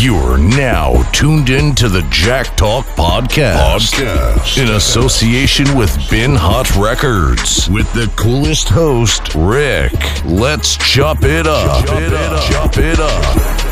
You're 0.00 0.38
now 0.38 1.02
tuned 1.12 1.50
in 1.50 1.74
to 1.74 1.86
the 1.90 2.00
Jack 2.08 2.56
Talk 2.56 2.86
Podcast. 2.86 3.92
Podcast. 3.92 4.56
In 4.56 4.70
association 4.70 5.76
with 5.76 5.94
Bin 6.08 6.34
Hot 6.34 6.74
Records. 6.76 7.68
With 7.68 7.92
the 7.92 8.10
coolest 8.16 8.70
host, 8.70 9.34
Rick. 9.34 9.92
Let's 10.24 10.78
chop 10.78 11.22
it 11.22 11.46
up. 11.46 11.84
Chop 11.84 12.00
it 12.00 12.14
up. 12.14 12.50
Chop 12.50 12.78
it 12.78 12.98
up. 12.98 13.69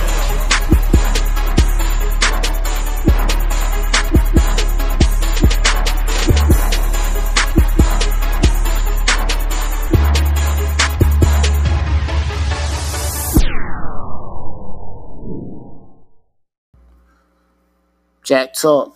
Jack 18.28 18.52
Talk. 18.52 18.95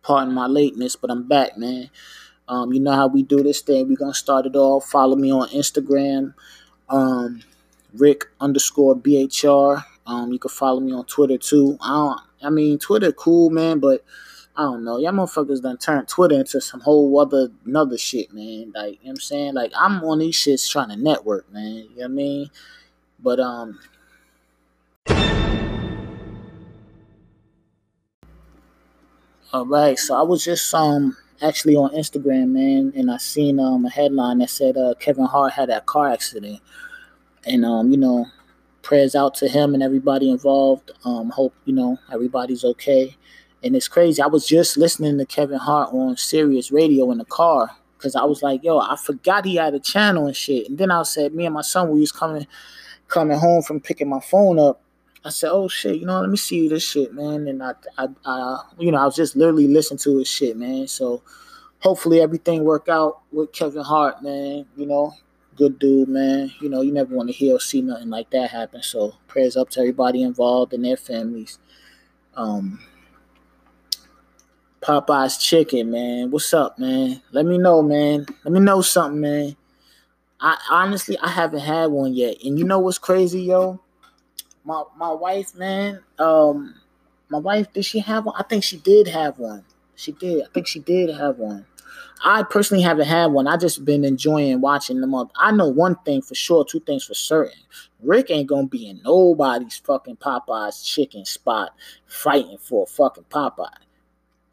Pardon 0.00 0.32
my 0.32 0.46
lateness, 0.46 0.96
but 0.96 1.10
I'm 1.10 1.28
back, 1.28 1.58
man. 1.58 1.90
Um, 2.48 2.72
you 2.72 2.80
know 2.80 2.92
how 2.92 3.06
we 3.06 3.22
do 3.22 3.42
this 3.42 3.60
thing. 3.60 3.86
We're 3.86 3.96
gonna 3.98 4.14
start 4.14 4.46
it 4.46 4.56
off. 4.56 4.86
Follow 4.88 5.16
me 5.16 5.30
on 5.30 5.50
Instagram, 5.50 6.32
um, 6.88 7.42
Rick 7.92 8.24
underscore 8.40 8.96
BHR. 8.96 9.84
Um, 10.06 10.32
you 10.32 10.38
can 10.38 10.48
follow 10.48 10.80
me 10.80 10.94
on 10.94 11.04
Twitter 11.04 11.36
too. 11.36 11.76
I 11.82 11.88
don't, 11.88 12.20
I 12.42 12.48
mean 12.48 12.78
Twitter 12.78 13.12
cool, 13.12 13.50
man, 13.50 13.80
but 13.80 14.02
I 14.56 14.62
don't 14.62 14.82
know. 14.82 14.96
Y'all 14.96 15.12
motherfuckers 15.12 15.60
done 15.60 15.76
turned 15.76 16.08
Twitter 16.08 16.36
into 16.36 16.58
some 16.62 16.80
whole 16.80 17.20
other 17.20 17.50
another 17.66 17.98
shit, 17.98 18.32
man. 18.32 18.72
Like, 18.74 18.92
you 18.92 18.92
know 18.92 18.98
what 19.02 19.10
I'm 19.10 19.16
saying? 19.16 19.52
Like 19.52 19.72
I'm 19.76 20.02
on 20.04 20.20
these 20.20 20.36
shits 20.36 20.70
trying 20.70 20.88
to 20.88 20.96
network, 20.96 21.52
man. 21.52 21.74
You 21.74 21.82
know 21.82 21.94
what 21.96 22.04
I 22.04 22.08
mean? 22.08 22.50
But 23.20 23.40
um 23.40 23.78
All 29.50 29.64
right, 29.64 29.98
so 29.98 30.14
I 30.14 30.20
was 30.20 30.44
just 30.44 30.74
um 30.74 31.16
actually 31.40 31.74
on 31.74 31.88
Instagram, 31.92 32.50
man, 32.50 32.92
and 32.94 33.10
I 33.10 33.16
seen 33.16 33.58
um 33.58 33.86
a 33.86 33.88
headline 33.88 34.40
that 34.40 34.50
said 34.50 34.76
uh 34.76 34.92
Kevin 35.00 35.24
Hart 35.24 35.54
had 35.54 35.70
that 35.70 35.86
car 35.86 36.10
accident, 36.10 36.60
and 37.46 37.64
um 37.64 37.90
you 37.90 37.96
know 37.96 38.26
prayers 38.82 39.14
out 39.14 39.34
to 39.36 39.48
him 39.48 39.72
and 39.72 39.82
everybody 39.82 40.30
involved. 40.30 40.90
Um 41.06 41.30
hope 41.30 41.54
you 41.64 41.72
know 41.72 41.98
everybody's 42.12 42.62
okay, 42.62 43.16
and 43.64 43.74
it's 43.74 43.88
crazy. 43.88 44.20
I 44.20 44.26
was 44.26 44.46
just 44.46 44.76
listening 44.76 45.16
to 45.16 45.24
Kevin 45.24 45.58
Hart 45.58 45.94
on 45.94 46.18
Sirius 46.18 46.70
Radio 46.70 47.10
in 47.10 47.16
the 47.16 47.24
car 47.24 47.70
because 47.96 48.14
I 48.14 48.24
was 48.24 48.42
like, 48.42 48.62
yo, 48.62 48.80
I 48.80 48.96
forgot 48.96 49.46
he 49.46 49.56
had 49.56 49.72
a 49.72 49.80
channel 49.80 50.26
and 50.26 50.36
shit, 50.36 50.68
and 50.68 50.76
then 50.76 50.90
I 50.90 51.04
said 51.04 51.32
me 51.32 51.46
and 51.46 51.54
my 51.54 51.62
son 51.62 51.88
we 51.88 52.00
was 52.00 52.12
coming 52.12 52.46
coming 53.06 53.38
home 53.38 53.62
from 53.62 53.80
picking 53.80 54.10
my 54.10 54.20
phone 54.20 54.58
up 54.58 54.82
I 55.24 55.30
said, 55.30 55.50
"Oh 55.50 55.68
shit, 55.68 55.96
you 55.96 56.06
know, 56.06 56.20
let 56.20 56.30
me 56.30 56.36
see 56.36 56.68
this 56.68 56.82
shit, 56.82 57.12
man." 57.12 57.48
And 57.48 57.62
I, 57.62 57.72
I, 57.96 58.08
I, 58.24 58.62
you 58.78 58.92
know, 58.92 58.98
I 58.98 59.04
was 59.04 59.16
just 59.16 59.36
literally 59.36 59.68
listening 59.68 59.98
to 59.98 60.18
his 60.18 60.28
shit, 60.28 60.56
man. 60.56 60.86
So 60.86 61.22
hopefully 61.80 62.20
everything 62.20 62.64
work 62.64 62.88
out 62.88 63.20
with 63.32 63.52
Kevin 63.52 63.82
Hart, 63.82 64.22
man. 64.22 64.66
You 64.76 64.86
know, 64.86 65.14
good 65.56 65.78
dude, 65.78 66.08
man. 66.08 66.52
You 66.60 66.68
know, 66.68 66.82
you 66.82 66.92
never 66.92 67.14
want 67.14 67.28
to 67.28 67.34
hear 67.34 67.56
or 67.56 67.60
see 67.60 67.82
nothing 67.82 68.10
like 68.10 68.30
that 68.30 68.50
happen. 68.50 68.82
So 68.82 69.14
prayers 69.26 69.56
up 69.56 69.70
to 69.70 69.80
everybody 69.80 70.22
involved 70.22 70.72
and 70.72 70.84
their 70.84 70.96
families. 70.96 71.58
Um, 72.34 72.80
Popeye's 74.80 75.38
chicken, 75.38 75.90
man. 75.90 76.30
What's 76.30 76.54
up, 76.54 76.78
man? 76.78 77.20
Let 77.32 77.44
me 77.44 77.58
know, 77.58 77.82
man. 77.82 78.26
Let 78.44 78.52
me 78.52 78.60
know 78.60 78.80
something, 78.80 79.20
man. 79.20 79.56
I 80.40 80.56
honestly 80.70 81.18
I 81.18 81.30
haven't 81.30 81.60
had 81.60 81.90
one 81.90 82.14
yet. 82.14 82.36
And 82.44 82.58
you 82.58 82.64
know 82.64 82.78
what's 82.78 82.98
crazy, 82.98 83.42
yo? 83.42 83.80
My 84.68 84.84
my 84.98 85.10
wife, 85.10 85.54
man, 85.54 86.00
um, 86.18 86.74
my 87.30 87.38
wife, 87.38 87.72
did 87.72 87.86
she 87.86 88.00
have 88.00 88.26
one? 88.26 88.36
I 88.38 88.42
think 88.42 88.62
she 88.62 88.76
did 88.76 89.08
have 89.08 89.38
one. 89.38 89.64
She 89.96 90.12
did. 90.12 90.44
I 90.44 90.48
think 90.52 90.66
she 90.66 90.78
did 90.78 91.08
have 91.16 91.38
one. 91.38 91.64
I 92.22 92.42
personally 92.42 92.82
haven't 92.82 93.06
had 93.06 93.26
one. 93.26 93.46
I 93.46 93.56
just 93.56 93.84
been 93.86 94.04
enjoying 94.04 94.60
watching 94.60 95.00
them 95.00 95.14
up. 95.14 95.32
I 95.36 95.52
know 95.52 95.68
one 95.68 95.96
thing 96.04 96.20
for 96.20 96.34
sure, 96.34 96.66
two 96.66 96.80
things 96.80 97.04
for 97.04 97.14
certain. 97.14 97.58
Rick 98.02 98.30
ain't 98.30 98.46
gonna 98.48 98.66
be 98.66 98.88
in 98.88 99.00
nobody's 99.02 99.78
fucking 99.78 100.16
Popeye's 100.16 100.82
chicken 100.82 101.24
spot 101.24 101.70
fighting 102.06 102.58
for 102.58 102.82
a 102.82 102.86
fucking 102.86 103.24
Popeye 103.30 103.68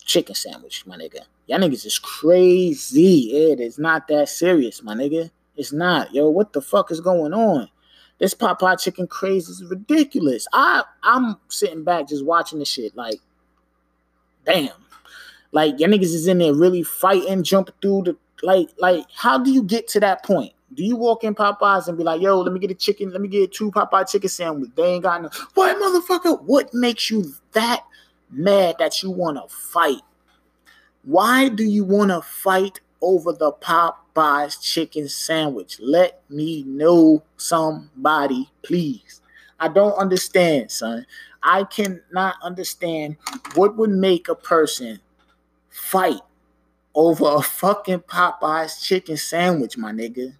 chicken 0.05 0.35
sandwich, 0.35 0.85
my 0.85 0.95
nigga. 0.95 1.21
Y'all 1.47 1.59
niggas 1.59 1.85
is 1.85 1.99
crazy. 1.99 3.51
It 3.51 3.59
is 3.59 3.77
not 3.77 4.07
that 4.07 4.29
serious, 4.29 4.81
my 4.81 4.93
nigga. 4.95 5.29
It's 5.57 5.73
not. 5.73 6.13
Yo, 6.13 6.29
what 6.29 6.53
the 6.53 6.61
fuck 6.61 6.89
is 6.89 7.01
going 7.01 7.33
on? 7.33 7.69
This 8.19 8.33
Popeye 8.33 8.79
chicken 8.79 9.07
craze 9.07 9.49
is 9.49 9.63
ridiculous. 9.63 10.47
I 10.53 10.83
I'm 11.03 11.37
sitting 11.49 11.83
back 11.83 12.07
just 12.07 12.25
watching 12.25 12.59
the 12.59 12.65
shit 12.65 12.95
like, 12.95 13.19
damn, 14.45 14.69
like 15.51 15.79
your 15.79 15.89
niggas 15.89 16.13
is 16.13 16.27
in 16.27 16.37
there 16.37 16.53
really 16.53 16.83
fighting, 16.83 17.43
jumping 17.43 17.75
through 17.81 18.03
the 18.03 18.17
like 18.41 18.69
like. 18.77 19.05
How 19.13 19.37
do 19.37 19.51
you 19.51 19.63
get 19.63 19.87
to 19.89 19.99
that 19.99 20.23
point? 20.23 20.53
Do 20.73 20.83
you 20.83 20.95
walk 20.95 21.23
in 21.23 21.35
Popeyes 21.35 21.87
and 21.87 21.97
be 21.97 22.03
like, 22.03 22.21
yo, 22.21 22.41
let 22.41 22.51
me 22.51 22.59
get 22.59 22.71
a 22.71 22.75
chicken, 22.75 23.11
let 23.11 23.21
me 23.21 23.27
get 23.27 23.51
two 23.51 23.71
Popeye 23.71 24.09
chicken 24.09 24.29
sandwich? 24.29 24.71
They 24.75 24.93
ain't 24.93 25.03
got 25.03 25.21
no. 25.21 25.29
What 25.53 25.77
motherfucker? 25.77 26.41
What 26.43 26.73
makes 26.73 27.09
you 27.09 27.33
that 27.53 27.83
mad 28.31 28.75
that 28.79 29.03
you 29.03 29.11
want 29.11 29.37
to 29.37 29.53
fight? 29.53 30.01
Why 31.03 31.49
do 31.49 31.63
you 31.63 31.83
want 31.83 32.11
to 32.11 32.21
fight 32.21 32.79
over 33.01 33.31
the 33.31 33.51
Popeyes 34.15 34.61
chicken 34.61 35.07
sandwich. 35.09 35.77
Let 35.79 36.21
me 36.29 36.63
know 36.63 37.23
somebody, 37.37 38.49
please. 38.63 39.21
I 39.59 39.67
don't 39.67 39.93
understand, 39.93 40.71
son. 40.71 41.05
I 41.43 41.63
cannot 41.65 42.35
understand 42.41 43.17
what 43.53 43.75
would 43.77 43.91
make 43.91 44.29
a 44.29 44.35
person 44.35 44.99
fight 45.69 46.21
over 46.93 47.25
a 47.27 47.41
fucking 47.41 47.99
Popeyes 47.99 48.83
chicken 48.83 49.17
sandwich, 49.17 49.77
my 49.77 49.91
nigga. 49.91 50.33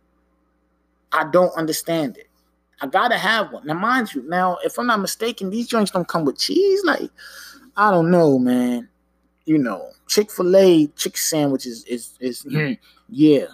I 1.12 1.30
don't 1.31 1.56
understand 1.56 2.18
it. 2.18 2.28
I 2.81 2.88
gotta 2.88 3.18
have 3.18 3.53
one. 3.53 3.66
Now, 3.66 3.75
mind 3.75 4.13
you, 4.13 4.24
now, 4.28 4.57
if 4.63 4.78
I'm 4.78 4.88
not 4.88 5.00
mistaken, 5.00 5.50
these 5.50 5.68
joints 5.68 5.92
don't 5.92 6.07
come 6.07 6.25
with 6.25 6.38
cheese. 6.38 6.84
Like, 6.84 7.09
I 7.78 7.92
don't 7.92 8.12
know, 8.12 8.38
man 8.38 8.90
you 9.46 9.59
know, 9.59 9.92
Chick 10.07 10.31
Fil 10.31 10.56
A 10.57 10.88
chicken 10.88 11.18
sandwiches 11.18 11.86
is 11.86 12.18
is, 12.19 12.44
is 12.44 12.44
mm-hmm. 12.44 12.74
yeah. 13.09 13.46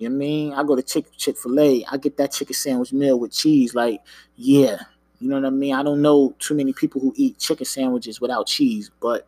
You 0.00 0.08
know 0.08 0.14
what 0.14 0.24
I 0.24 0.26
mean? 0.26 0.52
I 0.54 0.62
go 0.64 0.76
to 0.76 0.82
Chick 0.82 1.14
Chick 1.18 1.36
Fil 1.36 1.60
A, 1.60 1.84
I 1.84 1.98
get 1.98 2.16
that 2.16 2.32
chicken 2.32 2.54
sandwich 2.54 2.90
meal 2.90 3.20
with 3.20 3.32
cheese. 3.32 3.74
Like, 3.74 4.00
yeah, 4.34 4.78
you 5.20 5.28
know 5.28 5.36
what 5.36 5.44
I 5.44 5.50
mean. 5.50 5.74
I 5.74 5.82
don't 5.82 6.00
know 6.00 6.34
too 6.38 6.54
many 6.54 6.72
people 6.72 7.02
who 7.02 7.12
eat 7.16 7.38
chicken 7.38 7.66
sandwiches 7.66 8.18
without 8.18 8.46
cheese, 8.46 8.90
but 8.98 9.26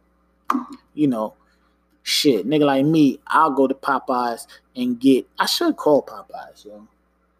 you 0.94 1.08
know, 1.08 1.34
shit, 2.04 2.46
nigga 2.46 2.64
like 2.64 2.86
me, 2.86 3.20
I'll 3.26 3.50
go 3.50 3.66
to 3.66 3.74
Popeyes 3.74 4.46
and 4.74 4.98
get. 4.98 5.28
I 5.38 5.44
should 5.44 5.76
call 5.76 6.02
Popeyes, 6.04 6.64
yo. 6.64 6.88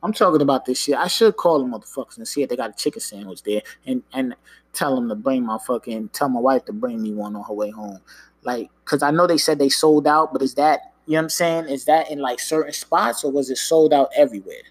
I'm 0.03 0.13
talking 0.13 0.43
about 0.43 0.67
this 0.67 0.79
shit. 0.79 0.97
I 0.97 1.07
should 1.07 1.37
call 1.39 1.61
them 1.61 1.73
motherfuckers 1.73 2.19
and 2.19 2.29
see 2.29 2.43
if 2.43 2.51
they 2.51 2.57
got 2.57 2.71
a 2.71 2.75
chicken 2.75 3.01
sandwich 3.01 3.43
there, 3.45 3.63
and 3.87 4.03
and 4.13 4.37
tell 4.75 4.95
them 4.95 5.09
to 5.09 5.15
bring 5.15 5.47
my 5.47 5.57
fucking 5.67 6.11
tell 6.11 6.29
my 6.29 6.41
wife 6.41 6.67
to 6.67 6.75
bring 6.75 7.01
me 7.01 7.15
one 7.15 7.35
on 7.35 7.45
her 7.45 7.55
way 7.55 7.71
home. 7.71 8.01
Like, 8.43 8.69
cause 8.85 9.03
I 9.03 9.11
know 9.11 9.27
they 9.27 9.39
said 9.39 9.59
they 9.59 9.71
sold 9.71 10.07
out, 10.07 10.35
but 10.35 10.43
is 10.43 10.55
that 10.57 10.92
you 11.13 11.17
know 11.19 11.25
what 11.25 11.25
I'm 11.25 11.29
saying? 11.29 11.69
Is 11.69 11.85
that 11.85 12.11
in 12.11 12.21
like 12.21 12.41
certain 12.41 12.73
spots 12.73 13.23
or 13.23 13.31
was 13.31 13.51
it 13.51 13.59
sold 13.59 13.93
out 13.93 14.09
everywhere? 14.17 14.63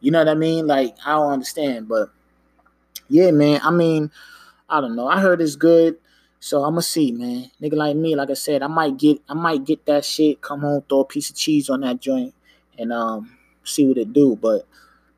You 0.00 0.10
know 0.10 0.20
what 0.20 0.28
I 0.30 0.34
mean? 0.34 0.66
Like, 0.66 0.96
I 1.04 1.10
don't 1.10 1.32
understand, 1.32 1.86
but 1.86 2.08
yeah, 3.10 3.30
man. 3.30 3.60
I 3.62 3.70
mean, 3.70 4.10
I 4.70 4.80
don't 4.80 4.96
know. 4.96 5.06
I 5.06 5.20
heard 5.20 5.42
it's 5.42 5.54
good. 5.54 5.98
So 6.40 6.64
I'ma 6.64 6.80
see, 6.80 7.12
man. 7.12 7.50
Nigga 7.60 7.74
like 7.74 7.94
me, 7.94 8.16
like 8.16 8.30
I 8.30 8.32
said, 8.32 8.62
I 8.62 8.68
might 8.68 8.96
get 8.96 9.20
I 9.28 9.34
might 9.34 9.64
get 9.64 9.84
that 9.84 10.06
shit, 10.06 10.40
come 10.40 10.60
home, 10.62 10.82
throw 10.88 11.00
a 11.00 11.04
piece 11.04 11.28
of 11.28 11.36
cheese 11.36 11.68
on 11.68 11.82
that 11.82 12.00
joint, 12.00 12.32
and 12.78 12.90
um 12.90 13.36
see 13.62 13.86
what 13.86 13.98
it 13.98 14.14
do. 14.14 14.34
But 14.34 14.66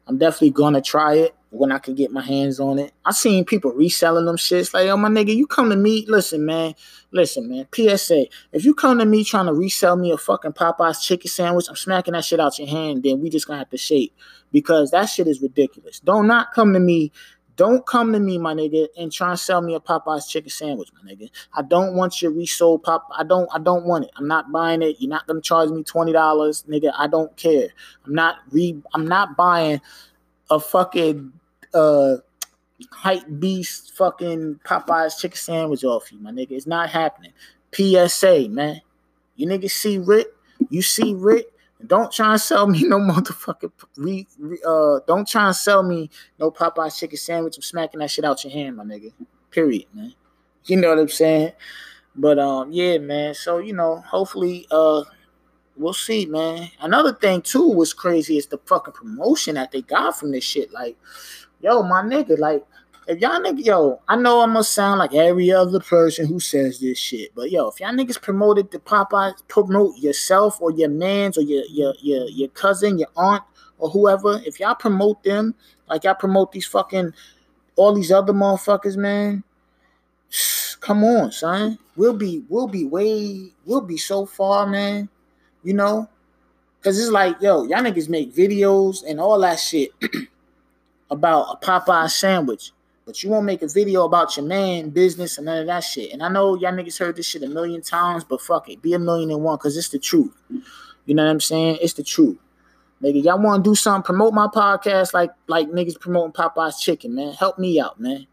I'm 0.08 0.18
definitely 0.18 0.50
gonna 0.50 0.82
try 0.82 1.18
it 1.18 1.36
when 1.50 1.72
I 1.72 1.78
can 1.78 1.94
get 1.94 2.10
my 2.10 2.22
hands 2.22 2.60
on 2.60 2.78
it. 2.78 2.92
I 3.04 3.12
seen 3.12 3.44
people 3.44 3.72
reselling 3.72 4.26
them 4.26 4.36
shits. 4.36 4.74
Like, 4.74 4.88
oh 4.88 4.96
my 4.96 5.08
nigga, 5.08 5.34
you 5.34 5.46
come 5.46 5.70
to 5.70 5.76
me. 5.76 6.04
Listen, 6.06 6.44
man. 6.44 6.74
Listen, 7.10 7.48
man. 7.48 7.66
PSA. 7.74 8.26
If 8.52 8.64
you 8.64 8.74
come 8.74 8.98
to 8.98 9.06
me 9.06 9.24
trying 9.24 9.46
to 9.46 9.54
resell 9.54 9.96
me 9.96 10.10
a 10.10 10.18
fucking 10.18 10.52
Popeye's 10.52 11.02
chicken 11.02 11.30
sandwich, 11.30 11.66
I'm 11.68 11.76
smacking 11.76 12.12
that 12.12 12.24
shit 12.24 12.40
out 12.40 12.58
your 12.58 12.68
hand. 12.68 13.02
Then 13.02 13.20
we 13.20 13.30
just 13.30 13.46
gonna 13.46 13.58
have 13.58 13.70
to 13.70 13.78
shake 13.78 14.14
because 14.52 14.90
that 14.90 15.06
shit 15.06 15.26
is 15.26 15.40
ridiculous. 15.40 16.00
Don't 16.00 16.26
not 16.26 16.52
come 16.52 16.72
to 16.74 16.80
me. 16.80 17.12
Don't 17.56 17.84
come 17.84 18.12
to 18.12 18.20
me, 18.20 18.38
my 18.38 18.54
nigga, 18.54 18.86
and 18.96 19.10
try 19.10 19.30
and 19.30 19.38
sell 19.38 19.60
me 19.60 19.74
a 19.74 19.80
Popeye's 19.80 20.28
chicken 20.28 20.48
sandwich, 20.48 20.90
my 20.94 21.10
nigga. 21.10 21.28
I 21.54 21.62
don't 21.62 21.94
want 21.94 22.22
your 22.22 22.30
resold 22.30 22.84
pop. 22.84 23.08
I 23.16 23.24
don't. 23.24 23.48
I 23.52 23.58
don't 23.58 23.84
want 23.84 24.04
it. 24.04 24.12
I'm 24.16 24.28
not 24.28 24.52
buying 24.52 24.80
it. 24.82 24.96
You're 25.00 25.10
not 25.10 25.26
gonna 25.26 25.40
charge 25.40 25.70
me 25.70 25.82
twenty 25.82 26.12
dollars, 26.12 26.64
nigga. 26.68 26.92
I 26.96 27.08
don't 27.08 27.34
care. 27.36 27.70
I'm 28.06 28.14
not 28.14 28.36
re. 28.52 28.80
I'm 28.94 29.08
not 29.08 29.36
buying 29.36 29.80
a 30.50 30.60
fucking 30.60 31.32
uh 31.78 32.16
hype 32.92 33.24
beast 33.38 33.92
fucking 33.96 34.60
Popeyes 34.64 35.18
chicken 35.18 35.36
sandwich 35.36 35.84
off 35.84 36.12
you, 36.12 36.18
my 36.20 36.30
nigga. 36.30 36.52
It's 36.52 36.66
not 36.66 36.90
happening. 36.90 37.32
PSA, 37.72 38.48
man. 38.48 38.80
You 39.36 39.46
niggas 39.46 39.70
see 39.70 39.98
Rick, 39.98 40.28
you 40.70 40.82
see 40.82 41.14
Rick. 41.14 41.46
Don't 41.86 42.10
try 42.10 42.32
and 42.32 42.40
sell 42.40 42.66
me 42.66 42.82
no 42.86 42.98
motherfucking 42.98 43.70
re, 43.96 44.26
re, 44.38 44.58
uh 44.66 44.98
don't 45.06 45.28
try 45.28 45.46
and 45.46 45.56
sell 45.56 45.82
me 45.82 46.10
no 46.38 46.50
Popeyes 46.50 46.98
chicken 46.98 47.18
sandwich. 47.18 47.56
I'm 47.56 47.62
smacking 47.62 48.00
that 48.00 48.10
shit 48.10 48.24
out 48.24 48.42
your 48.44 48.52
hand, 48.52 48.76
my 48.76 48.84
nigga. 48.84 49.12
Period, 49.50 49.86
man. 49.94 50.14
You 50.64 50.76
know 50.76 50.90
what 50.90 50.98
I'm 50.98 51.08
saying? 51.08 51.52
But 52.14 52.38
um, 52.38 52.72
yeah, 52.72 52.98
man. 52.98 53.34
So 53.34 53.58
you 53.58 53.72
know, 53.72 54.00
hopefully, 54.00 54.66
uh, 54.70 55.04
we'll 55.76 55.92
see, 55.92 56.26
man. 56.26 56.68
Another 56.80 57.12
thing 57.12 57.42
too 57.42 57.68
was 57.68 57.94
crazy 57.94 58.36
is 58.36 58.46
the 58.46 58.58
fucking 58.66 58.94
promotion 58.94 59.54
that 59.54 59.70
they 59.70 59.82
got 59.82 60.18
from 60.18 60.32
this 60.32 60.44
shit. 60.44 60.72
Like, 60.72 60.96
yo, 61.60 61.82
my 61.82 62.02
nigga, 62.02 62.38
like, 62.38 62.64
if 63.06 63.20
y'all 63.20 63.40
nigga, 63.40 63.64
yo, 63.64 64.00
I 64.06 64.16
know 64.16 64.40
I'm 64.40 64.50
gonna 64.52 64.64
sound 64.64 64.98
like 64.98 65.14
every 65.14 65.50
other 65.50 65.80
person 65.80 66.26
who 66.26 66.38
says 66.38 66.78
this 66.78 66.98
shit, 66.98 67.34
but 67.34 67.50
yo, 67.50 67.68
if 67.68 67.80
y'all 67.80 67.92
niggas 67.92 68.20
promoted 68.20 68.70
the 68.70 68.78
Popeyes, 68.78 69.34
promote 69.48 69.96
yourself 69.96 70.60
or 70.60 70.70
your 70.72 70.90
man's 70.90 71.38
or 71.38 71.42
your 71.42 71.64
your 71.70 71.94
your 72.02 72.28
your 72.28 72.48
cousin, 72.48 72.98
your 72.98 73.08
aunt 73.16 73.42
or 73.78 73.88
whoever, 73.88 74.42
if 74.44 74.60
y'all 74.60 74.74
promote 74.74 75.22
them 75.22 75.54
like 75.88 76.04
y'all 76.04 76.14
promote 76.14 76.52
these 76.52 76.66
fucking 76.66 77.14
all 77.76 77.94
these 77.94 78.12
other 78.12 78.34
motherfuckers, 78.34 78.96
man. 78.96 79.42
Come 80.80 81.02
on, 81.02 81.32
son. 81.32 81.78
We'll 81.96 82.14
be 82.14 82.42
we'll 82.50 82.68
be 82.68 82.84
way 82.84 83.52
we'll 83.64 83.80
be 83.80 83.96
so 83.96 84.26
far, 84.26 84.66
man. 84.66 85.08
You 85.62 85.74
know? 85.74 86.08
Cause 86.82 86.98
it's 86.98 87.10
like, 87.10 87.40
yo, 87.40 87.64
y'all 87.64 87.82
niggas 87.82 88.08
make 88.08 88.32
videos 88.32 89.02
and 89.06 89.18
all 89.18 89.40
that 89.40 89.58
shit 89.58 89.90
about 91.10 91.54
a 91.54 91.66
Popeye 91.66 92.10
sandwich. 92.10 92.72
But 93.06 93.22
you 93.22 93.30
won't 93.30 93.46
make 93.46 93.62
a 93.62 93.68
video 93.68 94.04
about 94.04 94.36
your 94.36 94.44
man, 94.44 94.90
business, 94.90 95.38
and 95.38 95.46
none 95.46 95.58
of 95.58 95.66
that 95.66 95.80
shit. 95.80 96.12
And 96.12 96.22
I 96.22 96.28
know 96.28 96.56
y'all 96.56 96.72
niggas 96.72 96.98
heard 96.98 97.16
this 97.16 97.26
shit 97.26 97.42
a 97.42 97.48
million 97.48 97.80
times, 97.80 98.22
but 98.22 98.42
fuck 98.42 98.68
it. 98.68 98.82
Be 98.82 98.92
a 98.92 98.98
million 98.98 99.30
and 99.30 99.42
one 99.42 99.56
because 99.56 99.78
it's 99.78 99.88
the 99.88 99.98
truth. 99.98 100.34
You 101.06 101.14
know 101.14 101.24
what 101.24 101.30
I'm 101.30 101.40
saying? 101.40 101.78
It's 101.80 101.94
the 101.94 102.02
truth. 102.02 102.36
Nigga, 103.02 103.24
y'all 103.24 103.40
want 103.40 103.64
to 103.64 103.70
do 103.70 103.74
something, 103.74 104.04
promote 104.04 104.34
my 104.34 104.48
podcast 104.48 105.14
like 105.14 105.30
like 105.46 105.68
niggas 105.68 105.98
promoting 105.98 106.32
Popeye's 106.32 106.80
chicken, 106.80 107.14
man. 107.14 107.32
Help 107.32 107.58
me 107.58 107.80
out, 107.80 107.98
man. 107.98 108.26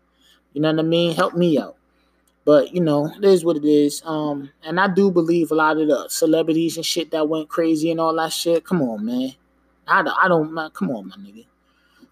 You 0.53 0.61
know 0.61 0.71
what 0.71 0.79
I 0.79 0.83
mean? 0.83 1.15
Help 1.15 1.35
me 1.35 1.57
out. 1.57 1.77
But 2.45 2.73
you 2.73 2.81
know, 2.81 3.07
it 3.15 3.23
is 3.23 3.45
what 3.45 3.57
it 3.57 3.65
is. 3.65 4.01
Um, 4.05 4.49
and 4.63 4.79
I 4.79 4.87
do 4.87 5.09
believe 5.09 5.51
a 5.51 5.55
lot 5.55 5.77
of 5.77 5.87
the 5.87 6.07
celebrities 6.09 6.77
and 6.77 6.85
shit 6.85 7.11
that 7.11 7.29
went 7.29 7.47
crazy 7.47 7.91
and 7.91 7.99
all 7.99 8.15
that 8.15 8.33
shit. 8.33 8.65
Come 8.65 8.81
on, 8.81 9.05
man. 9.05 9.33
I 9.87 10.01
don't, 10.01 10.17
I 10.21 10.27
don't 10.27 10.51
man, 10.51 10.71
come 10.71 10.91
on, 10.91 11.07
my 11.07 11.15
nigga. 11.15 11.45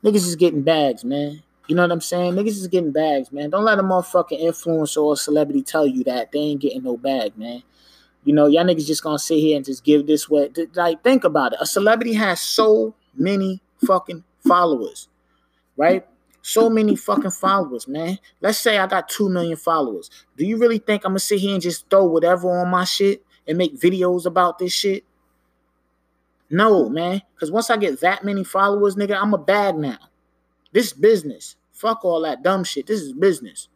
Niggas 0.04 0.28
is 0.28 0.36
getting 0.36 0.64
bags, 0.64 1.06
man. 1.06 1.42
You 1.68 1.76
know 1.76 1.84
what 1.84 1.92
I'm 1.92 2.02
saying? 2.02 2.34
Niggas 2.34 2.48
is 2.48 2.68
getting 2.68 2.92
bags, 2.92 3.32
man. 3.32 3.50
Don't 3.50 3.64
let 3.64 3.80
a 3.80 3.84
motherfucking 3.84 4.44
influencer 4.44 5.02
or 5.02 5.16
celebrity 5.16 5.62
tell 5.62 5.88
you 5.88 6.04
that 6.04 6.32
they 6.32 6.40
ain't 6.40 6.62
getting 6.62 6.84
no 6.84 6.98
bag, 6.98 7.38
man. 7.38 7.64
You 8.26 8.34
know, 8.34 8.48
y'all 8.48 8.66
niggas 8.66 8.86
just 8.86 9.04
gonna 9.04 9.20
sit 9.20 9.40
here 9.40 9.56
and 9.56 9.66
just 9.66 9.84
give 9.84 10.06
this 10.06 10.30
way. 10.30 10.50
Like, 10.76 11.04
think 11.04 11.24
about 11.24 11.54
it. 11.54 11.60
A 11.62 11.66
celebrity 11.66 12.14
has 12.14 12.42
so 12.42 12.94
many 13.16 13.62
fucking 13.86 14.24
followers, 14.46 15.08
right? 15.78 16.06
So 16.42 16.70
many 16.70 16.98
fucking 16.98 17.32
followers, 17.32 17.88
man. 17.88 18.20
Let's 18.42 18.58
say 18.58 18.78
I 18.78 18.88
got 18.88 19.08
2 19.08 19.30
million 19.30 19.56
followers. 19.56 20.10
Do 20.36 20.46
you 20.46 20.58
really 20.58 20.80
think 20.80 21.06
I'm 21.06 21.12
gonna 21.12 21.20
sit 21.20 21.40
here 21.40 21.54
and 21.54 21.62
just 21.62 21.90
throw 21.90 22.06
whatever 22.06 22.50
on 22.60 22.70
my 22.70 22.84
shit 22.84 23.24
and 23.48 23.58
make 23.58 23.80
videos 23.80 24.26
about 24.26 24.60
this 24.60 24.74
shit? 24.74 25.06
No, 26.54 26.88
man. 26.88 27.22
Because 27.34 27.52
once 27.52 27.70
I 27.70 27.78
get 27.78 28.00
that 28.02 28.24
many 28.24 28.44
followers, 28.44 28.96
nigga, 28.96 29.20
I'm 29.20 29.34
a 29.34 29.38
bag 29.40 29.76
now. 29.76 29.98
This 30.72 30.94
business. 30.94 31.56
Fuck 31.72 32.06
all 32.06 32.22
that 32.22 32.44
dumb 32.44 32.64
shit. 32.64 32.86
This 32.86 33.02
is 33.02 33.12
business. 33.12 33.70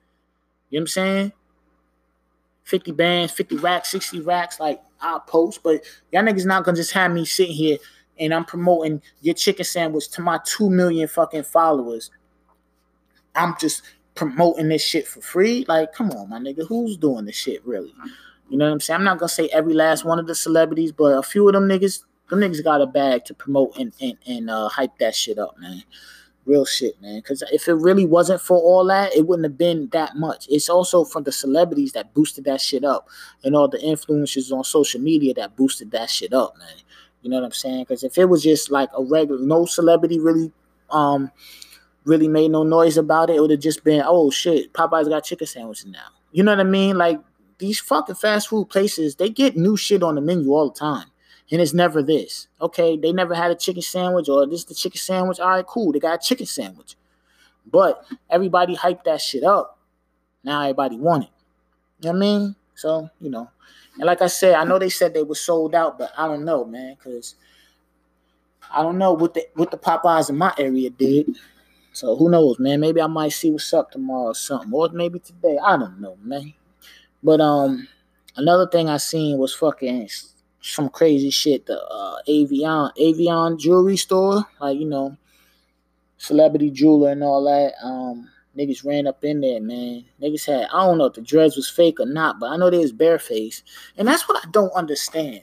You 0.70 0.80
know 0.80 0.82
what 0.82 0.84
I'm 0.84 0.88
saying? 0.88 1.32
50 2.64 2.92
bands, 2.92 3.34
50 3.34 3.58
racks, 3.58 3.90
60 3.90 4.22
racks, 4.22 4.60
like 4.60 4.82
I'll 5.02 5.22
post, 5.22 5.64
but 5.64 5.84
y'all 6.12 6.22
niggas 6.22 6.46
not 6.46 6.66
gonna 6.66 6.76
just 6.76 6.92
have 6.92 7.12
me 7.12 7.26
sitting 7.26 7.56
here 7.56 7.78
and 8.20 8.34
I'm 8.34 8.46
promoting 8.46 9.02
your 9.22 9.36
chicken 9.36 9.64
sandwich 9.64 10.10
to 10.10 10.22
my 10.22 10.40
2 10.46 10.70
million 10.70 11.08
fucking 11.08 11.44
followers 11.44 12.12
I'm 13.38 13.56
just 13.60 13.84
promoting 14.16 14.68
this 14.68 14.84
shit 14.84 15.08
for 15.08 15.22
free. 15.22 15.64
Like, 15.68 15.94
come 15.94 16.12
on, 16.12 16.30
my 16.30 16.40
nigga, 16.40 16.68
who's 16.68 16.98
doing 16.98 17.26
this 17.26 17.36
shit 17.36 17.66
really? 17.66 17.94
You 18.50 18.58
know 18.58 18.66
what 18.66 18.74
I'm 18.74 18.80
saying? 18.80 19.00
I'm 19.00 19.04
not 19.04 19.20
gonna 19.20 19.30
say 19.30 19.48
every 19.50 19.74
last 19.74 20.04
one 20.04 20.20
of 20.20 20.28
the 20.28 20.36
celebrities, 20.36 20.92
but 20.92 21.18
a 21.18 21.24
few 21.24 21.48
of 21.48 21.54
them 21.54 21.68
niggas, 21.68 22.04
them 22.30 22.40
niggas 22.40 22.64
got 22.64 22.82
a 22.82 22.86
bag 22.86 23.26
to 23.26 23.34
promote 23.34 23.78
and 23.78 23.94
and, 24.02 24.18
and 24.26 24.50
uh, 24.50 24.70
hype 24.70 24.98
that 25.00 25.16
shit 25.16 25.38
up, 25.40 25.58
man. 25.60 25.84
Real 26.46 26.66
shit, 26.66 27.02
man. 27.02 27.18
Because 27.18 27.44
if 27.52 27.68
it 27.68 27.74
really 27.74 28.06
wasn't 28.06 28.40
for 28.40 28.58
all 28.58 28.86
that, 28.86 29.14
it 29.14 29.28
wouldn't 29.28 29.46
have 29.46 29.58
been 29.58 29.90
that 29.92 30.16
much. 30.16 30.48
It's 30.50 30.70
also 30.70 31.04
from 31.04 31.24
the 31.24 31.32
celebrities 31.32 31.92
that 31.92 32.14
boosted 32.14 32.46
that 32.46 32.62
shit 32.62 32.84
up, 32.84 33.10
and 33.44 33.56
all 33.56 33.68
the 33.68 33.80
influencers 33.80 34.52
on 34.52 34.64
social 34.64 35.02
media 35.02 35.34
that 35.34 35.56
boosted 35.56 35.92
that 35.92 36.10
shit 36.10 36.34
up, 36.34 36.58
man. 36.58 36.68
You 37.22 37.30
know 37.30 37.38
what 37.38 37.46
I'm 37.46 37.52
saying? 37.52 37.84
Because 37.84 38.04
if 38.04 38.18
it 38.18 38.26
was 38.26 38.44
just 38.44 38.72
like 38.72 38.90
a 38.98 39.04
regular, 39.04 39.42
no 39.42 39.66
celebrity 39.66 40.20
really 40.20 40.52
um 40.90 41.32
really 42.06 42.30
made 42.30 42.52
no 42.52 42.64
noise 42.64 42.98
about 42.98 43.30
it, 43.30 43.36
it 43.36 43.42
would 43.42 43.52
have 43.52 43.60
just 43.60 43.84
been, 43.84 44.02
oh 44.06 44.32
shit, 44.32 44.72
Popeyes 44.74 45.10
got 45.10 45.26
chicken 45.26 45.46
sandwiches 45.46 45.86
now. 45.86 46.08
You 46.32 46.44
know 46.44 46.52
what 46.52 46.62
I 46.62 46.64
mean? 46.64 46.98
Like 46.98 47.20
these 47.58 47.80
fucking 47.80 48.16
fast 48.16 48.48
food 48.48 48.70
places, 48.70 49.16
they 49.16 49.30
get 49.30 49.58
new 49.58 49.76
shit 49.76 50.04
on 50.04 50.16
the 50.16 50.22
menu 50.22 50.52
all 50.52 50.70
the 50.70 50.80
time. 50.80 51.08
And 51.52 51.62
it's 51.62 51.74
never 51.74 52.04
this. 52.04 52.48
Okay, 52.60 52.98
they 52.98 53.14
never 53.14 53.34
had 53.34 53.52
a 53.52 53.56
chicken 53.56 53.82
sandwich 53.82 54.28
or 54.28 54.46
this 54.46 54.60
is 54.60 54.66
the 54.66 54.76
chicken 54.76 55.00
sandwich. 55.00 55.40
All 55.40 55.50
right, 55.50 55.66
cool. 55.66 55.92
They 55.94 56.00
got 56.00 56.24
a 56.24 56.26
chicken 56.26 56.46
sandwich. 56.46 56.96
But 57.70 58.06
everybody 58.30 58.76
hyped 58.76 59.06
that 59.06 59.22
shit 59.22 59.44
up. 59.44 59.80
Now 60.44 60.62
everybody 60.62 60.98
want 60.98 61.26
it. 61.26 61.30
You 62.00 62.08
know 62.08 62.12
what 62.12 62.18
I 62.18 62.20
mean? 62.20 62.56
So, 62.76 63.10
you 63.20 63.30
know. 63.30 63.50
And 63.96 64.06
like 64.06 64.22
I 64.22 64.28
said, 64.28 64.56
I 64.56 64.64
know 64.64 64.78
they 64.78 64.90
said 64.90 65.14
they 65.14 65.24
were 65.24 65.36
sold 65.36 65.74
out, 65.74 65.98
but 65.98 66.12
I 66.18 66.28
don't 66.28 66.46
know, 66.46 66.64
man, 66.66 66.96
because 66.96 67.36
I 68.72 68.82
don't 68.84 68.98
know 68.98 69.14
what 69.14 69.34
the 69.34 69.48
what 69.56 69.72
the 69.72 69.78
Popeyes 69.78 70.30
in 70.30 70.38
my 70.38 70.54
area 70.58 70.90
did. 70.90 71.38
So 71.94 72.16
who 72.16 72.30
knows, 72.30 72.60
man? 72.60 72.80
Maybe 72.80 73.02
I 73.02 73.08
might 73.08 73.32
see 73.32 73.50
what's 73.50 73.74
up 73.74 73.92
tomorrow 73.92 74.28
or 74.28 74.36
something, 74.36 74.72
or 74.72 74.90
maybe 74.90 75.20
today. 75.20 75.58
I 75.58 75.78
don't 75.78 76.00
know, 76.00 76.16
man. 76.22 76.54
But 77.24 77.42
um, 77.42 77.88
another 78.36 78.68
thing 78.68 78.88
I 78.88 78.98
seen 78.98 79.40
was 79.40 79.56
fucking 79.56 80.04
some 80.74 80.90
crazy 80.90 81.30
shit. 81.30 81.66
The 81.66 81.81
uh, 81.81 82.18
Avianne 82.28 82.92
Avianne 82.98 83.60
jewelry 83.60 83.98
store, 83.98 84.44
like 84.60 84.78
you 84.78 84.86
know, 84.86 85.18
celebrity 86.18 86.72
jeweler 86.72 87.12
and 87.12 87.24
all 87.24 87.44
that. 87.46 87.74
Um, 87.84 88.30
niggas 88.58 88.86
ran 88.86 89.08
up 89.08 89.24
in 89.24 89.42
there, 89.42 89.62
man. 89.62 90.06
Niggas 90.22 90.46
had 90.46 90.68
I 90.74 90.86
don't 90.86 90.98
know 90.98 91.06
if 91.06 91.14
the 91.14 91.22
dreads 91.22 91.56
was 91.56 91.69
fake 91.69 92.00
or 92.00 92.06
not, 92.06 92.40
but 92.40 92.52
I 92.52 92.58
know 92.58 92.69
they 92.69 92.78
was 92.78 92.94
bareface, 92.94 93.64
and 93.98 94.08
that's 94.08 94.28
what 94.28 94.44
I 94.44 94.50
don't 94.52 94.74
understand. 94.74 95.42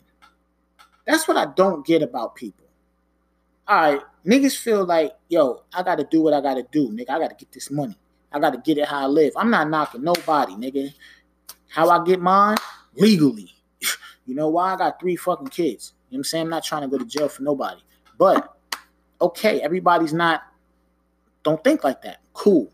That's 1.07 1.29
what 1.29 1.37
I 1.37 1.47
don't 1.55 1.87
get 1.87 2.03
about 2.03 2.35
people 2.35 2.65
all 3.67 3.77
right, 3.77 4.01
niggas 4.27 4.57
feel 4.57 4.85
like, 4.85 5.13
yo, 5.29 5.63
I 5.73 5.83
gotta 5.83 6.05
do 6.05 6.21
what 6.21 6.35
I 6.35 6.41
gotta 6.41 6.65
do, 6.71 6.91
nigga. 6.91 7.11
I 7.11 7.19
gotta 7.19 7.35
get 7.35 7.51
this 7.53 7.71
money. 7.71 7.97
I 8.33 8.39
gotta 8.39 8.59
get 8.59 8.79
it 8.79 8.87
how 8.87 9.05
I 9.05 9.07
live. 9.07 9.33
I'm 9.37 9.51
not 9.51 9.71
knocking 9.71 10.03
nobody, 10.03 10.55
nigga. 10.55 10.93
How 11.69 11.89
I 11.89 12.05
get 12.05 12.21
mine? 12.21 12.57
Legally. 12.95 13.54
You 14.27 14.35
know 14.35 14.49
why? 14.49 14.75
I 14.75 14.77
got 14.77 15.01
three 15.01 15.17
fucking 15.17 15.49
kids. 15.49 15.93
You 16.09 16.17
know 16.17 16.19
what 16.19 16.21
I'm 16.21 16.25
saying? 16.25 16.45
I'm 16.45 16.51
not 16.51 16.65
trying 16.65 16.83
to 16.83 16.89
go 16.89 16.99
to 16.99 17.05
jail 17.05 17.29
for 17.29 17.43
nobody. 17.43 17.81
But 18.19 18.55
okay, 19.21 19.61
everybody's 19.61 20.13
not 20.13 20.43
don't 21.43 21.63
think 21.63 21.85
like 21.85 22.03
that. 22.03 22.21
Cool. 22.33 22.71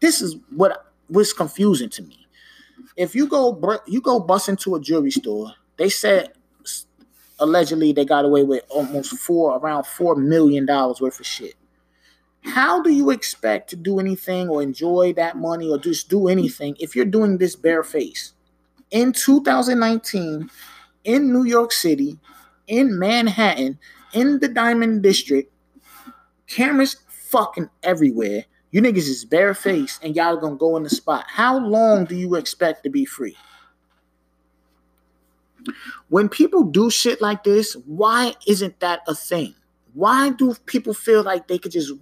This 0.00 0.20
is 0.20 0.36
what 0.50 0.92
was 1.08 1.32
confusing 1.32 1.90
to 1.90 2.02
me. 2.02 2.26
If 2.96 3.14
you 3.14 3.26
go 3.26 3.80
you 3.86 4.00
go 4.00 4.18
bust 4.18 4.48
into 4.48 4.74
a 4.74 4.80
jewelry 4.80 5.10
store, 5.10 5.52
they 5.76 5.88
said 5.88 6.32
allegedly 7.38 7.92
they 7.92 8.04
got 8.04 8.24
away 8.24 8.44
with 8.44 8.64
almost 8.68 9.16
four 9.18 9.58
around 9.58 9.84
four 9.84 10.16
million 10.16 10.66
dollars 10.66 11.00
worth 11.00 11.20
of 11.20 11.26
shit. 11.26 11.54
How 12.44 12.82
do 12.82 12.90
you 12.90 13.10
expect 13.10 13.70
to 13.70 13.76
do 13.76 14.00
anything 14.00 14.48
or 14.48 14.62
enjoy 14.62 15.12
that 15.14 15.36
money 15.36 15.70
or 15.70 15.78
just 15.78 16.08
do 16.08 16.28
anything 16.28 16.76
if 16.80 16.96
you're 16.96 17.04
doing 17.04 17.38
this 17.38 17.54
bare 17.54 17.84
face? 17.84 18.32
In 18.92 19.12
2019, 19.12 20.50
in 21.04 21.32
New 21.32 21.44
York 21.44 21.72
City, 21.72 22.18
in 22.68 22.98
Manhattan, 22.98 23.78
in 24.12 24.38
the 24.38 24.48
Diamond 24.48 25.02
District, 25.02 25.50
cameras 26.46 26.98
fucking 27.08 27.70
everywhere. 27.82 28.44
You 28.70 28.82
niggas 28.82 29.08
is 29.08 29.24
barefaced 29.24 30.04
and 30.04 30.14
y'all 30.14 30.36
gonna 30.36 30.56
go 30.56 30.76
in 30.76 30.82
the 30.82 30.90
spot. 30.90 31.24
How 31.26 31.58
long 31.58 32.04
do 32.04 32.14
you 32.14 32.34
expect 32.34 32.82
to 32.84 32.90
be 32.90 33.06
free? 33.06 33.36
When 36.08 36.28
people 36.28 36.64
do 36.64 36.90
shit 36.90 37.22
like 37.22 37.44
this, 37.44 37.74
why 37.86 38.34
isn't 38.46 38.80
that 38.80 39.00
a 39.08 39.14
thing? 39.14 39.54
Why 39.94 40.30
do 40.30 40.54
people 40.66 40.92
feel 40.92 41.22
like 41.22 41.48
they 41.48 41.58
could 41.58 41.72
just 41.72 41.92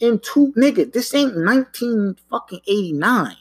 in 0.00 0.18
two 0.20 0.52
nigga? 0.56 0.92
This 0.92 1.14
ain't 1.14 1.36
19 1.36 2.16
fucking 2.30 2.60
89. 2.66 3.36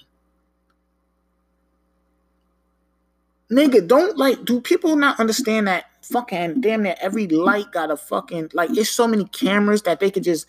Nigga, 3.52 3.86
don't 3.86 4.18
like 4.18 4.46
do 4.46 4.62
people 4.62 4.96
not 4.96 5.20
understand 5.20 5.68
that 5.68 5.86
fucking 6.04 6.62
damn 6.62 6.84
near 6.84 6.96
every 7.02 7.28
light 7.28 7.72
got 7.72 7.92
a 7.92 7.98
fucking 7.98 8.50
like 8.54 8.70
it's 8.72 8.90
so 8.90 9.08
many 9.08 9.26
cameras 9.26 9.82
that 9.84 10.00
they 10.00 10.10
could 10.10 10.24
just 10.24 10.46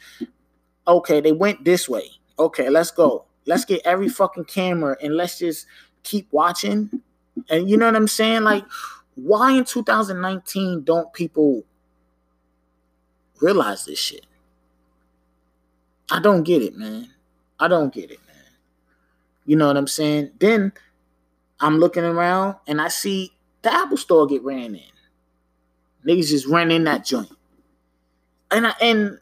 okay, 0.86 1.20
they 1.20 1.32
went 1.32 1.64
this 1.64 1.88
way. 1.88 2.08
Okay, 2.38 2.70
let's 2.70 2.90
go. 2.90 3.24
Let's 3.44 3.64
get 3.64 3.82
every 3.84 4.08
fucking 4.08 4.44
camera 4.44 4.96
and 5.02 5.16
let's 5.16 5.38
just 5.38 5.66
keep 6.04 6.28
watching. 6.30 7.02
And 7.50 7.68
you 7.68 7.76
know 7.76 7.86
what 7.86 7.96
I'm 7.96 8.08
saying? 8.08 8.42
Like 8.42 8.64
why 9.16 9.52
in 9.52 9.64
2019 9.64 10.84
don't 10.84 11.12
people 11.12 11.64
realize 13.40 13.84
this 13.84 13.98
shit? 13.98 14.26
I 16.10 16.20
don't 16.20 16.44
get 16.44 16.62
it, 16.62 16.76
man. 16.76 17.10
I 17.58 17.66
don't 17.68 17.92
get 17.92 18.10
it, 18.12 18.20
man. 18.26 18.36
You 19.44 19.56
know 19.56 19.66
what 19.66 19.76
I'm 19.76 19.88
saying? 19.88 20.30
Then 20.38 20.72
I'm 21.62 21.78
looking 21.78 22.04
around 22.04 22.56
and 22.66 22.80
I 22.80 22.88
see 22.88 23.32
the 23.62 23.72
Apple 23.72 23.96
store 23.96 24.26
get 24.26 24.42
ran 24.42 24.74
in. 24.74 24.82
Niggas 26.06 26.28
just 26.28 26.46
ran 26.46 26.70
in 26.70 26.84
that 26.84 27.04
joint. 27.04 27.30
And 28.50 28.66
I 28.66 28.74
and 28.82 29.18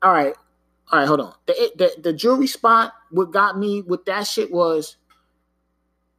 all 0.00 0.12
right, 0.12 0.34
all 0.90 1.00
right, 1.00 1.08
hold 1.08 1.20
on. 1.20 1.34
The, 1.46 1.72
the 1.76 2.02
the 2.02 2.12
jewelry 2.12 2.46
spot, 2.46 2.94
what 3.10 3.32
got 3.32 3.58
me 3.58 3.82
with 3.82 4.04
that 4.06 4.26
shit 4.26 4.50
was 4.50 4.96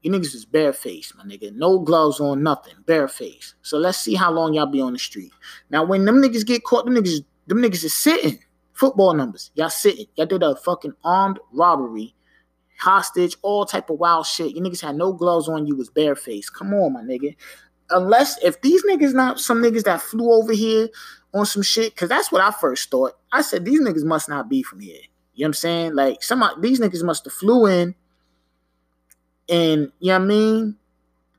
you 0.01 0.11
niggas 0.11 0.35
is 0.35 0.45
barefaced, 0.45 1.15
my 1.17 1.23
nigga. 1.23 1.53
No 1.53 1.79
gloves 1.79 2.19
on, 2.19 2.43
nothing. 2.43 2.75
Bareface. 2.85 3.53
So 3.61 3.77
let's 3.77 3.97
see 3.97 4.13
how 4.13 4.31
long 4.31 4.53
y'all 4.53 4.65
be 4.65 4.81
on 4.81 4.93
the 4.93 4.99
street. 4.99 5.31
Now, 5.69 5.83
when 5.83 6.05
them 6.05 6.21
niggas 6.21 6.45
get 6.45 6.63
caught, 6.63 6.85
them 6.85 6.95
niggas, 6.95 7.25
them 7.47 7.57
niggas 7.57 7.83
is 7.83 7.93
sitting. 7.93 8.39
Football 8.73 9.15
numbers. 9.15 9.51
Y'all 9.55 9.69
sitting. 9.69 10.05
Y'all 10.15 10.27
did 10.27 10.43
a 10.43 10.55
fucking 10.55 10.93
armed 11.03 11.39
robbery, 11.51 12.13
hostage, 12.77 13.35
all 13.41 13.65
type 13.65 13.89
of 13.89 13.99
wild 13.99 14.25
shit. 14.25 14.55
You 14.55 14.61
niggas 14.61 14.81
had 14.81 14.95
no 14.95 15.13
gloves 15.13 15.47
on. 15.47 15.67
You 15.67 15.75
was 15.75 15.89
barefaced. 15.89 16.53
Come 16.53 16.73
on, 16.73 16.93
my 16.93 17.01
nigga. 17.01 17.35
Unless 17.89 18.43
if 18.43 18.61
these 18.61 18.83
niggas 18.85 19.13
not 19.13 19.39
some 19.39 19.61
niggas 19.61 19.83
that 19.83 20.01
flew 20.01 20.31
over 20.31 20.53
here 20.53 20.89
on 21.33 21.45
some 21.45 21.61
shit, 21.61 21.93
because 21.93 22.09
that's 22.09 22.31
what 22.31 22.41
I 22.41 22.51
first 22.51 22.89
thought. 22.91 23.13
I 23.31 23.41
said 23.41 23.65
these 23.65 23.81
niggas 23.81 24.03
must 24.03 24.29
not 24.29 24.49
be 24.49 24.63
from 24.63 24.79
here. 24.79 25.01
You 25.33 25.43
know 25.43 25.45
what 25.45 25.49
I'm 25.49 25.53
saying? 25.53 25.95
Like 25.95 26.23
some 26.23 26.43
these 26.59 26.79
niggas 26.79 27.03
must 27.03 27.25
have 27.25 27.33
flew 27.33 27.65
in 27.67 27.95
and 29.49 29.91
you 29.99 30.07
know 30.07 30.19
what 30.19 30.21
I 30.23 30.25
mean? 30.25 30.75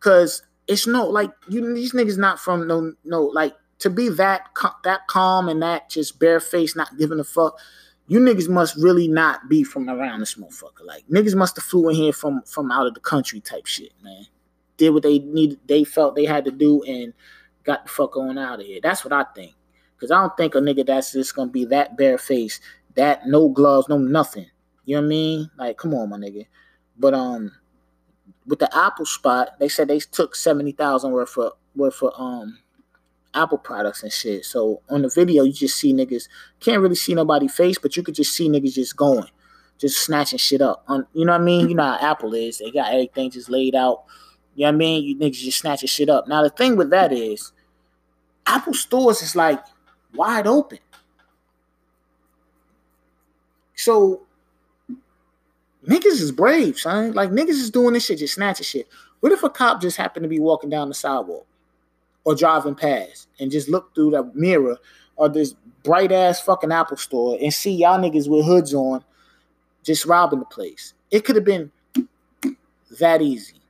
Cause 0.01 0.43
it's 0.67 0.87
no 0.87 1.07
like 1.07 1.31
you 1.49 1.75
these 1.75 1.93
niggas 1.93 2.19
not 2.19 2.39
from 2.39 2.67
no 2.67 2.93
no 3.05 3.25
like 3.25 3.55
to 3.81 3.91
be 3.91 4.09
that 4.11 4.49
that 4.85 5.07
calm 5.09 5.49
and 5.49 5.63
that 5.63 5.91
just 5.91 6.19
barefaced, 6.19 6.77
not 6.77 6.97
giving 6.99 7.21
a 7.21 7.25
fuck. 7.25 7.59
You 8.09 8.21
niggas 8.21 8.49
must 8.49 8.77
really 8.77 9.07
not 9.07 9.51
be 9.51 9.63
from 9.63 9.89
around 9.91 10.21
this 10.21 10.35
motherfucker. 10.35 10.85
Like 10.85 11.07
niggas 11.09 11.35
must 11.35 11.57
have 11.57 11.65
flew 11.65 11.91
in 11.91 11.95
here 11.95 12.13
from 12.13 12.43
from 12.43 12.73
out 12.73 12.87
of 12.87 12.95
the 12.95 13.01
country 13.01 13.41
type 13.41 13.67
shit, 13.67 13.93
man. 14.03 14.27
Did 14.79 14.91
what 14.91 15.03
they 15.03 15.19
needed, 15.19 15.59
they 15.67 15.85
felt 15.85 16.17
they 16.17 16.25
had 16.25 16.47
to 16.47 16.51
do, 16.51 16.83
and 16.85 17.13
got 17.65 17.85
the 17.85 17.91
fuck 17.91 18.17
on 18.17 18.39
out 18.39 18.61
of 18.61 18.67
here. 18.67 18.81
That's 18.83 19.05
what 19.05 19.13
I 19.13 19.25
think. 19.35 19.55
Cause 20.01 20.11
I 20.11 20.21
don't 20.21 20.37
think 20.37 20.55
a 20.55 20.59
nigga 20.59 20.87
that's 20.87 21.13
just 21.13 21.35
gonna 21.35 21.51
be 21.51 21.67
that 21.67 21.99
barefaced, 21.99 22.63
that 22.95 23.27
no 23.27 23.49
gloves, 23.49 23.89
no 23.89 23.99
nothing. 23.99 24.47
You 24.87 24.97
know 24.97 25.03
what 25.03 25.07
I 25.07 25.09
mean? 25.09 25.51
Like, 25.59 25.77
come 25.77 25.93
on, 25.93 26.09
my 26.09 26.17
nigga. 26.17 26.47
But 26.97 27.13
um, 27.13 27.53
with 28.47 28.61
the 28.61 28.75
Apple 28.75 29.05
spot, 29.05 29.59
they 29.59 29.69
said 29.69 29.89
they 29.89 29.99
took 29.99 30.35
seventy 30.35 30.73
thousand 30.73 31.13
worth 31.13 31.37
of 31.37 31.53
worth 31.77 32.03
of 32.03 32.13
um 32.17 32.59
Apple 33.35 33.59
products 33.59 34.03
and 34.03 34.13
shit. 34.13 34.45
So 34.45 34.81
on 34.89 35.03
the 35.03 35.09
video, 35.09 35.45
you 35.45 35.53
just 35.53 35.77
see 35.77 35.93
niggas 35.93 36.29
can't 36.61 36.81
really 36.81 36.95
see 36.95 37.15
nobody 37.15 37.49
face, 37.49 37.79
but 37.79 37.97
you 37.97 38.03
could 38.03 38.15
just 38.15 38.35
see 38.35 38.49
niggas 38.49 38.75
just 38.75 38.97
going, 38.97 39.29
just 39.79 40.01
snatching 40.01 40.39
shit 40.39 40.63
up. 40.63 40.85
On 40.89 41.07
you 41.13 41.25
know 41.25 41.33
what 41.33 41.43
I 41.43 41.45
mean? 41.45 41.69
You 41.69 41.75
know 41.75 41.85
how 41.85 42.11
Apple 42.11 42.35
is. 42.35 42.59
They 42.59 42.71
got 42.71 42.93
everything 42.93 43.31
just 43.31 43.51
laid 43.51 43.75
out. 43.75 44.05
You 44.55 44.65
know 44.65 44.71
what 44.71 44.75
I 44.75 44.79
mean? 44.79 45.05
You 45.05 45.17
niggas 45.17 45.41
just 45.41 45.59
snatching 45.59 45.89
shit 45.89 46.09
up. 46.09 46.27
Now 46.27 46.43
the 46.43 46.51
thing 46.51 46.77
with 46.77 46.91
that 46.91 47.13
is, 47.13 47.53
Apple 48.47 48.75
stores 48.75 49.23
is 49.23 49.37
like 49.37 49.63
wide 50.15 50.47
open. 50.47 50.79
So 53.77 54.23
niggas 55.87 56.21
is 56.21 56.33
brave, 56.33 56.79
son. 56.79 57.13
Like 57.13 57.31
niggas 57.31 57.51
is 57.51 57.71
doing 57.71 57.93
this 57.93 58.07
shit, 58.07 58.19
just 58.19 58.35
snatching 58.35 58.65
shit. 58.65 58.89
What 59.21 59.33
if 59.33 59.43
a 59.43 59.51
cop 59.51 59.81
just 59.81 59.97
happened 59.97 60.25
to 60.25 60.29
be 60.29 60.41
walking 60.41 60.71
down 60.71 60.89
the 60.89 60.95
sidewalk 60.95 61.47
or 62.29 62.35
driving 62.35 62.75
past 62.75 63.27
and 63.41 63.51
just 63.51 63.71
look 63.71 63.95
through 63.95 64.11
the 64.11 64.23
mirror 64.35 64.77
or 65.17 65.31
this 65.31 65.55
bright 65.83 66.13
ass 66.13 66.39
fucking 66.43 66.71
Apple 66.71 66.99
store 66.99 67.39
and 67.41 67.55
see 67.55 67.71
y'all 67.71 67.99
niggas 67.99 68.29
with 68.29 68.45
hoods 68.45 68.75
on 68.75 69.03
just 69.83 70.05
robbing 70.05 70.41
the 70.41 70.45
place? 70.45 70.93
It 71.11 71.25
could 71.25 71.37
have 71.37 71.47
been 71.47 71.73
that 73.01 73.23
easy. 73.23 73.63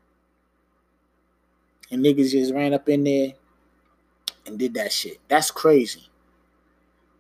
And 1.93 2.05
niggas 2.05 2.33
just 2.33 2.53
ran 2.53 2.75
up 2.75 2.89
in 2.89 3.05
there 3.05 3.35
and 4.45 4.59
did 4.59 4.75
that 4.75 4.91
shit. 4.91 5.19
That's 5.29 5.53
crazy. 5.53 6.09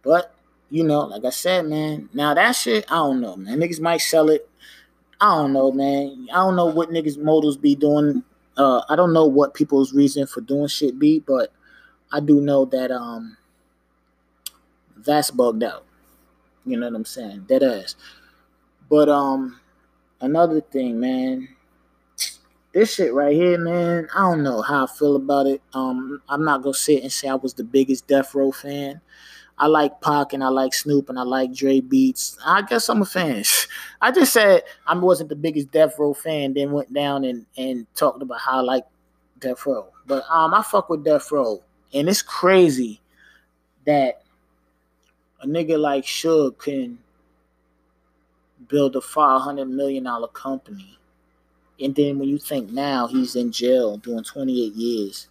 But, 0.03 0.35
you 0.71 0.83
know, 0.83 1.03
like 1.03 1.25
I 1.25 1.31
said, 1.31 1.67
man, 1.67 2.09
now 2.13 2.35
that 2.35 2.57
shit, 2.57 2.85
I 2.91 2.97
don't 2.97 3.21
know, 3.21 3.37
man. 3.37 3.61
Niggas 3.61 3.81
might 3.81 3.99
sell 3.99 4.29
it 4.29 4.51
I 5.21 5.35
don't 5.37 5.53
know, 5.53 5.73
man. 5.73 6.29
I 6.33 6.37
don't 6.37 6.55
know 6.55 6.67
what 6.67 6.91
niggas' 6.91 7.19
motives 7.19 7.57
be 7.57 7.75
doing. 7.75 8.23
Uh, 8.59 8.83
I 8.89 8.97
don't 8.97 9.13
know 9.15 9.27
what 9.27 9.55
people's 9.55 9.95
reason 9.95 10.27
for 10.27 10.41
doing 10.43 10.69
shit 10.69 10.99
be, 10.99 11.21
but 11.21 11.53
I 12.13 12.21
do 12.21 12.41
know 12.41 12.65
that 12.67 12.91
um 12.91 13.37
that's 14.97 15.31
bugged 15.31 15.63
out. 15.63 15.85
You 16.67 16.77
know 16.79 16.87
what 16.87 16.97
I'm 16.97 17.05
saying? 17.05 17.47
Dead 17.49 17.63
ass. 17.63 17.95
But 18.91 19.09
um 19.09 19.61
another 20.21 20.61
thing, 20.61 21.01
man. 21.01 21.49
This 22.73 22.95
shit 22.95 23.15
right 23.15 23.35
here, 23.35 23.59
man, 23.59 24.09
I 24.15 24.21
don't 24.21 24.43
know 24.43 24.61
how 24.63 24.85
I 24.85 24.87
feel 24.87 25.17
about 25.17 25.47
it. 25.47 25.63
Um, 25.73 26.23
I'm 26.29 26.45
not 26.45 26.63
gonna 26.63 26.75
sit 26.75 27.03
and 27.03 27.11
say 27.13 27.29
I 27.29 27.35
was 27.35 27.55
the 27.55 27.65
biggest 27.65 28.07
Death 28.07 28.35
Row 28.35 28.53
fan. 28.53 29.01
I 29.59 29.67
like 29.67 30.01
Pac 30.01 30.33
and 30.33 30.45
I 30.45 30.49
like 30.49 30.73
Snoop 30.73 31.09
and 31.09 31.19
I 31.19 31.23
like 31.23 31.53
Dre 31.53 31.81
beats. 31.81 32.39
I 32.47 32.63
guess 32.63 32.89
I'm 32.89 33.03
a 33.03 33.07
fan. 33.07 33.43
I 34.01 34.13
just 34.13 34.33
said 34.33 34.63
I 34.87 34.97
wasn't 34.97 35.31
the 35.31 35.37
biggest 35.37 35.73
Death 35.73 35.99
Row 35.99 36.15
fan, 36.15 36.55
then 36.55 36.71
went 36.73 36.93
down 36.93 37.25
and, 37.25 37.45
and 37.57 37.87
talked 37.95 38.23
about 38.23 38.41
how 38.41 38.59
I 38.59 38.61
like 38.61 38.85
Death 39.41 39.67
Row. 39.67 39.89
But 40.07 40.25
um, 40.31 40.55
I 40.55 40.63
fuck 40.63 40.89
with 40.89 41.05
Death 41.05 41.31
Row, 41.33 41.63
and 41.93 42.09
it's 42.09 42.23
crazy 42.23 43.01
that 43.85 44.23
a 45.43 45.47
nigga 45.47 45.79
like 45.79 46.05
Suge 46.05 46.59
can 46.59 46.99
build 48.69 48.97
a 48.97 49.01
five 49.01 49.43
hundred 49.43 49.69
million 49.69 50.05
dollar 50.05 50.29
company, 50.29 50.99
and 51.81 51.95
then 51.95 52.19
when 52.19 52.29
you 52.29 52.39
think 52.39 52.71
now 52.71 53.07
he's 53.07 53.37
in 53.37 53.53
jail 53.53 53.97
doing 53.99 54.25
twenty 54.25 54.67
eight 54.67 54.75
years, 54.75 55.29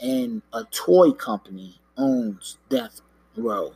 and 0.00 0.42
a 0.52 0.64
toy 0.64 1.12
company 1.12 1.80
owns 1.96 2.58
Death 2.68 3.00
Bro, 3.36 3.72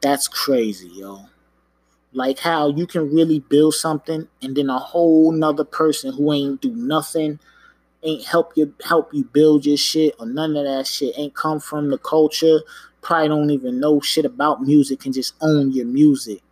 that's 0.00 0.26
crazy, 0.26 0.88
yo. 0.88 1.26
Like 2.12 2.38
how 2.38 2.68
you 2.68 2.86
can 2.86 3.12
really 3.12 3.40
build 3.40 3.74
something 3.74 4.28
and 4.42 4.56
then 4.56 4.68
a 4.70 4.78
whole 4.78 5.32
nother 5.32 5.64
person 5.64 6.12
who 6.12 6.32
ain't 6.32 6.60
do 6.60 6.70
nothing, 6.74 7.38
ain't 8.02 8.24
help 8.24 8.52
you 8.56 8.74
help 8.84 9.12
you 9.14 9.24
build 9.24 9.64
your 9.66 9.76
shit 9.76 10.14
or 10.18 10.26
none 10.26 10.56
of 10.56 10.64
that 10.64 10.86
shit, 10.86 11.14
ain't 11.16 11.34
come 11.34 11.60
from 11.60 11.90
the 11.90 11.98
culture, 11.98 12.60
probably 13.00 13.28
don't 13.28 13.50
even 13.50 13.80
know 13.80 14.00
shit 14.00 14.24
about 14.24 14.62
music, 14.62 15.00
can 15.00 15.12
just 15.12 15.34
own 15.40 15.72
your 15.72 15.86
music. 15.86 16.42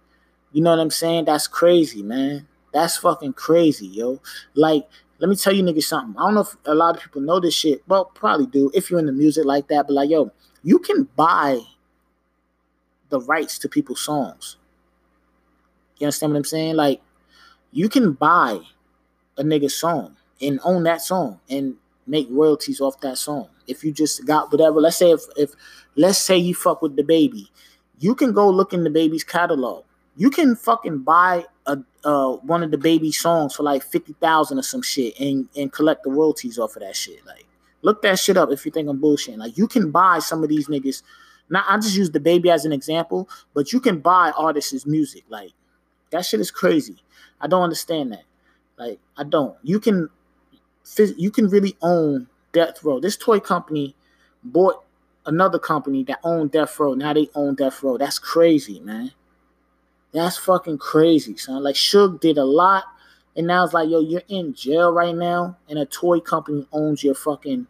You 0.52 0.62
know 0.62 0.70
what 0.70 0.80
I'm 0.80 0.90
saying? 0.90 1.24
That's 1.24 1.46
crazy, 1.48 2.02
man. 2.02 2.46
That's 2.72 2.96
fucking 2.96 3.34
crazy, 3.34 3.86
yo. 3.86 4.20
Like, 4.54 4.88
let 5.18 5.28
me 5.28 5.36
tell 5.36 5.52
you 5.52 5.62
niggas 5.62 5.84
something. 5.84 6.16
I 6.18 6.24
don't 6.24 6.34
know 6.34 6.40
if 6.40 6.56
a 6.66 6.74
lot 6.74 6.96
of 6.96 7.02
people 7.02 7.22
know 7.22 7.40
this 7.40 7.54
shit. 7.54 7.82
Well, 7.88 8.06
probably 8.06 8.46
do 8.46 8.70
if 8.74 8.90
you're 8.90 9.00
in 9.00 9.06
the 9.06 9.12
music 9.12 9.44
like 9.44 9.68
that. 9.68 9.86
But 9.86 9.94
like, 9.94 10.10
yo, 10.10 10.32
you 10.62 10.78
can 10.78 11.08
buy 11.16 11.60
the 13.08 13.20
rights 13.20 13.58
to 13.58 13.68
people's 13.68 14.00
songs. 14.00 14.56
You 15.98 16.06
understand 16.06 16.32
what 16.32 16.38
I'm 16.38 16.44
saying? 16.44 16.76
Like, 16.76 17.00
you 17.72 17.88
can 17.88 18.12
buy 18.12 18.60
a 19.36 19.42
nigga's 19.42 19.74
song 19.74 20.16
and 20.40 20.60
own 20.64 20.82
that 20.84 21.02
song 21.02 21.40
and 21.48 21.76
make 22.06 22.26
royalties 22.30 22.80
off 22.80 23.00
that 23.00 23.18
song. 23.18 23.48
If 23.66 23.84
you 23.84 23.92
just 23.92 24.26
got 24.26 24.50
whatever, 24.50 24.80
let's 24.80 24.96
say 24.96 25.10
if 25.10 25.22
if 25.36 25.52
let's 25.96 26.18
say 26.18 26.36
you 26.36 26.54
fuck 26.54 26.82
with 26.82 26.96
DaBaby, 26.96 27.48
you 27.98 28.14
can 28.14 28.32
go 28.32 28.48
look 28.50 28.72
in 28.72 28.80
DaBaby's 28.80 29.24
catalog. 29.24 29.84
You 30.16 30.30
can 30.30 30.56
fucking 30.56 30.98
buy 30.98 31.46
a 31.66 31.78
uh 32.04 32.32
one 32.36 32.62
of 32.62 32.70
DaBaby 32.70 33.14
songs 33.14 33.54
for 33.54 33.62
like 33.62 33.82
fifty 33.82 34.14
thousand 34.14 34.58
or 34.58 34.62
some 34.62 34.82
shit 34.82 35.18
and 35.20 35.48
and 35.56 35.72
collect 35.72 36.02
the 36.02 36.10
royalties 36.10 36.58
off 36.58 36.76
of 36.76 36.82
that 36.82 36.96
shit. 36.96 37.24
Like 37.24 37.46
Look 37.82 38.02
that 38.02 38.18
shit 38.18 38.36
up 38.36 38.50
if 38.50 38.64
you 38.64 38.72
think 38.72 38.88
I'm 38.88 39.00
bullshitting. 39.00 39.38
Like 39.38 39.58
you 39.58 39.68
can 39.68 39.90
buy 39.90 40.20
some 40.20 40.42
of 40.42 40.48
these 40.48 40.68
niggas. 40.68 41.02
Now 41.50 41.64
I 41.68 41.76
just 41.76 41.96
use 41.96 42.10
DaBaby 42.10 42.46
as 42.46 42.64
an 42.64 42.72
example, 42.72 43.28
but 43.54 43.72
you 43.72 43.80
can 43.80 43.98
buy 43.98 44.32
artists' 44.36 44.86
music. 44.86 45.24
Like 45.28 45.52
that 46.10 46.24
shit 46.24 46.40
is 46.40 46.50
crazy. 46.50 46.96
I 47.40 47.48
don't 47.48 47.62
understand 47.62 48.12
that. 48.12 48.22
Like 48.78 49.00
I 49.16 49.24
don't. 49.24 49.56
You 49.62 49.80
can, 49.80 50.08
you 51.16 51.30
can 51.30 51.48
really 51.48 51.76
own 51.82 52.28
Death 52.52 52.82
Row. 52.84 53.00
This 53.00 53.16
toy 53.16 53.40
company 53.40 53.96
bought 54.44 54.84
another 55.26 55.58
company 55.58 56.04
that 56.04 56.20
owned 56.24 56.52
Death 56.52 56.78
Row. 56.78 56.94
Now 56.94 57.12
they 57.12 57.28
own 57.34 57.54
Death 57.54 57.82
Row. 57.82 57.98
That's 57.98 58.18
crazy, 58.18 58.80
man. 58.80 59.12
That's 60.12 60.36
fucking 60.36 60.78
crazy, 60.78 61.36
son. 61.36 61.62
Like 61.62 61.74
Suge 61.74 62.20
did 62.20 62.38
a 62.38 62.44
lot 62.44 62.84
and 63.36 63.46
now 63.46 63.64
it's 63.64 63.72
like, 63.72 63.88
yo, 63.88 64.00
you're 64.00 64.22
in 64.28 64.54
jail 64.54 64.92
right 64.92 65.14
now, 65.14 65.56
and 65.68 65.78
a 65.78 65.86
toy 65.86 66.20
company 66.20 66.66
owns 66.72 67.02
your 67.02 67.14
fucking 67.14 67.66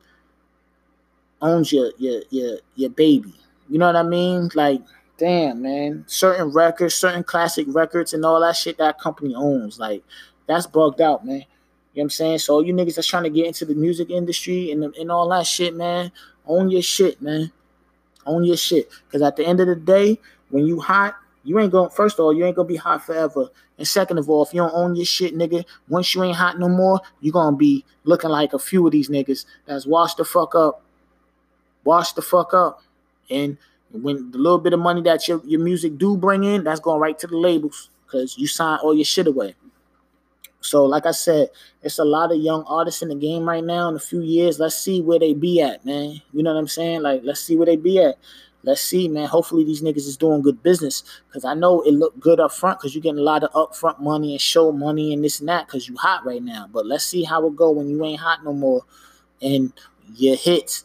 owns 1.40 1.72
your 1.72 1.92
your 1.98 2.22
your 2.30 2.58
your 2.74 2.90
baby. 2.90 3.34
You 3.68 3.78
know 3.78 3.86
what 3.86 3.96
I 3.96 4.02
mean? 4.02 4.50
Like, 4.54 4.82
damn, 5.18 5.62
man. 5.62 6.04
Certain 6.06 6.48
records, 6.48 6.94
certain 6.94 7.24
classic 7.24 7.66
records, 7.68 8.12
and 8.12 8.24
all 8.24 8.40
that 8.40 8.56
shit 8.56 8.78
that 8.78 8.98
company 8.98 9.34
owns. 9.34 9.78
Like, 9.78 10.02
that's 10.46 10.66
bugged 10.66 11.00
out, 11.00 11.24
man. 11.24 11.36
You 11.36 11.40
know 11.40 11.46
what 11.94 12.02
I'm 12.04 12.10
saying? 12.10 12.38
So 12.38 12.60
you 12.60 12.72
niggas 12.72 12.96
that's 12.96 13.06
trying 13.06 13.24
to 13.24 13.30
get 13.30 13.46
into 13.46 13.64
the 13.64 13.74
music 13.74 14.10
industry 14.10 14.70
and, 14.70 14.82
and 14.82 15.10
all 15.10 15.28
that 15.28 15.46
shit, 15.46 15.76
man, 15.76 16.10
own 16.46 16.70
your 16.70 16.82
shit, 16.82 17.20
man. 17.20 17.52
Own 18.24 18.44
your 18.44 18.56
shit. 18.56 18.88
Cause 19.10 19.20
at 19.20 19.36
the 19.36 19.44
end 19.44 19.60
of 19.60 19.66
the 19.66 19.76
day, 19.76 20.18
when 20.48 20.66
you 20.66 20.80
hot, 20.80 21.16
You 21.44 21.58
ain't 21.58 21.72
going 21.72 21.90
first 21.90 22.18
of 22.18 22.24
all, 22.24 22.32
you 22.32 22.44
ain't 22.44 22.56
gonna 22.56 22.68
be 22.68 22.76
hot 22.76 23.04
forever. 23.04 23.48
And 23.78 23.86
second 23.86 24.18
of 24.18 24.30
all, 24.30 24.44
if 24.44 24.54
you 24.54 24.60
don't 24.60 24.74
own 24.74 24.94
your 24.94 25.04
shit, 25.04 25.36
nigga, 25.36 25.64
once 25.88 26.14
you 26.14 26.22
ain't 26.22 26.36
hot 26.36 26.58
no 26.58 26.68
more, 26.68 27.00
you 27.20 27.32
gonna 27.32 27.56
be 27.56 27.84
looking 28.04 28.30
like 28.30 28.52
a 28.52 28.58
few 28.58 28.86
of 28.86 28.92
these 28.92 29.08
niggas 29.08 29.44
that's 29.66 29.86
washed 29.86 30.18
the 30.18 30.24
fuck 30.24 30.54
up. 30.54 30.82
Wash 31.84 32.12
the 32.12 32.22
fuck 32.22 32.54
up. 32.54 32.80
And 33.30 33.58
when 33.90 34.30
the 34.30 34.38
little 34.38 34.58
bit 34.58 34.72
of 34.72 34.80
money 34.80 35.02
that 35.02 35.26
your, 35.26 35.42
your 35.44 35.60
music 35.60 35.98
do 35.98 36.16
bring 36.16 36.44
in, 36.44 36.64
that's 36.64 36.80
going 36.80 37.00
right 37.00 37.18
to 37.18 37.26
the 37.26 37.36
labels 37.36 37.90
because 38.04 38.38
you 38.38 38.46
sign 38.46 38.78
all 38.82 38.94
your 38.94 39.04
shit 39.04 39.26
away. 39.26 39.54
So, 40.60 40.84
like 40.84 41.06
I 41.06 41.10
said, 41.10 41.48
it's 41.82 41.98
a 41.98 42.04
lot 42.04 42.30
of 42.30 42.38
young 42.38 42.62
artists 42.68 43.02
in 43.02 43.08
the 43.08 43.16
game 43.16 43.48
right 43.48 43.64
now. 43.64 43.88
In 43.88 43.96
a 43.96 44.00
few 44.00 44.22
years, 44.22 44.60
let's 44.60 44.76
see 44.76 45.00
where 45.00 45.18
they 45.18 45.34
be 45.34 45.60
at, 45.60 45.84
man. 45.84 46.22
You 46.32 46.42
know 46.42 46.52
what 46.54 46.60
I'm 46.60 46.68
saying? 46.68 47.02
Like, 47.02 47.22
let's 47.24 47.40
see 47.40 47.56
where 47.56 47.66
they 47.66 47.76
be 47.76 47.98
at. 47.98 48.16
Let's 48.64 48.80
see, 48.80 49.08
man. 49.08 49.26
Hopefully, 49.28 49.64
these 49.64 49.82
niggas 49.82 50.06
is 50.06 50.16
doing 50.16 50.42
good 50.42 50.62
business 50.62 51.02
because 51.28 51.44
I 51.44 51.54
know 51.54 51.82
it 51.82 51.92
looked 51.92 52.20
good 52.20 52.38
up 52.38 52.52
front 52.52 52.78
because 52.78 52.94
you're 52.94 53.02
getting 53.02 53.18
a 53.18 53.22
lot 53.22 53.42
of 53.42 53.52
upfront 53.52 54.00
money 54.00 54.32
and 54.32 54.40
show 54.40 54.70
money 54.70 55.12
and 55.12 55.24
this 55.24 55.40
and 55.40 55.48
that 55.48 55.66
because 55.66 55.88
you 55.88 55.96
hot 55.96 56.24
right 56.24 56.42
now. 56.42 56.68
But 56.72 56.86
let's 56.86 57.04
see 57.04 57.24
how 57.24 57.46
it 57.46 57.56
go 57.56 57.70
when 57.70 57.88
you 57.88 58.04
ain't 58.04 58.20
hot 58.20 58.44
no 58.44 58.52
more 58.52 58.82
and 59.40 59.72
your 60.14 60.36
hits 60.36 60.84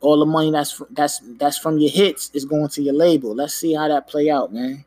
all 0.00 0.18
the 0.18 0.26
money 0.26 0.50
that's 0.50 0.80
that's 0.90 1.20
that's 1.38 1.58
from 1.58 1.78
your 1.78 1.90
hits 1.90 2.30
is 2.34 2.44
going 2.44 2.68
to 2.68 2.82
your 2.82 2.94
label. 2.94 3.34
Let's 3.34 3.54
see 3.54 3.74
how 3.74 3.88
that 3.88 4.06
play 4.06 4.30
out, 4.30 4.52
man. 4.52 4.84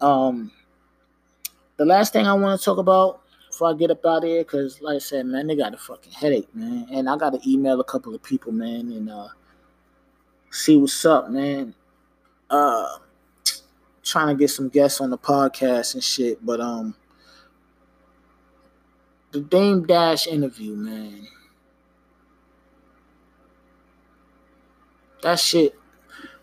Um, 0.00 0.52
the 1.76 1.84
last 1.84 2.12
thing 2.12 2.26
I 2.26 2.34
want 2.34 2.58
to 2.58 2.64
talk 2.64 2.78
about 2.78 3.22
before 3.48 3.70
I 3.70 3.74
get 3.74 3.90
up 3.90 4.04
out 4.04 4.18
of 4.18 4.24
here, 4.24 4.44
because 4.44 4.80
like 4.80 4.96
I 4.96 4.98
said, 4.98 5.26
man, 5.26 5.46
they 5.46 5.56
got 5.56 5.74
a 5.74 5.78
fucking 5.78 6.12
headache, 6.12 6.54
man, 6.54 6.86
and 6.92 7.08
I 7.08 7.16
got 7.16 7.30
to 7.30 7.50
email 7.50 7.80
a 7.80 7.84
couple 7.84 8.14
of 8.14 8.22
people, 8.22 8.52
man, 8.52 8.92
and 8.92 9.10
uh, 9.10 9.28
see 10.54 10.76
what's 10.76 11.04
up, 11.04 11.30
man. 11.30 11.74
Uh, 12.48 12.98
trying 14.02 14.28
to 14.28 14.38
get 14.38 14.50
some 14.50 14.68
guests 14.68 15.00
on 15.00 15.10
the 15.10 15.18
podcast 15.18 15.94
and 15.94 16.04
shit, 16.04 16.44
but 16.44 16.60
um, 16.60 16.94
the 19.32 19.40
Dame 19.40 19.86
Dash 19.86 20.26
interview, 20.26 20.76
man. 20.76 21.26
that 25.24 25.40
shit 25.40 25.74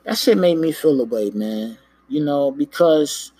that 0.03 0.17
shit 0.17 0.37
made 0.37 0.57
me 0.57 0.71
feel 0.71 0.99
away, 0.99 1.29
man. 1.29 1.77
You 2.09 2.25
know, 2.25 2.51
because 2.51 3.31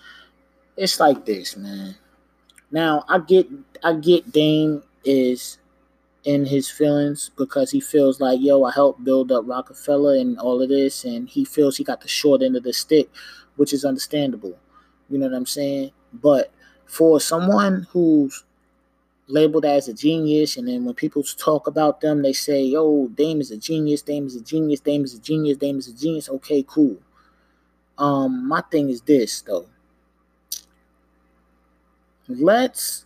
it's 0.76 0.98
like 0.98 1.26
this, 1.26 1.56
man. 1.56 1.96
Now 2.70 3.04
I 3.08 3.18
get 3.18 3.48
I 3.84 3.94
get 3.94 4.32
Dame 4.32 4.82
is 5.04 5.58
in 6.24 6.46
his 6.46 6.70
feelings 6.70 7.30
because 7.36 7.70
he 7.70 7.80
feels 7.80 8.20
like, 8.20 8.40
yo, 8.40 8.64
I 8.64 8.72
helped 8.72 9.04
build 9.04 9.32
up 9.32 9.44
Rockefeller 9.46 10.16
and 10.16 10.38
all 10.38 10.62
of 10.62 10.68
this, 10.68 11.04
and 11.04 11.28
he 11.28 11.44
feels 11.44 11.76
he 11.76 11.84
got 11.84 12.00
the 12.00 12.08
short 12.08 12.42
end 12.42 12.56
of 12.56 12.62
the 12.62 12.72
stick, 12.72 13.10
which 13.56 13.72
is 13.72 13.84
understandable. 13.84 14.56
You 15.10 15.18
know 15.18 15.26
what 15.26 15.36
I'm 15.36 15.46
saying? 15.46 15.90
But 16.12 16.52
for 16.86 17.20
someone 17.20 17.86
who's 17.90 18.44
labeled 19.26 19.64
as 19.64 19.88
a 19.88 19.94
genius, 19.94 20.56
and 20.56 20.68
then 20.68 20.84
when 20.84 20.94
people 20.94 21.22
talk 21.22 21.66
about 21.66 22.00
them, 22.00 22.22
they 22.22 22.32
say, 22.32 22.62
"Yo, 22.62 23.08
Dame 23.08 23.40
is 23.40 23.50
a 23.50 23.56
genius. 23.56 24.02
Dame 24.02 24.26
is 24.26 24.36
a 24.36 24.40
genius. 24.42 24.80
Dame 24.80 25.04
is 25.04 25.14
a 25.14 25.20
genius. 25.20 25.56
Dame 25.58 25.78
is 25.78 25.88
a 25.88 25.92
genius." 25.92 26.28
Okay, 26.28 26.64
cool. 26.66 26.98
Um, 27.98 28.46
my 28.48 28.60
thing 28.62 28.90
is 28.90 29.00
this 29.02 29.42
though. 29.42 29.66
Let's 32.28 33.04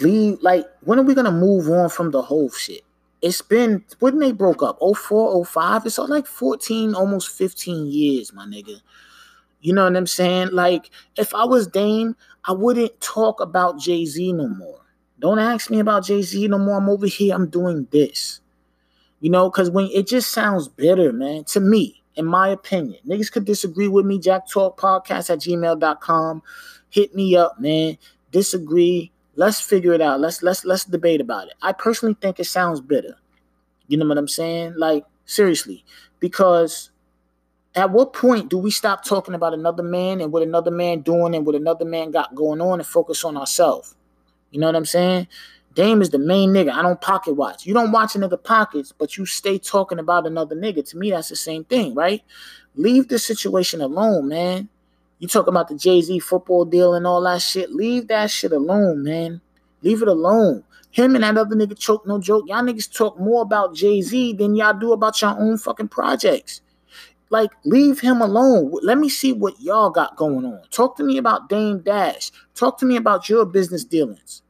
leave. 0.00 0.42
Like, 0.42 0.66
when 0.82 0.98
are 0.98 1.02
we 1.02 1.14
gonna 1.14 1.32
move 1.32 1.68
on 1.68 1.88
from 1.88 2.10
the 2.10 2.22
whole 2.22 2.50
shit? 2.50 2.82
It's 3.22 3.40
been 3.40 3.84
when 4.00 4.18
they 4.18 4.32
broke 4.32 4.62
up 4.62 4.78
04, 4.80 5.44
05. 5.44 5.86
It's 5.86 5.98
like 5.98 6.26
14, 6.26 6.94
almost 6.94 7.30
15 7.30 7.86
years, 7.86 8.32
my 8.32 8.44
nigga. 8.44 8.80
You 9.60 9.72
know 9.72 9.84
what 9.84 9.96
I'm 9.96 10.06
saying? 10.06 10.50
Like, 10.52 10.90
if 11.16 11.34
I 11.34 11.44
was 11.44 11.66
Dame, 11.66 12.16
I 12.44 12.52
wouldn't 12.52 13.00
talk 13.00 13.40
about 13.40 13.78
Jay 13.78 14.04
Z 14.04 14.32
no 14.34 14.48
more. 14.48 14.80
Don't 15.20 15.38
ask 15.38 15.70
me 15.70 15.78
about 15.78 16.04
Jay 16.04 16.20
Z 16.20 16.48
no 16.48 16.58
more. 16.58 16.76
I'm 16.76 16.90
over 16.90 17.06
here. 17.06 17.34
I'm 17.34 17.48
doing 17.48 17.88
this. 17.90 18.40
You 19.20 19.30
know, 19.30 19.48
because 19.48 19.70
when 19.70 19.86
it 19.86 20.06
just 20.06 20.32
sounds 20.32 20.68
bitter, 20.68 21.10
man, 21.12 21.44
to 21.44 21.60
me, 21.60 22.02
in 22.16 22.26
my 22.26 22.48
opinion. 22.48 22.98
Niggas 23.06 23.32
could 23.32 23.44
disagree 23.44 23.88
with 23.88 24.06
me. 24.06 24.18
Jack 24.18 24.48
Talk 24.48 24.78
Podcast 24.78 25.30
at 25.30 25.40
gmail.com. 25.40 26.42
Hit 26.90 27.14
me 27.14 27.36
up, 27.36 27.60
man. 27.60 27.98
Disagree. 28.30 29.10
Let's 29.36 29.60
figure 29.60 29.92
it 29.92 30.00
out. 30.00 30.20
Let's 30.20 30.42
let's 30.42 30.64
let's 30.64 30.84
debate 30.84 31.20
about 31.20 31.48
it. 31.48 31.54
I 31.62 31.72
personally 31.72 32.16
think 32.20 32.38
it 32.38 32.44
sounds 32.44 32.80
bitter. 32.80 33.16
You 33.88 33.98
know 33.98 34.06
what 34.06 34.18
I'm 34.18 34.28
saying? 34.28 34.74
Like, 34.76 35.04
seriously. 35.26 35.84
Because 36.20 36.90
at 37.74 37.90
what 37.90 38.12
point 38.12 38.48
do 38.48 38.56
we 38.56 38.70
stop 38.70 39.04
talking 39.04 39.34
about 39.34 39.52
another 39.52 39.82
man 39.82 40.20
and 40.20 40.32
what 40.32 40.42
another 40.42 40.70
man 40.70 41.00
doing 41.00 41.34
and 41.34 41.44
what 41.44 41.54
another 41.54 41.84
man 41.84 42.10
got 42.12 42.34
going 42.34 42.60
on 42.60 42.78
and 42.78 42.86
focus 42.86 43.24
on 43.24 43.36
ourselves? 43.36 43.96
You 44.50 44.60
know 44.60 44.66
what 44.66 44.76
I'm 44.76 44.84
saying? 44.84 45.26
Dame 45.74 46.00
is 46.00 46.10
the 46.10 46.18
main 46.18 46.50
nigga. 46.50 46.70
I 46.70 46.82
don't 46.82 47.00
pocket 47.00 47.34
watch. 47.34 47.66
You 47.66 47.74
don't 47.74 47.90
watch 47.90 48.14
a 48.14 48.18
nigga 48.18 48.42
pockets, 48.42 48.92
but 48.96 49.16
you 49.16 49.26
stay 49.26 49.58
talking 49.58 49.98
about 49.98 50.26
another 50.26 50.54
nigga. 50.54 50.88
To 50.90 50.96
me, 50.96 51.10
that's 51.10 51.28
the 51.28 51.36
same 51.36 51.64
thing, 51.64 51.94
right? 51.94 52.22
Leave 52.76 53.08
the 53.08 53.18
situation 53.18 53.80
alone, 53.80 54.28
man. 54.28 54.68
You 55.24 55.28
talk 55.28 55.46
about 55.46 55.68
the 55.68 55.74
Jay 55.74 56.02
Z 56.02 56.18
football 56.18 56.66
deal 56.66 56.92
and 56.92 57.06
all 57.06 57.22
that 57.22 57.40
shit. 57.40 57.72
Leave 57.72 58.08
that 58.08 58.30
shit 58.30 58.52
alone, 58.52 59.02
man. 59.02 59.40
Leave 59.80 60.02
it 60.02 60.08
alone. 60.08 60.64
Him 60.90 61.14
and 61.14 61.24
that 61.24 61.38
other 61.38 61.56
nigga 61.56 61.78
choke, 61.78 62.06
no 62.06 62.20
joke. 62.20 62.44
Y'all 62.46 62.60
niggas 62.60 62.94
talk 62.94 63.18
more 63.18 63.40
about 63.40 63.74
Jay 63.74 64.02
Z 64.02 64.34
than 64.34 64.54
y'all 64.54 64.78
do 64.78 64.92
about 64.92 65.22
your 65.22 65.30
own 65.30 65.56
fucking 65.56 65.88
projects. 65.88 66.60
Like, 67.30 67.52
leave 67.64 68.00
him 68.00 68.20
alone. 68.20 68.74
Let 68.82 68.98
me 68.98 69.08
see 69.08 69.32
what 69.32 69.58
y'all 69.58 69.88
got 69.88 70.14
going 70.16 70.44
on. 70.44 70.60
Talk 70.70 70.98
to 70.98 71.02
me 71.02 71.16
about 71.16 71.48
Dame 71.48 71.78
Dash. 71.78 72.30
Talk 72.54 72.76
to 72.80 72.84
me 72.84 72.96
about 72.96 73.26
your 73.26 73.46
business 73.46 73.82
dealings. 73.82 74.42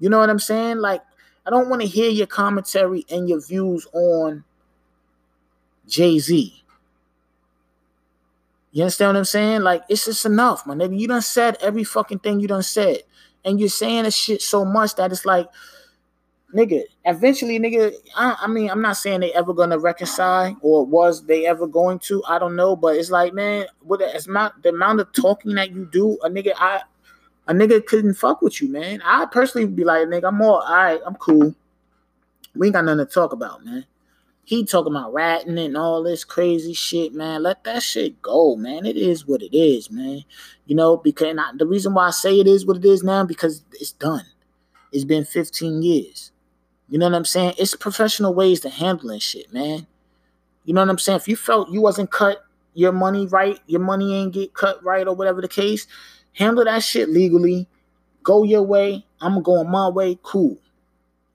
You 0.00 0.10
know 0.10 0.18
what 0.18 0.30
I'm 0.30 0.40
saying? 0.40 0.78
Like, 0.78 1.02
I 1.46 1.50
don't 1.50 1.68
want 1.68 1.82
to 1.82 1.86
hear 1.86 2.10
your 2.10 2.26
commentary 2.26 3.06
and 3.08 3.28
your 3.28 3.40
views 3.40 3.86
on 3.92 4.42
Jay 5.86 6.18
Z. 6.18 6.64
You 8.76 8.82
understand 8.82 9.14
what 9.14 9.20
I'm 9.20 9.24
saying? 9.24 9.62
Like, 9.62 9.84
it's 9.88 10.04
just 10.04 10.26
enough, 10.26 10.66
my 10.66 10.74
nigga. 10.74 11.00
You 11.00 11.08
done 11.08 11.22
said 11.22 11.56
every 11.62 11.82
fucking 11.82 12.18
thing 12.18 12.40
you 12.40 12.46
done 12.46 12.62
said. 12.62 12.98
And 13.42 13.58
you're 13.58 13.70
saying 13.70 14.02
this 14.02 14.14
shit 14.14 14.42
so 14.42 14.66
much 14.66 14.96
that 14.96 15.10
it's 15.10 15.24
like, 15.24 15.48
nigga, 16.54 16.82
eventually, 17.06 17.58
nigga, 17.58 17.94
I, 18.14 18.36
I, 18.42 18.46
mean, 18.48 18.68
I'm 18.68 18.82
not 18.82 18.98
saying 18.98 19.20
they 19.20 19.32
ever 19.32 19.54
gonna 19.54 19.78
reconcile 19.78 20.58
or 20.60 20.84
was 20.84 21.24
they 21.24 21.46
ever 21.46 21.66
going 21.66 22.00
to. 22.00 22.22
I 22.28 22.38
don't 22.38 22.54
know, 22.54 22.76
but 22.76 22.96
it's 22.96 23.10
like, 23.10 23.32
man, 23.32 23.64
with 23.82 24.00
the 24.00 24.24
amount 24.28 24.62
the 24.62 24.68
amount 24.68 25.00
of 25.00 25.10
talking 25.14 25.54
that 25.54 25.70
you 25.70 25.88
do, 25.90 26.18
a 26.22 26.28
nigga, 26.28 26.52
I 26.58 26.82
a 27.48 27.54
nigga 27.54 27.86
couldn't 27.86 28.12
fuck 28.12 28.42
with 28.42 28.60
you, 28.60 28.68
man. 28.68 29.00
I 29.06 29.24
personally 29.24 29.68
be 29.68 29.84
like, 29.84 30.06
nigga, 30.08 30.28
I'm 30.28 30.42
all, 30.42 30.60
all 30.60 30.74
right, 30.74 31.00
I'm 31.06 31.14
cool. 31.14 31.54
We 32.54 32.66
ain't 32.66 32.74
got 32.74 32.84
nothing 32.84 33.06
to 33.06 33.10
talk 33.10 33.32
about, 33.32 33.64
man. 33.64 33.86
He 34.46 34.64
talking 34.64 34.92
about 34.92 35.12
ratting 35.12 35.58
and 35.58 35.76
all 35.76 36.04
this 36.04 36.22
crazy 36.22 36.72
shit, 36.72 37.12
man. 37.12 37.42
Let 37.42 37.64
that 37.64 37.82
shit 37.82 38.22
go, 38.22 38.54
man. 38.54 38.86
It 38.86 38.96
is 38.96 39.26
what 39.26 39.42
it 39.42 39.52
is, 39.52 39.90
man. 39.90 40.22
You 40.66 40.76
know, 40.76 40.96
because 40.96 41.36
I, 41.36 41.50
the 41.56 41.66
reason 41.66 41.94
why 41.94 42.06
I 42.06 42.10
say 42.10 42.38
it 42.38 42.46
is 42.46 42.64
what 42.64 42.76
it 42.76 42.84
is 42.84 43.02
now 43.02 43.24
because 43.24 43.64
it's 43.72 43.90
done. 43.90 44.24
It's 44.92 45.04
been 45.04 45.24
15 45.24 45.82
years. 45.82 46.30
You 46.88 46.96
know 46.96 47.06
what 47.06 47.16
I'm 47.16 47.24
saying? 47.24 47.54
It's 47.58 47.74
professional 47.74 48.34
ways 48.34 48.60
to 48.60 48.68
handling 48.70 49.18
shit, 49.18 49.52
man. 49.52 49.88
You 50.64 50.74
know 50.74 50.82
what 50.82 50.90
I'm 50.90 50.98
saying? 50.98 51.16
If 51.16 51.26
you 51.26 51.34
felt 51.34 51.70
you 51.70 51.82
wasn't 51.82 52.12
cut 52.12 52.44
your 52.74 52.92
money 52.92 53.26
right, 53.26 53.58
your 53.66 53.80
money 53.80 54.14
ain't 54.14 54.32
get 54.32 54.54
cut 54.54 54.80
right, 54.84 55.08
or 55.08 55.16
whatever 55.16 55.40
the 55.40 55.48
case, 55.48 55.88
handle 56.34 56.64
that 56.66 56.84
shit 56.84 57.08
legally. 57.08 57.66
Go 58.22 58.44
your 58.44 58.62
way. 58.62 59.04
I'm 59.20 59.42
going 59.42 59.68
my 59.68 59.88
way. 59.88 60.20
Cool. 60.22 60.56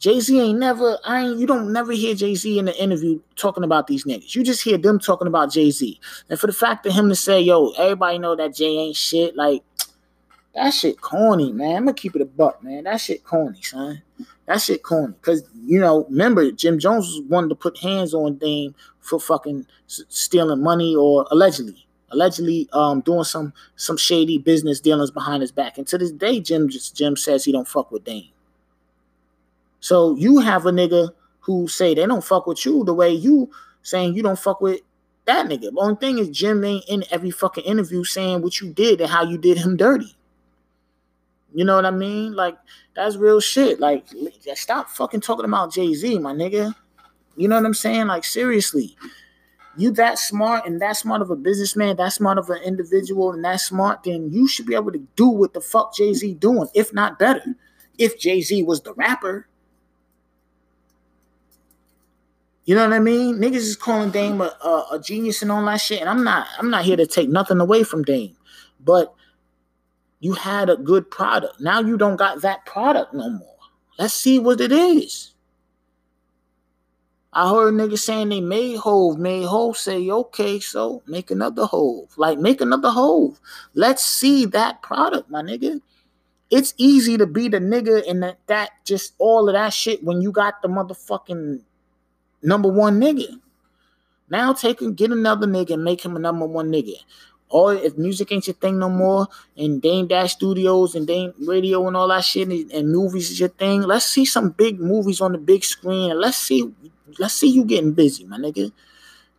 Jay 0.01 0.19
Z 0.19 0.39
ain't 0.41 0.57
never. 0.57 0.97
I 1.05 1.21
ain't. 1.21 1.37
You 1.37 1.45
don't 1.45 1.71
never 1.71 1.91
hear 1.91 2.15
Jay 2.15 2.33
Z 2.33 2.57
in 2.57 2.65
the 2.65 2.83
interview 2.83 3.19
talking 3.35 3.63
about 3.63 3.85
these 3.85 4.03
niggas. 4.03 4.33
You 4.33 4.43
just 4.43 4.63
hear 4.63 4.79
them 4.79 4.97
talking 4.97 5.27
about 5.27 5.51
Jay 5.51 5.69
Z. 5.69 5.99
And 6.27 6.39
for 6.39 6.47
the 6.47 6.53
fact 6.53 6.87
of 6.87 6.93
him 6.93 7.07
to 7.09 7.15
say, 7.15 7.39
"Yo, 7.39 7.69
everybody 7.77 8.17
know 8.17 8.35
that 8.35 8.55
Jay 8.55 8.79
ain't 8.79 8.95
shit," 8.95 9.35
like 9.35 9.63
that 10.55 10.71
shit 10.71 10.99
corny, 11.01 11.51
man. 11.53 11.75
I'm 11.75 11.85
gonna 11.85 11.93
keep 11.93 12.15
it 12.15 12.21
a 12.23 12.25
buck, 12.25 12.63
man. 12.63 12.85
That 12.85 12.99
shit 12.99 13.23
corny, 13.23 13.61
son. 13.61 14.01
That 14.47 14.59
shit 14.59 14.81
corny. 14.81 15.13
Cause 15.21 15.43
you 15.53 15.79
know, 15.79 16.05
remember 16.05 16.51
Jim 16.51 16.79
Jones 16.79 17.21
one 17.27 17.47
to 17.49 17.53
put 17.53 17.77
hands 17.77 18.15
on 18.15 18.37
Dame 18.37 18.73
for 19.01 19.19
fucking 19.19 19.67
stealing 19.85 20.63
money 20.63 20.95
or 20.95 21.27
allegedly, 21.29 21.85
allegedly 22.09 22.67
um 22.73 23.01
doing 23.01 23.23
some 23.23 23.53
some 23.75 23.97
shady 23.97 24.39
business 24.39 24.79
dealings 24.79 25.11
behind 25.11 25.41
his 25.41 25.51
back. 25.51 25.77
And 25.77 25.85
to 25.89 25.99
this 25.99 26.11
day, 26.11 26.39
Jim 26.39 26.69
just 26.69 26.95
Jim 26.95 27.15
says 27.15 27.45
he 27.45 27.51
don't 27.51 27.67
fuck 27.67 27.91
with 27.91 28.03
Dame. 28.03 28.30
So 29.81 30.15
you 30.15 30.39
have 30.39 30.65
a 30.65 30.71
nigga 30.71 31.09
who 31.41 31.67
say 31.67 31.93
they 31.93 32.05
don't 32.05 32.23
fuck 32.23 32.47
with 32.47 32.65
you 32.65 32.83
the 32.85 32.93
way 32.93 33.11
you 33.11 33.51
saying 33.81 34.13
you 34.13 34.23
don't 34.23 34.39
fuck 34.39 34.61
with 34.61 34.79
that 35.25 35.47
nigga. 35.47 35.71
The 35.71 35.79
only 35.79 35.95
thing 35.95 36.19
is 36.19 36.29
Jim 36.29 36.63
ain't 36.63 36.85
in 36.87 37.03
every 37.11 37.31
fucking 37.31 37.63
interview 37.63 38.03
saying 38.03 38.41
what 38.41 38.61
you 38.61 38.71
did 38.71 39.01
and 39.01 39.09
how 39.09 39.23
you 39.23 39.37
did 39.37 39.57
him 39.57 39.75
dirty. 39.75 40.15
You 41.53 41.65
know 41.65 41.75
what 41.75 41.85
I 41.85 41.91
mean? 41.91 42.33
Like 42.33 42.57
that's 42.95 43.17
real 43.17 43.39
shit. 43.39 43.79
Like 43.79 44.05
stop 44.55 44.89
fucking 44.89 45.21
talking 45.21 45.45
about 45.45 45.73
Jay 45.73 45.93
Z, 45.93 46.19
my 46.19 46.33
nigga. 46.33 46.73
You 47.35 47.47
know 47.47 47.55
what 47.55 47.65
I'm 47.65 47.73
saying? 47.73 48.07
Like 48.07 48.23
seriously, 48.23 48.95
you 49.77 49.91
that 49.91 50.19
smart 50.19 50.65
and 50.65 50.81
that 50.81 50.97
smart 50.97 51.21
of 51.21 51.31
a 51.31 51.35
businessman, 51.35 51.97
that 51.97 52.13
smart 52.13 52.37
of 52.37 52.49
an 52.49 52.61
individual, 52.61 53.31
and 53.31 53.43
that 53.45 53.61
smart, 53.61 54.03
then 54.03 54.31
you 54.31 54.47
should 54.47 54.65
be 54.65 54.75
able 54.75 54.91
to 54.91 55.05
do 55.15 55.27
what 55.27 55.53
the 55.53 55.61
fuck 55.61 55.95
Jay 55.95 56.13
Z 56.13 56.35
doing, 56.35 56.67
if 56.75 56.93
not 56.93 57.17
better. 57.17 57.43
If 57.97 58.19
Jay 58.19 58.41
Z 58.41 58.63
was 58.63 58.81
the 58.81 58.93
rapper, 58.93 59.47
you 62.71 62.77
know 62.77 62.87
what 62.87 62.95
I 62.95 62.99
mean? 62.99 63.35
Niggas 63.35 63.55
is 63.55 63.75
calling 63.75 64.11
Dame 64.11 64.39
a, 64.39 64.45
a, 64.63 64.87
a, 64.93 64.99
genius 65.03 65.41
and 65.41 65.51
all 65.51 65.65
that 65.65 65.81
shit, 65.81 65.99
and 65.99 66.09
I'm 66.09 66.23
not. 66.23 66.47
I'm 66.57 66.69
not 66.69 66.85
here 66.85 66.95
to 66.95 67.05
take 67.05 67.27
nothing 67.27 67.59
away 67.59 67.83
from 67.83 68.01
Dame, 68.01 68.37
but 68.79 69.13
you 70.21 70.31
had 70.31 70.69
a 70.69 70.77
good 70.77 71.11
product. 71.11 71.59
Now 71.59 71.81
you 71.81 71.97
don't 71.97 72.15
got 72.15 72.43
that 72.43 72.65
product 72.65 73.13
no 73.13 73.29
more. 73.29 73.57
Let's 73.99 74.13
see 74.13 74.39
what 74.39 74.61
it 74.61 74.71
is. 74.71 75.33
I 77.33 77.49
heard 77.49 77.73
niggas 77.73 77.99
saying 77.99 78.29
they 78.29 78.39
made 78.39 78.77
Hove, 78.77 79.19
made 79.19 79.47
Hove 79.47 79.75
say, 79.75 80.09
okay, 80.09 80.61
so 80.61 81.03
make 81.05 81.29
another 81.29 81.65
Hove. 81.65 82.13
Like, 82.15 82.39
make 82.39 82.61
another 82.61 82.91
Hove. 82.91 83.37
Let's 83.73 84.05
see 84.05 84.45
that 84.45 84.81
product, 84.81 85.29
my 85.29 85.41
nigga. 85.41 85.81
It's 86.49 86.73
easy 86.77 87.17
to 87.17 87.27
be 87.27 87.49
the 87.49 87.59
nigga 87.59 88.09
and 88.09 88.23
that, 88.23 88.39
that 88.47 88.69
just 88.85 89.13
all 89.17 89.49
of 89.49 89.55
that 89.55 89.73
shit 89.73 90.05
when 90.05 90.21
you 90.21 90.31
got 90.31 90.61
the 90.61 90.69
motherfucking 90.69 91.63
number 92.43 92.69
one 92.69 92.99
nigga. 92.99 93.39
Now 94.29 94.53
take 94.53 94.81
and 94.81 94.95
get 94.95 95.11
another 95.11 95.47
nigga 95.47 95.71
and 95.71 95.83
make 95.83 96.03
him 96.03 96.15
a 96.15 96.19
number 96.19 96.45
one 96.45 96.71
nigga. 96.71 96.95
Or 97.49 97.73
if 97.75 97.97
music 97.97 98.31
ain't 98.31 98.47
your 98.47 98.53
thing 98.53 98.79
no 98.79 98.87
more, 98.87 99.27
and 99.57 99.81
Dame 99.81 100.07
Dash 100.07 100.31
Studios 100.31 100.95
and 100.95 101.05
Dame 101.05 101.33
Radio 101.45 101.85
and 101.85 101.97
all 101.97 102.07
that 102.07 102.23
shit, 102.23 102.47
and, 102.47 102.71
and 102.71 102.89
movies 102.89 103.29
is 103.29 103.41
your 103.41 103.49
thing, 103.49 103.81
let's 103.81 104.05
see 104.05 104.23
some 104.23 104.51
big 104.51 104.79
movies 104.79 105.19
on 105.19 105.33
the 105.33 105.37
big 105.37 105.65
screen, 105.65 106.11
and 106.11 106.19
let's 106.19 106.37
see 106.37 106.73
Let's 107.19 107.33
see 107.33 107.47
you 107.47 107.65
getting 107.65 107.93
busy, 107.93 108.25
my 108.25 108.37
nigga. 108.37 108.71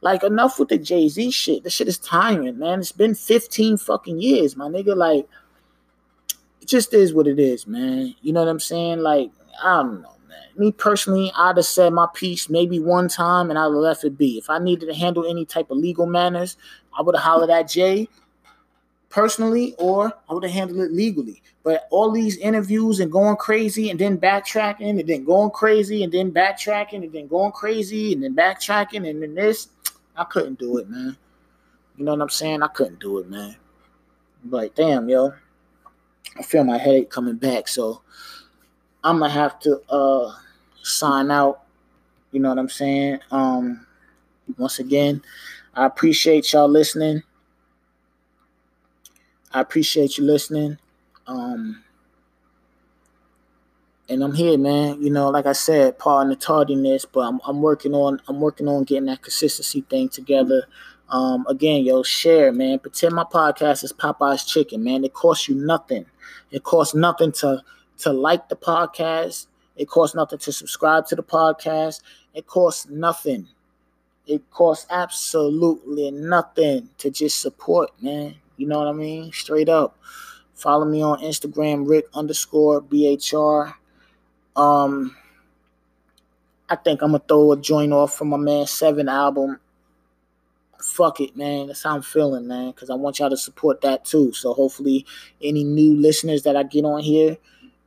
Like 0.01 0.25
enough 0.25 0.59
with 0.59 0.69
the 0.69 0.79
Jay 0.79 1.09
Z 1.09 1.31
shit. 1.31 1.63
The 1.63 1.71
shit 1.71 1.89
is 1.89 1.99
tiring, 1.99 2.59
man. 2.59 2.81
It's 2.81 2.93
been 2.93 3.15
15 3.15 3.77
fucking 3.77 4.21
years, 4.21 4.57
my 4.57 4.67
nigga. 4.67 4.97
Like, 4.97 5.29
it 6.61 6.69
just 6.69 6.93
is 6.93 7.15
what 7.15 7.27
it 7.27 7.39
is, 7.39 7.67
man. 7.67 8.15
You 8.21 8.33
know 8.33 8.41
what 8.41 8.49
I'm 8.49 8.61
saying? 8.61 9.01
Like, 9.01 9.31
I 9.63 9.83
don't 9.83 10.03
know. 10.03 10.12
Me 10.57 10.73
personally, 10.73 11.33
I'd 11.37 11.57
have 11.57 11.67
said 11.67 11.93
my 11.93 12.07
piece 12.15 12.49
maybe 12.49 12.79
one 12.79 13.09
time 13.09 13.51
and 13.51 13.59
I'd 13.59 13.65
have 13.65 13.73
left 13.73 14.05
it 14.05 14.19
be. 14.19 14.39
If 14.39 14.51
I 14.51 14.59
needed 14.59 14.87
to 14.87 14.95
handle 14.95 15.27
any 15.27 15.45
type 15.45 15.71
of 15.71 15.79
legal 15.79 16.07
manners, 16.07 16.57
I 16.97 17.03
would 17.03 17.15
have 17.15 17.25
hollered 17.25 17.51
at 17.51 17.69
Jay 17.69 18.09
personally 19.09 19.75
or 19.79 20.13
I 20.29 20.35
would 20.35 20.43
have 20.43 20.53
handled 20.53 20.81
it 20.81 20.93
legally. 20.93 21.43
But 21.63 21.87
all 21.91 22.11
these 22.11 22.37
interviews 22.39 23.01
and 23.01 23.13
going 23.13 23.37
crazy 23.37 23.91
and 23.91 23.99
then 23.99 24.19
backtracking 24.19 24.99
and 24.99 25.09
then 25.09 25.25
going 25.25 25.51
crazy 25.51 26.03
and 26.03 26.13
then 26.13 26.33
backtracking 26.33 27.05
and 27.05 27.13
then 27.13 27.29
going 27.29 27.53
crazy 27.53 28.13
and 28.13 28.23
then 28.23 28.35
backtracking 28.35 29.09
and 29.09 29.23
then 29.23 29.35
this, 29.35 29.69
I 30.17 30.25
couldn't 30.25 30.59
do 30.59 30.79
it, 30.79 30.89
man. 30.89 31.17
You 31.97 32.05
know 32.05 32.13
what 32.13 32.23
I'm 32.23 32.31
saying? 32.31 32.63
I 32.63 32.69
couldn't 32.69 33.01
do 33.01 33.19
it, 33.19 33.29
man. 33.29 33.57
But 34.45 34.75
damn, 34.75 35.09
yo, 35.09 35.35
I 36.39 36.43
feel 36.43 36.65
my 36.65 36.79
headache 36.79 37.11
coming 37.11 37.37
back, 37.37 37.69
so 37.69 38.03
I'm 39.05 39.19
gonna 39.19 39.33
have 39.33 39.59
to 39.61 39.81
uh 39.91 40.35
sign 40.83 41.31
out. 41.31 41.63
You 42.31 42.41
know 42.41 42.49
what 42.49 42.59
I'm 42.59 42.69
saying? 42.69 43.21
Um, 43.31 43.87
once 44.57 44.79
again, 44.79 45.23
I 45.75 45.87
appreciate 45.87 46.53
y'all 46.53 46.69
listening. 46.69 47.23
I 49.53 49.61
appreciate 49.61 50.17
you 50.17 50.25
listening. 50.25 50.79
Um, 51.27 51.83
and 54.09 54.23
I'm 54.23 54.35
here, 54.35 54.59
man. 54.59 55.03
You 55.03 55.11
know, 55.11 55.31
like 55.31 55.47
I 55.47 55.53
said, 55.53 55.99
pardon 55.99 56.31
the 56.31 56.37
tardiness, 56.37 57.05
but 57.05 57.21
I'm, 57.21 57.41
I'm 57.47 57.63
working 57.63 57.95
on 57.95 58.21
I'm 58.29 58.41
working 58.41 58.69
on 58.69 58.85
getting 58.85 59.07
that 59.07 59.23
consistency 59.23 59.83
thing 59.83 60.09
together. 60.09 60.65
Um, 61.09 61.47
again, 61.49 61.85
yo, 61.85 62.03
share, 62.03 62.53
man. 62.53 62.79
Pretend 62.79 63.15
my 63.15 63.25
podcast 63.25 63.85
is 63.85 63.93
Popeye's 63.93 64.45
Chicken, 64.45 64.83
man. 64.83 65.05
It 65.05 65.13
costs 65.13 65.49
you 65.49 65.55
nothing. 65.55 66.07
It 66.51 66.63
costs 66.63 66.95
nothing 66.95 67.33
to 67.33 67.63
to 67.99 68.13
like 68.13 68.49
the 68.49 68.57
podcast. 68.57 69.47
It 69.77 69.89
costs 69.89 70.15
nothing 70.15 70.39
to 70.39 70.53
subscribe 70.53 71.07
to 71.07 71.17
the 71.17 71.23
podcast. 71.23 72.03
It 72.35 72.47
costs 72.47 72.89
nothing. 72.89 73.49
It 74.27 74.49
costs 74.51 74.87
absolutely 74.91 76.11
nothing 76.11 76.91
to 76.99 77.11
just 77.11 77.41
support, 77.41 77.91
man. 78.01 78.37
You 78.57 78.67
know 78.67 78.79
what 78.79 78.89
I 78.89 78.93
mean? 78.93 79.33
Straight 79.33 79.69
up. 79.69 79.99
Follow 80.55 80.85
me 80.85 81.03
on 81.03 81.21
Instagram, 81.21 81.89
Rick 81.89 82.07
underscore 82.15 82.81
BHR. 82.83 83.75
Um, 84.55 85.17
I 86.69 86.77
think 86.77 87.03
I'm 87.03 87.11
gonna 87.11 87.23
throw 87.27 87.53
a 87.53 87.57
joint 87.57 87.93
off 87.93 88.15
from 88.15 88.29
my 88.29 88.37
man 88.37 88.67
Seven 88.67 89.09
album. 89.09 89.59
Fuck 90.81 91.21
it, 91.21 91.37
man. 91.37 91.67
That's 91.69 91.83
how 91.83 91.97
I'm 91.97 92.03
feeling, 92.03 92.47
man. 92.47 92.71
Because 92.71 92.91
I 92.91 92.95
want 92.95 93.19
y'all 93.19 93.31
to 93.31 93.37
support 93.37 93.81
that 93.81 94.05
too. 94.05 94.33
So 94.33 94.53
hopefully, 94.53 95.05
any 95.43 95.65
new 95.65 95.97
listeners 95.97 96.43
that 96.45 96.57
I 96.57 96.63
get 96.63 96.85
on 96.85 97.01
here 97.01 97.39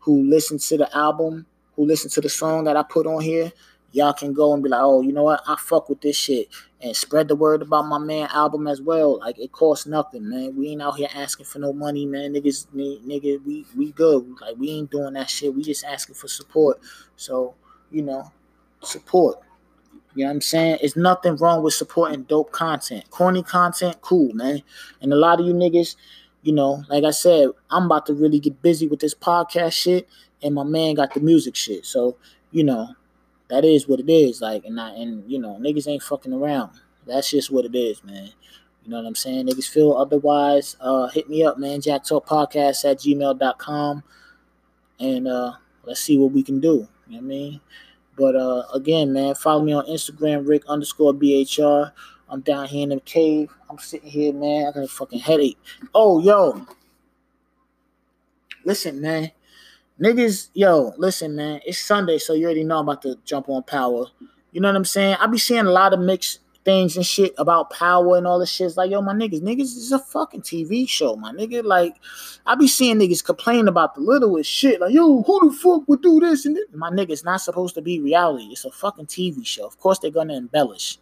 who 0.06 0.22
listen 0.30 0.60
to 0.60 0.78
the 0.78 0.96
album, 0.96 1.48
who 1.76 1.84
listen 1.84 2.12
to 2.12 2.22
the 2.22 2.30
song 2.30 2.64
that 2.66 2.78
I 2.78 2.84
put 2.84 3.08
on 3.08 3.22
here, 3.22 3.52
y'all 3.92 4.14
can 4.14 4.34
go 4.34 4.54
and 4.54 4.62
be 4.62 4.70
like, 4.70 4.82
oh, 4.84 5.02
you 5.02 5.12
know 5.12 5.24
what? 5.24 5.42
I 5.48 5.56
fuck 5.58 5.90
with 5.90 6.00
this 6.02 6.16
shit. 6.16 6.48
And 6.80 6.96
spread 6.96 7.28
the 7.28 7.36
word 7.36 7.64
about 7.64 7.88
my 7.88 7.98
man 7.98 8.28
album 8.32 8.68
as 8.68 8.82
well. 8.82 9.18
Like 9.18 9.40
it 9.40 9.52
costs 9.52 9.88
nothing, 9.88 10.30
man. 10.30 10.56
We 10.56 10.70
ain't 10.70 10.84
out 10.84 10.98
here 10.98 11.08
asking 11.16 11.48
for 11.48 11.58
no 11.58 11.74
money, 11.74 12.06
man. 12.06 12.34
Niggas, 12.34 12.68
nigga, 12.76 13.44
we 13.44 13.66
we 13.76 13.94
good. 13.94 14.28
Like 14.40 14.58
we 14.58 14.70
ain't 14.70 14.92
doing 14.92 15.14
that 15.14 15.28
shit. 15.28 15.56
We 15.56 15.64
just 15.64 15.84
asking 15.84 16.16
for 16.16 16.28
support. 16.28 16.80
So, 17.16 17.56
you 17.90 18.04
know, 18.04 18.32
support. 18.84 19.40
You 20.14 20.26
know 20.26 20.30
what 20.30 20.36
I'm 20.36 20.42
saying? 20.42 20.78
It's 20.84 20.96
nothing 20.96 21.36
wrong 21.38 21.64
with 21.64 21.74
supporting 21.74 22.24
dope 22.24 22.52
content. 22.52 23.10
Corny 23.10 23.42
content, 23.42 24.00
cool, 24.02 24.32
man. 24.34 24.62
And 25.02 25.12
a 25.12 25.16
lot 25.16 25.40
of 25.40 25.48
you 25.48 25.54
niggas, 25.54 25.96
you 26.46 26.54
know, 26.54 26.84
like 26.90 27.04
I 27.04 27.10
said, 27.10 27.50
I'm 27.72 27.88
about 27.88 28.06
to 28.06 28.14
really 28.14 28.40
get 28.40 28.62
busy 28.62 28.88
with 28.88 29.00
this 29.00 29.16
podcast 29.16 29.74
shit, 29.74 30.08
and 30.44 30.54
my 30.54 30.64
man 30.64 30.94
got 30.94 31.12
the 31.16 31.20
music 31.20 31.56
shit. 31.56 31.88
So, 31.88 32.18
you 32.52 32.64
know, 32.64 32.90
that 33.50 33.66
is 33.66 33.88
what 33.88 34.00
it 34.00 34.12
is. 34.12 34.42
Like, 34.42 34.64
and 34.64 34.80
I, 34.80 34.92
and 34.92 35.30
you 35.30 35.40
know, 35.40 35.58
niggas 35.60 35.88
ain't 35.88 36.04
fucking 36.04 36.34
around. 36.34 36.70
That's 37.08 37.32
just 37.32 37.50
what 37.50 37.66
it 37.66 37.74
is, 37.74 38.04
man. 38.04 38.30
You 38.84 38.92
know 38.92 38.98
what 38.98 39.08
I'm 39.08 39.16
saying? 39.16 39.48
Niggas 39.48 39.68
feel 39.68 39.94
otherwise. 39.94 40.78
Uh, 40.80 41.08
hit 41.08 41.28
me 41.28 41.44
up, 41.44 41.58
man. 41.58 41.82
Jack 41.82 42.04
Talk 42.04 42.28
Podcast 42.28 42.86
at 42.90 43.00
gmail.com. 43.00 44.04
And 45.00 45.28
uh, 45.28 45.54
let's 45.84 46.02
see 46.02 46.20
what 46.20 46.32
we 46.32 46.44
can 46.44 46.60
do. 46.60 46.88
You 47.08 47.14
know 47.14 47.18
what 47.18 47.18
I 47.18 47.22
mean? 47.22 47.62
But 48.16 48.36
uh, 48.36 48.66
again, 48.72 49.12
man, 49.12 49.34
follow 49.34 49.64
me 49.64 49.74
on 49.74 49.88
Instagram, 49.88 50.48
Rick 50.48 50.64
underscore 50.68 51.14
BHR. 51.14 51.92
I'm 52.36 52.42
down 52.42 52.68
here 52.68 52.84
in 52.84 52.90
the 52.90 53.00
cave. 53.00 53.50
I'm 53.70 53.78
sitting 53.78 54.10
here, 54.10 54.34
man. 54.34 54.68
I 54.68 54.72
got 54.74 54.84
a 54.84 54.88
fucking 54.90 55.20
headache. 55.20 55.58
Oh, 55.94 56.20
yo. 56.20 56.68
Listen, 58.66 59.00
man. 59.00 59.32
Niggas, 60.02 60.50
yo, 60.54 60.94
listen, 60.98 61.38
man. 61.38 61.62
It's 61.66 61.80
Sunday, 61.80 62.18
so 62.18 62.34
you 62.34 62.44
already 62.44 62.66
know 62.66 62.80
I'm 62.80 62.90
about 62.90 63.04
to 63.04 63.18
jump 63.24 63.48
on 63.48 63.64
power. 63.64 64.08
You 64.52 64.60
know 64.60 64.68
what 64.68 64.76
I'm 64.76 64.84
saying? 64.84 65.16
I 65.22 65.28
be 65.28 65.38
seeing 65.38 65.66
a 65.66 65.72
lot 65.72 65.94
of 65.94 66.02
mixed 66.02 66.40
things 66.66 66.98
and 66.98 67.06
shit 67.06 67.34
about 67.38 67.70
power 67.70 68.18
and 68.18 68.28
all 68.28 68.40
this 68.40 68.52
shit. 68.52 68.68
It's 68.68 68.76
like, 68.76 68.92
yo, 68.92 69.02
my 69.02 69.14
niggas, 69.14 69.40
niggas 69.40 69.62
is 69.62 69.94
a 69.94 70.00
fucking 70.00 70.42
TV 70.42 70.90
show, 70.90 71.16
my 71.16 71.32
nigga. 71.32 71.64
Like, 71.64 71.96
I 72.46 72.56
be 72.56 72.68
seeing 72.68 72.98
niggas 72.98 73.24
complain 73.24 73.70
about 73.70 73.96
the 73.96 74.02
littlest 74.02 74.50
shit. 74.50 74.82
Like, 74.82 74.94
yo, 74.94 75.24
who 75.24 75.50
the 75.50 75.56
fuck 75.56 75.88
would 75.88 76.02
do 76.02 76.20
this 76.20 76.46
and 76.46 76.58
this? 76.58 76.66
My 76.74 76.90
nigga, 76.90 77.12
it's 77.12 77.24
not 77.24 77.40
supposed 77.40 77.76
to 77.76 77.82
be 77.82 78.02
reality. 78.02 78.48
It's 78.48 78.66
a 78.66 78.72
fucking 78.72 79.06
TV 79.06 79.46
show. 79.46 79.66
Of 79.66 79.80
course, 79.80 80.00
they're 80.00 80.12
gonna 80.12 80.36
embellish. 80.36 80.98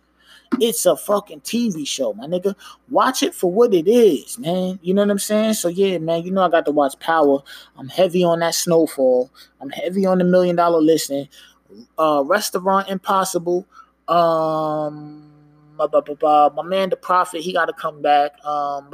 It's 0.60 0.86
a 0.86 0.96
fucking 0.96 1.42
TV 1.42 1.88
show, 1.88 2.13
my 2.13 2.26
nigga. 2.26 2.56
Watch 2.89 3.24
it 3.24 3.34
for 3.34 3.52
what 3.52 3.74
it 3.74 3.88
is, 3.88 4.38
man. 4.38 4.80
You 4.82 4.94
know 4.94 5.02
what 5.02 5.12
I'm 5.12 5.20
saying? 5.20 5.56
So 5.56 5.68
yeah, 5.68 5.98
man, 5.98 6.24
you 6.24 6.32
know 6.32 6.44
I 6.44 6.50
got 6.50 6.66
to 6.66 6.72
watch 6.72 6.98
Power. 7.00 7.42
I'm 7.78 7.88
heavy 7.89 8.24
on 8.24 8.39
that 8.39 8.56
snowfall. 8.56 9.32
I'm 9.62 9.70
heavy 9.70 10.06
on 10.06 10.18
the 10.18 10.24
million 10.24 10.56
dollar 10.56 10.82
listing. 10.82 11.28
Uh 11.98 12.24
Restaurant 12.26 12.89
Impossible. 12.89 13.66
Um 14.08 15.30
my, 15.78 15.88
my 16.56 16.63
man 16.63 16.89
the 16.89 16.96
prophet, 16.96 17.42
he 17.42 17.52
gotta 17.54 17.74
come 17.74 18.02
back. 18.02 18.34
Um 18.46 18.89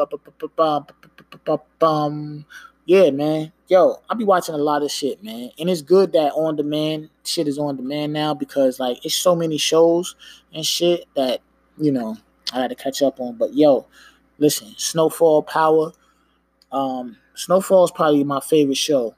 yeah, 2.85 3.11
man. 3.11 3.51
Yo, 3.67 3.97
I 4.09 4.15
be 4.15 4.23
watching 4.23 4.55
a 4.55 4.57
lot 4.57 4.81
of 4.81 4.89
shit, 4.89 5.23
man. 5.23 5.51
And 5.59 5.69
it's 5.69 5.83
good 5.83 6.13
that 6.13 6.31
on 6.33 6.55
demand 6.55 7.09
shit 7.23 7.47
is 7.47 7.59
on 7.59 7.75
demand 7.75 8.13
now 8.13 8.33
because 8.33 8.79
like 8.79 9.05
it's 9.05 9.13
so 9.15 9.35
many 9.35 9.59
shows 9.59 10.15
and 10.53 10.65
shit 10.65 11.05
that 11.15 11.41
you 11.79 11.91
know, 11.91 12.17
I 12.53 12.61
had 12.61 12.69
to 12.69 12.75
catch 12.75 13.01
up 13.01 13.19
on. 13.19 13.35
But 13.35 13.53
yo, 13.53 13.87
listen, 14.37 14.73
Snowfall 14.77 15.43
Power. 15.43 15.91
Um, 16.71 17.17
Snowfall 17.35 17.85
is 17.85 17.91
probably 17.91 18.23
my 18.23 18.39
favorite 18.41 18.77
show, 18.77 19.15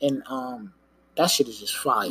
and 0.00 0.22
um, 0.26 0.72
that 1.16 1.30
shit 1.30 1.48
is 1.48 1.58
just 1.60 1.76
fire. 1.76 2.10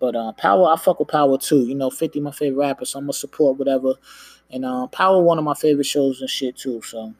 But 0.00 0.16
uh, 0.16 0.32
Power, 0.32 0.68
I 0.68 0.76
fuck 0.76 0.98
with 0.98 1.08
Power 1.08 1.38
too. 1.38 1.60
You 1.60 1.74
know, 1.74 1.90
50 1.90 2.20
my 2.20 2.30
favorite 2.32 2.58
rapper, 2.58 2.84
so 2.84 2.98
I'm 2.98 3.04
gonna 3.04 3.12
support 3.12 3.58
whatever. 3.58 3.94
And 4.50 4.64
uh, 4.64 4.86
Power, 4.88 5.22
one 5.22 5.38
of 5.38 5.44
my 5.44 5.54
favorite 5.54 5.86
shows 5.86 6.20
and 6.20 6.28
shit 6.28 6.56
too. 6.56 6.82
So, 6.82 7.14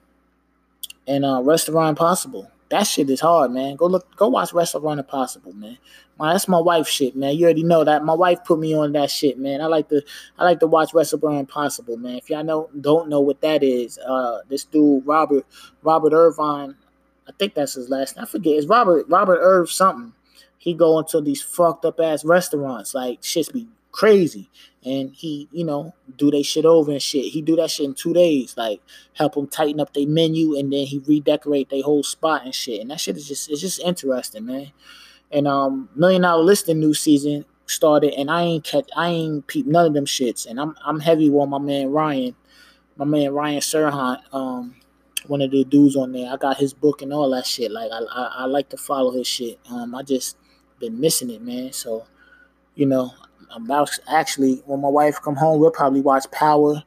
and 1.07 1.25
uh, 1.25 1.43
Restaurant 1.43 1.91
Impossible. 1.91 2.51
that 2.71 2.85
shit 2.87 3.09
is 3.11 3.21
hard, 3.21 3.51
man. 3.53 3.77
Go 3.77 3.87
look, 3.87 4.15
go 4.17 4.29
watch 4.29 4.53
Restaurant 4.53 4.99
Impossible, 5.01 5.53
man. 5.53 5.79
That's 6.31 6.47
my 6.47 6.61
wife 6.61 6.87
shit, 6.87 7.17
man. 7.17 7.37
You 7.37 7.45
already 7.45 7.65
know 7.65 7.85
that. 7.85 8.05
My 8.05 8.15
wife 8.15 8.45
put 8.45 8.59
me 8.59 8.77
on 8.77 8.93
that 8.93 9.11
shit, 9.11 9.39
man. 9.39 9.61
I 9.61 9.67
like 9.67 9.89
to, 9.89 10.03
I 10.39 10.45
like 10.45 10.61
to 10.61 10.67
watch 10.67 10.95
Restaurant 10.95 11.39
Impossible, 11.39 11.97
man. 11.97 12.17
If 12.17 12.31
y'all 12.31 12.45
know, 12.45 12.71
don't 12.81 13.09
know 13.09 13.21
what 13.21 13.41
that 13.41 13.63
is, 13.63 13.99
uh, 13.99 14.41
this 14.49 14.65
dude 14.65 15.07
Robert, 15.07 15.47
Robert 15.83 16.13
Irvine, 16.13 16.77
I 17.29 17.33
think 17.39 17.55
that's 17.55 17.75
his 17.75 17.89
last 17.89 18.17
name. 18.17 18.25
I 18.25 18.27
forget. 18.27 18.55
It's 18.55 18.67
Robert, 18.67 19.07
Robert 19.09 19.39
Irv 19.41 19.71
something. 19.71 20.13
He 20.59 20.75
go 20.75 20.99
into 20.99 21.21
these 21.21 21.43
fucked 21.43 21.85
up 21.85 21.99
ass 21.99 22.25
restaurants, 22.25 22.95
like 22.95 23.23
shits 23.23 23.53
be 23.53 23.69
crazy. 23.91 24.49
And 24.85 25.11
he, 25.13 25.49
you 25.53 25.65
know, 25.65 25.95
do 26.17 26.31
they 26.31 26.43
shit 26.43 26.65
over 26.65 26.91
and 26.91 27.03
shit. 27.03 27.27
He 27.33 27.41
do 27.41 27.57
that 27.57 27.71
shit 27.71 27.87
in 27.87 27.95
two 27.95 28.13
days, 28.13 28.57
like 28.57 28.81
help 29.15 29.35
them 29.35 29.47
tighten 29.47 29.81
up 29.81 29.95
their 29.95 30.07
menu, 30.07 30.59
and 30.59 30.73
then 30.73 30.87
he 30.87 30.99
redecorate 31.07 31.71
their 31.71 31.83
whole 31.83 32.03
spot 32.03 32.45
and 32.45 32.55
shit. 32.55 32.81
And 32.81 32.91
that 32.91 33.01
shit 33.01 33.17
is 33.17 33.29
just, 33.29 33.51
it's 33.51 33.61
just 33.61 33.81
interesting, 33.81 34.47
man. 34.47 34.73
And 35.33 35.49
um, 35.49 35.89
Million 35.95 36.23
Dollar 36.23 36.43
Listing 36.43 36.79
new 36.79 36.95
season 36.95 37.45
started, 37.67 38.13
and 38.15 38.31
I 38.31 38.43
ain't 38.43 38.65
catch, 38.65 38.89
I 38.97 39.09
ain't 39.09 39.47
peep 39.47 39.67
none 39.67 39.87
of 39.87 39.95
them 39.95 40.07
shits. 40.07 40.47
And 40.47 40.61
I'm, 40.61 40.77
I'm 40.85 41.01
heavy 41.01 41.31
with 41.31 41.49
my 41.49 41.59
man 41.59 41.91
Ryan, 41.91 42.35
my 42.97 43.05
man 43.05 43.33
Ryan 43.33 43.61
Serhant, 43.61 44.21
um, 44.33 44.75
one 45.27 45.41
of 45.41 45.51
the 45.51 45.65
dudes 45.65 45.97
on 45.97 46.13
there. 46.13 46.33
I 46.33 46.37
got 46.37 46.59
his 46.59 46.75
book 46.75 47.03
and 47.03 47.13
all 47.13 47.31
that 47.31 47.47
shit. 47.47 47.71
Like 47.71 47.91
I, 47.93 48.01
I, 48.13 48.33
I 48.39 48.45
like 48.45 48.69
to 48.71 48.77
follow 48.77 49.13
his 49.13 49.27
shit. 49.27 49.59
Um, 49.71 49.95
I 49.95 50.03
just 50.03 50.37
been 50.81 51.01
missing 51.01 51.31
it, 51.31 51.43
man. 51.43 51.73
So, 51.73 52.07
you 52.75 52.87
know, 52.87 53.13
I'm 53.51 53.65
about 53.65 53.91
actually 54.09 54.57
when 54.67 54.81
my 54.81 54.89
wife 54.89 55.21
come 55.23 55.37
home, 55.37 55.61
we'll 55.61 55.71
probably 55.71 56.01
watch 56.01 56.31
Power. 56.31 56.83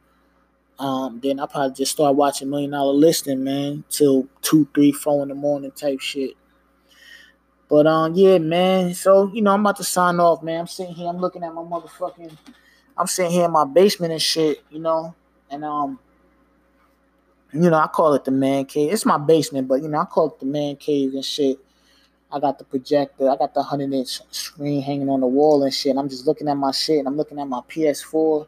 Um, 0.78 1.20
then 1.22 1.40
I 1.40 1.46
probably 1.46 1.74
just 1.74 1.92
start 1.92 2.16
watching 2.16 2.50
Million 2.50 2.72
Dollar 2.72 2.92
Listing, 2.92 3.42
man, 3.42 3.84
till 3.88 4.28
two, 4.42 4.68
three, 4.74 4.92
four 4.92 5.22
in 5.22 5.30
the 5.30 5.34
morning 5.34 5.70
type 5.70 6.00
shit. 6.00 6.36
But 7.68 7.86
um, 7.86 8.14
yeah, 8.14 8.38
man. 8.38 8.94
So 8.94 9.30
you 9.32 9.42
know, 9.42 9.52
I'm 9.52 9.60
about 9.60 9.76
to 9.76 9.84
sign 9.84 10.20
off, 10.20 10.42
man. 10.42 10.60
I'm 10.60 10.66
sitting 10.66 10.94
here, 10.94 11.08
I'm 11.08 11.18
looking 11.18 11.42
at 11.42 11.52
my 11.52 11.62
motherfucking, 11.62 12.36
I'm 12.96 13.06
sitting 13.06 13.32
here 13.32 13.46
in 13.46 13.50
my 13.50 13.64
basement 13.64 14.12
and 14.12 14.22
shit, 14.22 14.62
you 14.70 14.78
know, 14.78 15.14
and 15.50 15.64
um, 15.64 15.98
you 17.52 17.70
know, 17.70 17.78
I 17.78 17.86
call 17.86 18.14
it 18.14 18.24
the 18.24 18.30
man 18.30 18.66
cave. 18.66 18.92
It's 18.92 19.06
my 19.06 19.18
basement, 19.18 19.68
but 19.68 19.82
you 19.82 19.88
know, 19.88 19.98
I 19.98 20.04
call 20.04 20.28
it 20.28 20.40
the 20.40 20.46
man 20.46 20.76
cave 20.76 21.14
and 21.14 21.24
shit. 21.24 21.58
I 22.30 22.40
got 22.40 22.58
the 22.58 22.64
projector. 22.64 23.30
I 23.30 23.36
got 23.36 23.54
the 23.54 23.60
100 23.60 23.92
inch 23.92 24.20
screen 24.30 24.82
hanging 24.82 25.08
on 25.08 25.20
the 25.20 25.26
wall 25.26 25.62
and 25.62 25.72
shit. 25.72 25.96
I'm 25.96 26.08
just 26.08 26.26
looking 26.26 26.48
at 26.48 26.56
my 26.56 26.72
shit 26.72 26.98
and 26.98 27.08
I'm 27.08 27.16
looking 27.16 27.38
at 27.38 27.48
my 27.48 27.60
PS4 27.68 28.46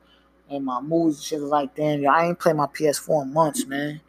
and 0.51 0.65
my 0.65 0.81
moves 0.81 1.19
and 1.19 1.25
shit. 1.25 1.41
Like, 1.41 1.75
damn, 1.75 2.01
yo, 2.01 2.11
I 2.11 2.27
ain't 2.27 2.39
played 2.39 2.57
my 2.57 2.67
PS4 2.67 3.23
in 3.23 3.33
months, 3.33 3.67
man. 3.67 4.01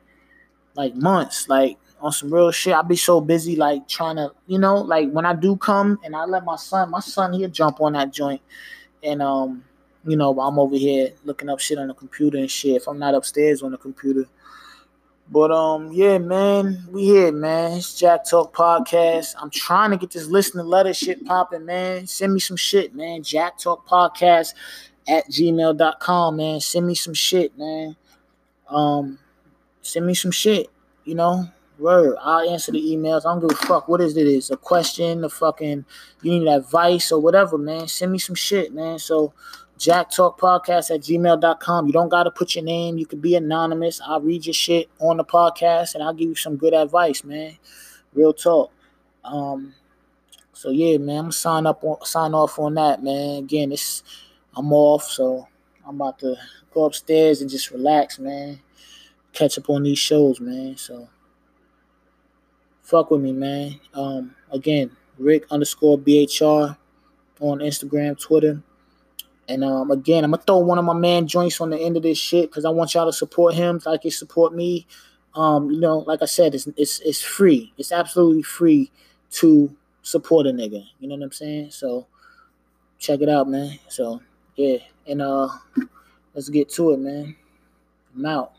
Like, 0.76 0.96
months. 0.96 1.48
Like, 1.48 1.78
on 2.02 2.12
some 2.12 2.34
real 2.34 2.52
shit. 2.52 2.74
I 2.74 2.82
be 2.82 2.96
so 2.96 3.22
busy, 3.22 3.56
like, 3.56 3.88
trying 3.88 4.18
to, 4.18 4.32
you 4.48 4.60
know, 4.60 4.76
like, 4.76 5.10
when 5.12 5.26
I 5.26 5.34
do 5.34 5.56
come 5.58 6.00
and 6.04 6.16
I 6.16 6.26
let 6.26 6.46
my 6.46 6.56
son, 6.56 6.92
my 6.92 7.00
son, 7.00 7.34
he'll 7.34 7.50
jump 7.50 7.82
on 7.82 7.94
that 7.94 8.12
joint. 8.12 8.42
And, 9.04 9.22
um, 9.22 9.64
you 10.06 10.16
know, 10.16 10.40
I'm 10.40 10.60
over 10.60 10.76
here 10.76 11.12
looking 11.24 11.50
up 11.50 11.60
shit 11.60 11.78
on 11.78 11.88
the 11.88 11.94
computer 11.94 12.38
and 12.38 12.50
shit. 12.50 12.76
If 12.76 12.88
I'm 12.88 13.00
not 13.00 13.16
upstairs 13.16 13.62
on 13.62 13.72
the 13.72 13.78
computer, 13.78 14.26
but 15.32 15.52
um, 15.52 15.92
yeah, 15.92 16.18
man, 16.18 16.88
we 16.92 17.04
here, 17.04 17.32
man. 17.32 17.74
It's 17.78 17.98
Jack 18.00 18.26
Talk 18.28 18.52
Podcast. 18.56 19.36
I'm 19.40 19.52
trying 19.52 19.92
to 19.92 19.98
get 19.98 20.10
this 20.10 20.26
listener 20.26 20.64
letter 20.64 20.94
shit 20.94 21.24
popping, 21.24 21.66
man. 21.66 22.08
Send 22.08 22.34
me 22.34 22.40
some 22.40 22.58
shit, 22.58 22.96
man. 22.96 23.22
Jack 23.22 23.60
Talk 23.60 23.88
Podcast 23.88 24.56
at 25.08 25.30
gmail.com, 25.30 26.36
man. 26.36 26.60
Send 26.60 26.88
me 26.88 26.96
some 26.96 27.14
shit, 27.14 27.56
man. 27.58 27.96
Um, 28.70 29.20
send 29.84 30.08
me 30.08 30.16
some 30.16 30.32
shit, 30.32 30.68
you 31.06 31.14
know. 31.14 31.48
Word. 31.80 32.18
I'll 32.22 32.50
answer 32.50 32.72
the 32.72 32.82
emails. 32.82 33.26
I 33.26 33.32
don't 33.32 33.40
give 33.40 33.52
a 33.52 33.66
fuck 33.66 33.88
what 33.88 34.02
is 34.02 34.18
it 34.18 34.28
is. 34.28 34.52
A 34.52 34.58
question, 34.58 35.24
a 35.24 35.30
fucking 35.30 35.86
you 36.22 36.32
need 36.32 36.48
advice 36.48 37.12
or 37.12 37.20
whatever, 37.20 37.58
man. 37.58 37.88
Send 37.88 38.12
me 38.12 38.18
some 38.18 38.36
shit, 38.36 38.74
man. 38.74 39.00
So 39.00 39.34
Jack 39.78 40.12
Talk 40.12 40.40
Podcast 40.40 40.94
at 40.94 41.02
gmail.com. 41.02 41.88
You 41.88 41.94
don't 41.94 42.10
got 42.10 42.24
to 42.24 42.32
put 42.32 42.56
your 42.56 42.66
name. 42.66 42.98
You 42.98 43.06
can 43.06 43.22
be 43.22 43.36
anonymous. 43.36 44.02
I'll 44.06 44.20
read 44.20 44.46
your 44.46 44.54
shit 44.54 44.90
on 45.00 45.18
the 45.18 45.24
podcast 45.24 45.96
and 45.96 46.04
I'll 46.04 46.14
give 46.14 46.28
you 46.28 46.36
some 46.36 46.58
good 46.58 46.74
advice, 46.74 47.24
man. 47.24 47.58
Real 48.14 48.34
talk. 48.34 48.72
Um, 49.24 49.74
so 50.52 50.72
yeah, 50.72 50.98
man, 50.98 51.26
I'm 51.26 51.32
sign 51.32 51.66
up 51.66 51.84
on 51.84 52.04
sign 52.06 52.34
off 52.34 52.60
on 52.60 52.74
that, 52.74 53.02
man. 53.02 53.44
Again, 53.44 53.72
it's 53.72 54.04
I'm 54.56 54.74
off, 54.74 55.04
so 55.06 55.48
I'm 55.88 55.96
about 55.96 56.20
to 56.20 56.36
go 56.74 56.84
upstairs 56.84 57.40
and 57.40 57.50
just 57.50 57.72
relax, 57.72 58.20
man. 58.20 58.60
Catch 59.32 59.58
up 59.58 59.70
on 59.70 59.84
these 59.84 60.00
shows, 60.00 60.42
man. 60.42 60.76
So 60.76 61.08
fuck 62.90 63.12
with 63.12 63.22
me, 63.22 63.32
man. 63.32 63.80
Um, 63.94 64.36
again, 64.52 64.90
Rick 65.18 65.46
underscore 65.52 65.98
BHR 65.98 66.76
on 67.40 67.60
Instagram, 67.60 68.20
Twitter. 68.20 68.62
And 69.48 69.64
um, 69.64 69.92
again, 69.92 70.24
I'm 70.24 70.32
gonna 70.32 70.44
throw 70.44 70.58
one 70.58 70.78
of 70.78 70.86
my 70.86 70.94
man 70.94 71.28
joints 71.28 71.62
on 71.62 71.70
the 71.70 71.78
end 71.78 71.98
of 71.98 72.04
this 72.04 72.18
shit 72.18 72.50
because 72.50 72.66
I 72.66 72.70
want 72.70 72.94
y'all 72.94 73.06
to 73.06 73.14
support 73.14 73.54
him 73.54 73.80
like 73.86 74.04
you 74.06 74.12
support 74.12 74.54
me. 74.54 74.88
Um, 75.36 75.70
you 75.70 75.80
know, 75.80 76.00
like 76.00 76.22
I 76.22 76.26
said, 76.26 76.56
it's 76.56 76.68
it's 76.78 77.00
it's 77.02 77.22
free. 77.22 77.74
It's 77.78 77.92
absolutely 77.92 78.44
free 78.44 78.92
to 79.32 79.76
support 80.02 80.48
a 80.48 80.52
nigga. 80.52 80.84
You 81.00 81.08
know 81.08 81.16
what 81.16 81.24
I'm 81.24 81.32
saying? 81.32 81.72
So 81.72 82.08
check 82.98 83.22
it 83.22 83.30
out, 83.30 83.48
man. 83.48 83.80
So 83.88 84.22
yeah, 84.56 84.78
and 85.08 85.22
uh, 85.22 85.50
let's 86.34 86.50
get 86.50 86.70
to 86.70 86.92
it, 86.92 87.00
man. 87.00 87.36
I'm 88.16 88.26
out. 88.26 88.54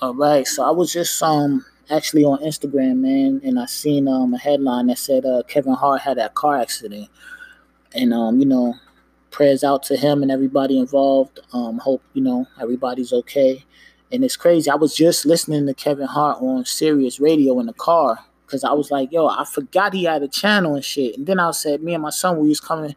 All 0.00 0.14
right, 0.14 0.46
so 0.46 0.62
I 0.62 0.70
was 0.70 0.92
just 0.92 1.20
um 1.24 1.66
actually 1.90 2.22
on 2.22 2.38
Instagram, 2.38 2.98
man, 2.98 3.40
and 3.42 3.58
I 3.58 3.66
seen 3.66 4.06
um 4.06 4.32
a 4.32 4.38
headline 4.38 4.86
that 4.86 4.98
said 4.98 5.26
uh, 5.26 5.42
Kevin 5.48 5.72
Hart 5.72 6.02
had 6.02 6.18
that 6.18 6.36
car 6.36 6.56
accident, 6.56 7.08
and 7.92 8.14
um 8.14 8.38
you 8.38 8.46
know, 8.46 8.74
prayers 9.32 9.64
out 9.64 9.82
to 9.84 9.96
him 9.96 10.22
and 10.22 10.30
everybody 10.30 10.78
involved. 10.78 11.40
Um, 11.52 11.78
hope 11.78 12.00
you 12.14 12.22
know 12.22 12.46
everybody's 12.60 13.12
okay. 13.12 13.64
And 14.12 14.24
it's 14.24 14.36
crazy. 14.36 14.70
I 14.70 14.76
was 14.76 14.94
just 14.94 15.26
listening 15.26 15.66
to 15.66 15.74
Kevin 15.74 16.06
Hart 16.06 16.40
on 16.40 16.64
Sirius 16.64 17.18
Radio 17.18 17.58
in 17.58 17.66
the 17.66 17.72
car 17.72 18.20
because 18.46 18.62
I 18.62 18.74
was 18.74 18.92
like, 18.92 19.10
yo, 19.10 19.26
I 19.26 19.44
forgot 19.44 19.94
he 19.94 20.04
had 20.04 20.22
a 20.22 20.28
channel 20.28 20.76
and 20.76 20.84
shit. 20.84 21.18
And 21.18 21.26
then 21.26 21.40
I 21.40 21.50
said, 21.50 21.82
me 21.82 21.92
and 21.92 22.02
my 22.04 22.10
son, 22.10 22.38
we 22.38 22.48
was 22.48 22.60
coming 22.60 22.94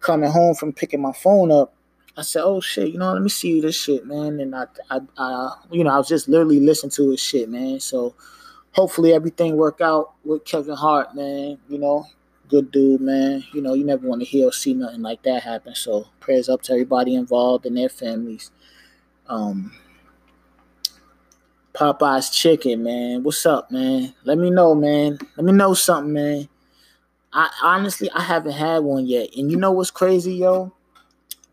coming 0.00 0.30
home 0.30 0.56
from 0.56 0.72
picking 0.72 1.00
my 1.00 1.12
phone 1.12 1.52
up 1.52 1.72
I 2.16 2.22
said, 2.22 2.42
"Oh 2.44 2.60
shit, 2.60 2.88
you 2.88 2.98
know, 2.98 3.12
let 3.12 3.22
me 3.22 3.28
see 3.30 3.60
this 3.60 3.76
shit, 3.76 4.06
man." 4.06 4.40
And 4.40 4.54
I, 4.54 4.66
I, 4.90 5.00
I, 5.16 5.56
you 5.70 5.84
know, 5.84 5.90
I 5.90 5.98
was 5.98 6.08
just 6.08 6.28
literally 6.28 6.60
listening 6.60 6.90
to 6.92 7.10
his 7.10 7.20
shit, 7.20 7.48
man. 7.48 7.80
So 7.80 8.14
hopefully 8.72 9.12
everything 9.14 9.56
work 9.56 9.80
out 9.80 10.12
with 10.24 10.44
Kevin 10.44 10.76
Hart, 10.76 11.14
man. 11.14 11.58
You 11.68 11.78
know, 11.78 12.06
good 12.48 12.70
dude, 12.70 13.00
man. 13.00 13.44
You 13.52 13.62
know, 13.62 13.74
you 13.74 13.84
never 13.84 14.06
want 14.06 14.20
to 14.20 14.26
hear 14.26 14.48
or 14.48 14.52
see 14.52 14.74
nothing 14.74 15.02
like 15.02 15.22
that 15.22 15.42
happen. 15.42 15.74
So 15.74 16.06
prayers 16.20 16.48
up 16.48 16.62
to 16.62 16.72
everybody 16.72 17.14
involved 17.14 17.64
and 17.64 17.76
their 17.76 17.88
families. 17.88 18.50
Um, 19.26 19.72
Popeye's 21.72 22.28
chicken, 22.28 22.82
man. 22.82 23.22
What's 23.22 23.46
up, 23.46 23.70
man? 23.70 24.14
Let 24.24 24.36
me 24.36 24.50
know, 24.50 24.74
man. 24.74 25.18
Let 25.36 25.44
me 25.44 25.52
know 25.52 25.72
something, 25.72 26.12
man. 26.12 26.48
I 27.32 27.48
honestly 27.62 28.10
I 28.10 28.20
haven't 28.20 28.52
had 28.52 28.80
one 28.80 29.06
yet. 29.06 29.30
And 29.36 29.50
you 29.50 29.56
know 29.56 29.72
what's 29.72 29.90
crazy, 29.90 30.34
yo? 30.34 30.74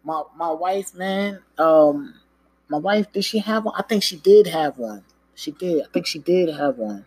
My 0.04 0.24
my 0.36 0.52
wife, 0.52 0.94
man, 0.94 1.40
um, 1.58 2.14
my 2.70 2.78
wife, 2.78 3.12
did 3.12 3.26
she 3.26 3.40
have 3.40 3.66
one? 3.66 3.76
I 3.78 3.84
think 3.84 4.04
she 4.04 4.18
did 4.18 4.48
have 4.48 4.78
one. 4.78 5.04
She 5.36 5.52
did. 5.52 5.84
I 5.84 5.88
think 5.94 6.06
she 6.06 6.20
did 6.20 6.54
have 6.54 6.78
one. 6.78 7.06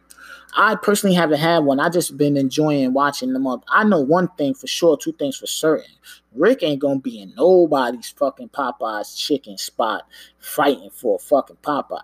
I 0.55 0.77
personally 0.77 1.17
haven't 1.17 1.39
had 1.39 1.61
one. 1.61 1.81
I 1.81 1.89
just 1.89 2.17
been 2.17 2.37
enjoying 2.37 2.93
watching 2.93 3.33
them 3.33 3.47
up. 3.47 3.65
I 3.69 3.85
know 3.85 4.01
one 4.01 4.29
thing 4.37 4.55
for 4.55 4.67
sure, 4.67 4.97
two 4.97 5.13
things 5.13 5.37
for 5.37 5.47
certain. 5.47 5.91
Rick 6.35 6.63
ain't 6.63 6.81
gonna 6.81 6.99
be 6.99 7.21
in 7.21 7.35
nobody's 7.37 8.11
fucking 8.11 8.51
Popeye's 8.51 9.15
chicken 9.15 9.57
spot 9.59 10.07
fighting 10.39 10.91
for 10.91 11.17
a 11.17 11.19
fucking 11.19 11.57
Popeye 11.63 12.01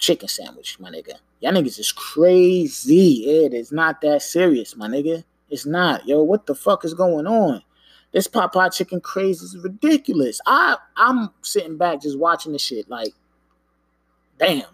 chicken 0.00 0.28
sandwich, 0.28 0.80
my 0.80 0.90
nigga. 0.90 1.14
Y'all 1.40 1.52
niggas 1.52 1.78
is 1.78 1.92
crazy. 1.92 3.44
It 3.44 3.54
is 3.54 3.70
not 3.70 4.00
that 4.00 4.22
serious, 4.22 4.76
my 4.76 4.88
nigga. 4.88 5.24
It's 5.48 5.66
not. 5.66 6.06
Yo, 6.06 6.22
what 6.22 6.46
the 6.46 6.54
fuck 6.54 6.84
is 6.84 6.94
going 6.94 7.26
on? 7.26 7.62
This 8.12 8.26
Popeye 8.26 8.74
chicken 8.74 9.00
craze 9.00 9.42
is 9.42 9.56
ridiculous. 9.58 10.40
I 10.46 10.76
I'm 10.96 11.30
sitting 11.42 11.76
back 11.76 12.02
just 12.02 12.18
watching 12.18 12.52
the 12.52 12.58
shit 12.58 12.88
like, 12.88 13.14
damn, 14.38 14.64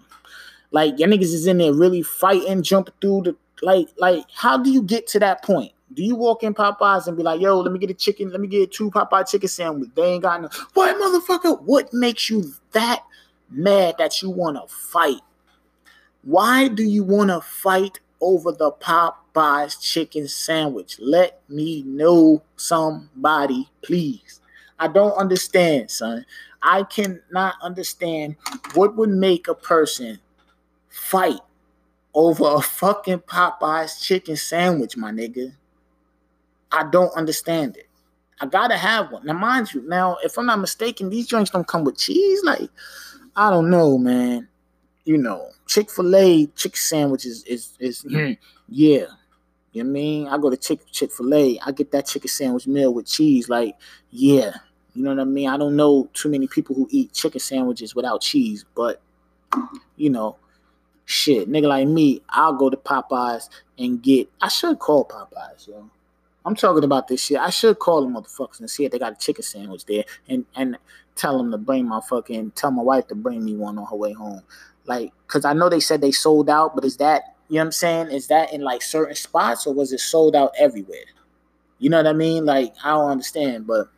like 0.71 0.99
your 0.99 1.09
niggas 1.09 1.35
is 1.35 1.47
in 1.47 1.59
there 1.59 1.75
really 1.75 2.03
fighting, 2.03 2.63
jumping 2.63 2.95
through 3.01 3.23
the 3.23 3.37
like 3.63 3.89
like. 3.99 4.25
How 4.35 4.57
do 4.57 4.71
you 4.71 4.83
get 4.83 5.07
to 5.09 5.19
that 5.21 5.45
point? 5.45 5.73
Do 5.93 6.03
you 6.03 6.17
walk 6.17 6.43
in 6.43 6.53
Popeyes 6.53 7.07
and 7.07 7.17
be 7.17 7.23
like, 7.23 7.41
yo, 7.41 7.61
let 7.61 7.73
me 7.73 7.79
get 7.79 7.91
a 7.91 7.95
chicken, 7.95 8.31
let 8.31 8.41
me 8.41 8.49
get 8.49 8.73
two 8.73 8.91
Popeye 8.91 9.29
chicken 9.29 9.49
sandwich? 9.49 9.91
They 9.95 10.15
ain't 10.15 10.23
got 10.23 10.43
no. 10.43 10.49
What 10.75 10.97
motherfucker? 10.97 11.61
What 11.63 11.93
makes 11.93 12.29
you 12.29 12.53
that 12.73 13.05
mad 13.51 13.97
that 13.99 14.21
you 14.21 14.31
want 14.31 14.57
to 14.57 14.75
fight? 14.75 15.21
Why 16.23 16.69
do 16.69 16.83
you 16.83 17.05
want 17.05 17.31
to 17.31 17.41
fight 17.41 18.01
over 18.21 18.51
the 18.51 18.73
Popeyes 19.37 19.81
chicken 19.81 20.27
sandwich. 20.29 20.97
Let 20.99 21.41
me 21.49 21.83
know 21.83 22.43
somebody, 22.57 23.69
please. 23.83 24.41
I 24.79 24.89
don't 24.89 25.13
understand, 25.13 25.91
son. 25.91 26.25
I 26.63 26.85
cannot 26.85 27.55
understand 27.63 28.37
what 28.75 28.97
would 28.97 29.11
make 29.11 29.47
a 29.49 29.55
person 29.55 30.19
fight 30.89 31.41
over 32.15 32.45
a 32.47 32.61
fucking 32.63 33.21
Popeyes 33.21 34.03
chicken 34.03 34.37
sandwich, 34.37 34.97
my 34.97 35.11
nigga. 35.11 35.53
I 36.73 36.89
don't 36.91 37.15
understand 37.15 37.77
it. 37.77 37.89
I 38.41 38.47
gotta 38.47 38.77
have 38.77 39.13
one. 39.13 39.25
Now, 39.25 39.35
mind 39.35 39.73
you, 39.73 39.83
now, 39.83 40.17
if 40.23 40.39
I'm 40.39 40.47
not 40.47 40.61
mistaken, 40.61 41.09
these 41.11 41.27
drinks 41.27 41.51
don't 41.51 41.67
come 41.67 41.85
with 41.85 41.99
cheese. 41.99 42.43
Like, 42.43 42.71
I 43.35 43.51
don't 43.51 43.71
know, 43.71 43.97
man. 43.99 44.49
You 45.05 45.19
know, 45.19 45.51
Chick 45.67 45.91
fil 45.91 46.17
A 46.17 46.47
chicken 46.49 46.77
sandwiches 46.77 47.45
is, 47.45 47.77
is, 47.79 48.03
is 48.05 48.13
mm, 48.13 48.37
yeah. 48.69 49.07
You 49.77 49.85
know 49.85 49.91
I 49.91 49.93
mean? 49.93 50.29
I 50.29 50.39
go 50.39 50.49
to 50.49 50.57
Chick 50.57 50.81
Chick 50.91 51.13
fil 51.13 51.35
A, 51.35 51.59
I 51.65 51.71
get 51.71 51.91
that 51.91 52.07
chicken 52.07 52.29
sandwich 52.29 52.67
meal 52.67 52.95
with 52.95 53.07
cheese. 53.07 53.51
Like, 53.51 53.77
yeah. 54.11 54.53
You 54.95 55.03
know 55.03 55.11
what 55.11 55.21
I 55.21 55.25
mean? 55.25 55.51
I 55.51 55.59
don't 55.59 55.77
know 55.77 56.09
too 56.15 56.31
many 56.31 56.47
people 56.47 56.75
who 56.75 56.89
eat 56.91 57.13
chicken 57.13 57.41
sandwiches 57.41 57.95
without 57.95 58.23
cheese, 58.23 58.65
but, 58.75 59.03
you 59.97 60.09
know, 60.09 60.37
shit, 61.05 61.51
nigga 61.51 61.69
like 61.69 61.87
me, 61.87 62.23
I'll 62.31 62.55
go 62.55 62.71
to 62.71 62.77
Popeyes 62.79 63.51
and 63.79 64.03
get, 64.03 64.31
I 64.41 64.49
should 64.49 64.79
call 64.79 65.05
Popeyes, 65.05 65.69
yo. 65.69 65.91
I'm 66.47 66.55
talking 66.55 66.85
about 66.85 67.09
this 67.09 67.23
shit. 67.23 67.37
I 67.37 67.51
should 67.51 67.79
call 67.79 68.01
them 68.01 68.15
motherfuckers 68.15 68.61
and 68.61 68.71
see 68.71 68.87
if 68.87 68.93
they 68.93 68.99
got 68.99 69.13
a 69.13 69.17
chicken 69.17 69.43
sandwich 69.43 69.85
there 69.85 70.05
and 70.29 70.47
and 70.55 70.79
tell 71.17 71.37
them 71.37 71.51
to 71.51 71.59
bring 71.59 71.87
my 71.87 72.01
fucking 72.01 72.53
tell 72.53 72.71
my 72.71 72.83
wife 72.83 73.09
to 73.09 73.15
bring 73.15 73.45
me 73.45 73.57
one 73.57 73.77
on 73.77 73.87
her 73.87 73.97
way 73.97 74.13
home. 74.13 74.43
Like, 74.87 75.13
cause 75.27 75.45
I 75.45 75.53
know 75.53 75.69
they 75.69 75.81
said 75.81 76.01
they 76.01 76.13
sold 76.13 76.49
out, 76.49 76.75
but 76.75 76.85
is 76.85 76.97
that 76.99 77.36
you 77.49 77.55
know 77.55 77.61
what 77.61 77.67
I'm 77.67 77.73
saying? 77.73 78.11
Is 78.11 78.27
that 78.29 78.53
in 78.53 78.63
like 78.63 78.83
certain 78.83 79.15
spots 79.15 79.67
or 79.67 79.75
was 79.75 79.93
it 79.93 80.01
sold 80.01 80.35
out 80.35 80.53
everywhere? 80.59 81.05
You 81.79 81.91
know 81.91 81.99
what 81.99 82.07
I 82.07 82.13
mean? 82.13 82.45
Like, 82.45 82.75
I 82.83 82.91
don't 82.91 83.11
understand, 83.11 83.67
but 83.67 83.89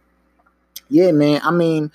yeah, 0.89 1.13
man. 1.13 1.41
I 1.45 1.51
mean, 1.51 1.91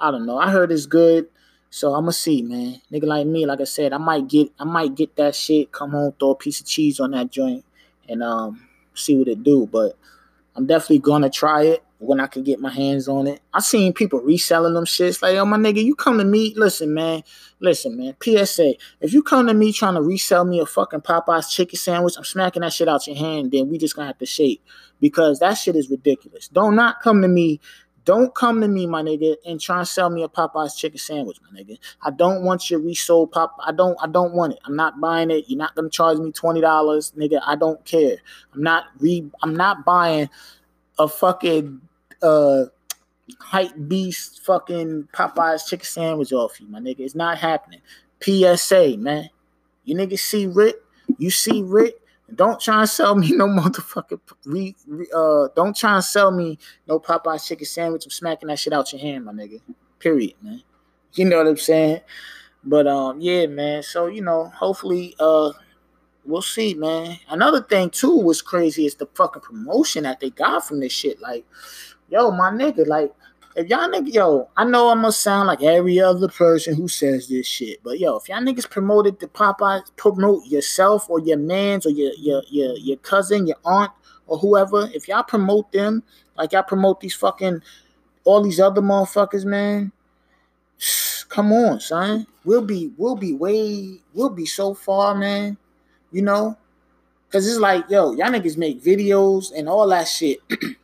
I 0.00 0.10
don't 0.10 0.26
know. 0.26 0.38
I 0.38 0.50
heard 0.50 0.72
it's 0.72 0.86
good. 0.86 1.28
So 1.70 1.94
I'ma 1.94 2.10
see, 2.10 2.42
man. 2.42 2.80
Nigga 2.90 3.04
like 3.04 3.26
me, 3.26 3.44
like 3.44 3.60
I 3.60 3.64
said, 3.64 3.92
I 3.92 3.98
might 3.98 4.26
get 4.26 4.50
I 4.58 4.64
might 4.64 4.94
get 4.94 5.14
that 5.16 5.34
shit, 5.34 5.70
come 5.70 5.90
home, 5.90 6.14
throw 6.18 6.30
a 6.30 6.34
piece 6.34 6.60
of 6.60 6.66
cheese 6.66 6.98
on 6.98 7.10
that 7.10 7.30
joint, 7.30 7.64
and 8.08 8.22
um 8.22 8.66
see 8.94 9.16
what 9.16 9.28
it 9.28 9.42
do. 9.42 9.68
But 9.70 9.96
I'm 10.56 10.66
definitely 10.66 11.00
gonna 11.00 11.30
try 11.30 11.64
it 11.64 11.84
when 11.98 12.20
I 12.20 12.26
can 12.26 12.42
get 12.42 12.60
my 12.60 12.70
hands 12.70 13.08
on 13.08 13.26
it. 13.26 13.40
I 13.52 13.60
seen 13.60 13.92
people 13.92 14.20
reselling 14.20 14.74
them 14.74 14.84
shits. 14.84 15.20
Like, 15.20 15.36
oh 15.36 15.44
my 15.44 15.56
nigga, 15.56 15.84
you 15.84 15.94
come 15.94 16.18
to 16.18 16.24
me. 16.24 16.54
Listen, 16.56 16.94
man. 16.94 17.22
Listen, 17.60 17.96
man. 17.96 18.16
PSA. 18.22 18.74
If 19.00 19.12
you 19.12 19.22
come 19.22 19.46
to 19.48 19.54
me 19.54 19.72
trying 19.72 19.94
to 19.94 20.02
resell 20.02 20.44
me 20.44 20.60
a 20.60 20.66
fucking 20.66 21.00
Popeyes 21.00 21.50
chicken 21.50 21.78
sandwich, 21.78 22.14
I'm 22.16 22.24
smacking 22.24 22.62
that 22.62 22.72
shit 22.72 22.88
out 22.88 23.06
your 23.06 23.16
hand. 23.16 23.50
Then 23.52 23.68
we 23.68 23.78
just 23.78 23.96
gonna 23.96 24.06
have 24.06 24.18
to 24.18 24.26
shake 24.26 24.62
because 25.00 25.40
that 25.40 25.54
shit 25.54 25.76
is 25.76 25.90
ridiculous. 25.90 26.48
Don't 26.48 26.76
not 26.76 27.00
come 27.02 27.22
to 27.22 27.28
me 27.28 27.60
don't 28.08 28.34
come 28.34 28.62
to 28.62 28.68
me, 28.68 28.86
my 28.86 29.02
nigga, 29.02 29.36
and 29.44 29.60
try 29.60 29.76
and 29.76 29.86
sell 29.86 30.08
me 30.08 30.22
a 30.22 30.28
Popeyes 30.28 30.74
chicken 30.74 30.96
sandwich, 30.96 31.36
my 31.42 31.60
nigga. 31.60 31.76
I 32.00 32.10
don't 32.10 32.42
want 32.42 32.70
your 32.70 32.80
resold 32.80 33.32
pop. 33.32 33.54
I 33.62 33.70
don't. 33.70 33.98
I 34.02 34.06
don't 34.06 34.32
want 34.32 34.54
it. 34.54 34.60
I'm 34.64 34.74
not 34.74 34.98
buying 34.98 35.30
it. 35.30 35.44
You're 35.46 35.58
not 35.58 35.74
gonna 35.74 35.90
charge 35.90 36.16
me 36.16 36.32
twenty 36.32 36.62
dollars, 36.62 37.12
nigga. 37.18 37.42
I 37.44 37.54
don't 37.54 37.84
care. 37.84 38.16
I'm 38.54 38.62
not 38.62 38.84
re. 38.98 39.30
I'm 39.42 39.54
not 39.54 39.84
buying 39.84 40.30
a 40.98 41.06
fucking 41.06 41.82
uh 42.22 42.64
hype 43.38 43.72
beast 43.86 44.40
fucking 44.44 45.08
Popeyes 45.12 45.66
chicken 45.66 45.84
sandwich 45.84 46.32
off 46.32 46.60
you, 46.60 46.68
my 46.68 46.80
nigga. 46.80 47.00
It's 47.00 47.14
not 47.14 47.38
happening. 47.38 47.80
PSA, 48.20 48.96
man. 48.98 49.30
You 49.84 49.96
niggas 49.96 50.20
see 50.20 50.46
Rick. 50.46 50.76
You 51.18 51.30
see 51.30 51.62
Rick. 51.62 51.94
Don't 52.34 52.60
try 52.60 52.80
and 52.80 52.88
sell 52.88 53.14
me 53.16 53.32
no 53.32 53.46
motherfucker. 53.46 54.20
Re, 54.44 54.74
re, 54.86 55.06
uh, 55.14 55.48
don't 55.56 55.76
try 55.76 55.94
and 55.94 56.04
sell 56.04 56.30
me 56.30 56.58
no 56.86 57.00
Popeye's 57.00 57.46
chicken 57.46 57.66
sandwich. 57.66 58.04
I'm 58.04 58.10
smacking 58.10 58.48
that 58.48 58.58
shit 58.58 58.72
out 58.72 58.92
your 58.92 59.00
hand, 59.00 59.24
my 59.24 59.32
nigga. 59.32 59.60
Period, 59.98 60.34
man. 60.42 60.62
You 61.14 61.24
know 61.24 61.38
what 61.38 61.46
I'm 61.46 61.56
saying? 61.56 62.00
But 62.64 62.86
um, 62.86 63.20
yeah, 63.20 63.46
man. 63.46 63.82
So 63.82 64.06
you 64.06 64.20
know, 64.20 64.48
hopefully, 64.48 65.14
uh, 65.18 65.52
we'll 66.24 66.42
see, 66.42 66.74
man. 66.74 67.18
Another 67.28 67.62
thing 67.62 67.90
too 67.90 68.16
was 68.16 68.42
crazy 68.42 68.84
is 68.84 68.94
the 68.94 69.06
fucking 69.14 69.42
promotion 69.42 70.04
that 70.04 70.20
they 70.20 70.30
got 70.30 70.66
from 70.66 70.80
this 70.80 70.92
shit. 70.92 71.20
Like, 71.20 71.46
yo, 72.10 72.30
my 72.30 72.50
nigga, 72.50 72.86
like 72.86 73.12
if 73.56 73.68
y'all 73.68 73.88
niggas, 73.88 74.14
yo, 74.14 74.48
I 74.56 74.64
know 74.64 74.88
I'm 74.88 74.98
gonna 74.98 75.12
sound 75.12 75.48
like 75.48 75.62
every 75.62 76.00
other 76.00 76.28
person 76.28 76.74
who 76.74 76.86
says 76.86 77.28
this 77.28 77.46
shit, 77.46 77.82
but 77.82 77.98
yo, 77.98 78.16
if 78.16 78.28
y'all 78.28 78.38
niggas 78.40 78.70
promoted 78.70 79.18
the 79.18 79.26
Popeye, 79.26 79.82
promote 79.96 80.46
yourself 80.46 81.10
or 81.10 81.20
your 81.20 81.38
man's 81.38 81.84
or 81.84 81.90
your 81.90 82.12
your 82.18 82.42
your 82.50 82.76
your 82.76 82.96
cousin, 82.98 83.46
your 83.46 83.56
aunt 83.64 83.90
or 84.26 84.38
whoever, 84.38 84.88
if 84.94 85.08
y'all 85.08 85.22
promote 85.22 85.72
them 85.72 86.02
like 86.36 86.52
y'all 86.52 86.62
promote 86.62 87.00
these 87.00 87.14
fucking 87.14 87.60
all 88.24 88.42
these 88.42 88.60
other 88.60 88.80
motherfuckers, 88.82 89.44
man. 89.44 89.90
Come 91.28 91.52
on, 91.52 91.80
son. 91.80 92.26
We'll 92.44 92.62
be 92.62 92.92
we'll 92.96 93.16
be 93.16 93.32
way 93.32 94.00
we'll 94.14 94.30
be 94.30 94.46
so 94.46 94.72
far, 94.72 95.14
man. 95.14 95.58
You 96.12 96.22
know, 96.22 96.56
cause 97.30 97.46
it's 97.46 97.58
like 97.58 97.90
yo, 97.90 98.12
y'all 98.12 98.28
niggas 98.28 98.56
make 98.56 98.82
videos 98.82 99.52
and 99.54 99.68
all 99.68 99.88
that 99.88 100.04
shit 100.04 100.38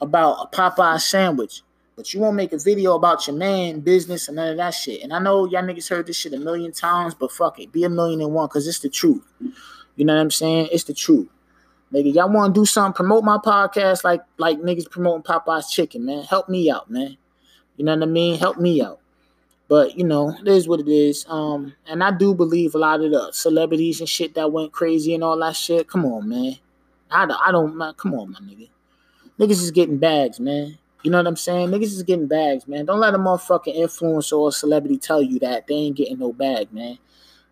about 0.00 0.48
a 0.52 0.56
Popeye 0.56 1.00
sandwich. 1.00 1.62
But 1.96 2.14
you 2.14 2.20
won't 2.20 2.36
make 2.36 2.52
a 2.52 2.58
video 2.58 2.94
about 2.94 3.26
your 3.26 3.36
man, 3.36 3.80
business, 3.80 4.28
and 4.28 4.36
none 4.36 4.52
of 4.52 4.56
that 4.56 4.70
shit. 4.70 5.02
And 5.02 5.12
I 5.12 5.18
know 5.18 5.44
y'all 5.44 5.62
niggas 5.62 5.90
heard 5.90 6.06
this 6.06 6.16
shit 6.16 6.32
a 6.32 6.38
million 6.38 6.72
times, 6.72 7.14
but 7.14 7.30
fuck 7.30 7.58
it. 7.60 7.72
Be 7.72 7.84
a 7.84 7.90
million 7.90 8.22
and 8.22 8.32
one 8.32 8.46
because 8.46 8.66
it's 8.66 8.78
the 8.78 8.88
truth. 8.88 9.22
You 9.96 10.04
know 10.06 10.14
what 10.14 10.22
I'm 10.22 10.30
saying? 10.30 10.68
It's 10.72 10.84
the 10.84 10.94
truth. 10.94 11.28
Nigga, 11.92 12.14
y'all 12.14 12.32
want 12.32 12.54
to 12.54 12.60
do 12.60 12.64
something, 12.64 12.94
promote 12.94 13.24
my 13.24 13.36
podcast 13.36 14.04
like 14.04 14.22
like 14.38 14.60
niggas 14.60 14.90
promoting 14.90 15.24
Popeye's 15.24 15.70
chicken, 15.70 16.06
man. 16.06 16.22
Help 16.22 16.48
me 16.48 16.70
out, 16.70 16.88
man. 16.88 17.16
You 17.76 17.84
know 17.84 17.94
what 17.94 18.02
I 18.02 18.06
mean? 18.06 18.38
Help 18.38 18.58
me 18.58 18.80
out. 18.80 19.00
But 19.68 19.98
you 19.98 20.04
know, 20.04 20.30
it 20.30 20.48
is 20.48 20.68
what 20.68 20.80
it 20.80 20.88
is. 20.88 21.26
Um, 21.28 21.74
and 21.86 22.02
I 22.02 22.12
do 22.12 22.34
believe 22.34 22.74
a 22.74 22.78
lot 22.78 23.00
of 23.02 23.10
the 23.10 23.30
celebrities 23.32 24.00
and 24.00 24.08
shit 24.08 24.34
that 24.34 24.52
went 24.52 24.72
crazy 24.72 25.14
and 25.14 25.24
all 25.24 25.38
that 25.40 25.56
shit. 25.56 25.88
Come 25.88 26.06
on, 26.06 26.28
man. 26.28 26.56
I 27.10 27.26
don't, 27.26 27.40
I 27.44 27.52
don't, 27.52 27.76
man. 27.76 27.94
Come 27.94 28.14
on, 28.14 28.32
my 28.32 28.38
nigga. 28.38 28.68
Niggas 29.40 29.62
is 29.62 29.70
getting 29.70 29.96
bags, 29.96 30.38
man. 30.38 30.76
You 31.02 31.10
know 31.10 31.16
what 31.16 31.26
I'm 31.26 31.36
saying? 31.36 31.70
Niggas 31.70 31.84
is 31.84 32.02
getting 32.02 32.26
bags, 32.26 32.68
man. 32.68 32.84
Don't 32.84 33.00
let 33.00 33.14
a 33.14 33.18
motherfucking 33.18 33.74
influencer 33.74 34.38
or 34.38 34.52
celebrity 34.52 34.98
tell 34.98 35.22
you 35.22 35.38
that 35.38 35.66
they 35.66 35.74
ain't 35.74 35.96
getting 35.96 36.18
no 36.18 36.30
bag, 36.34 36.70
man. 36.74 36.98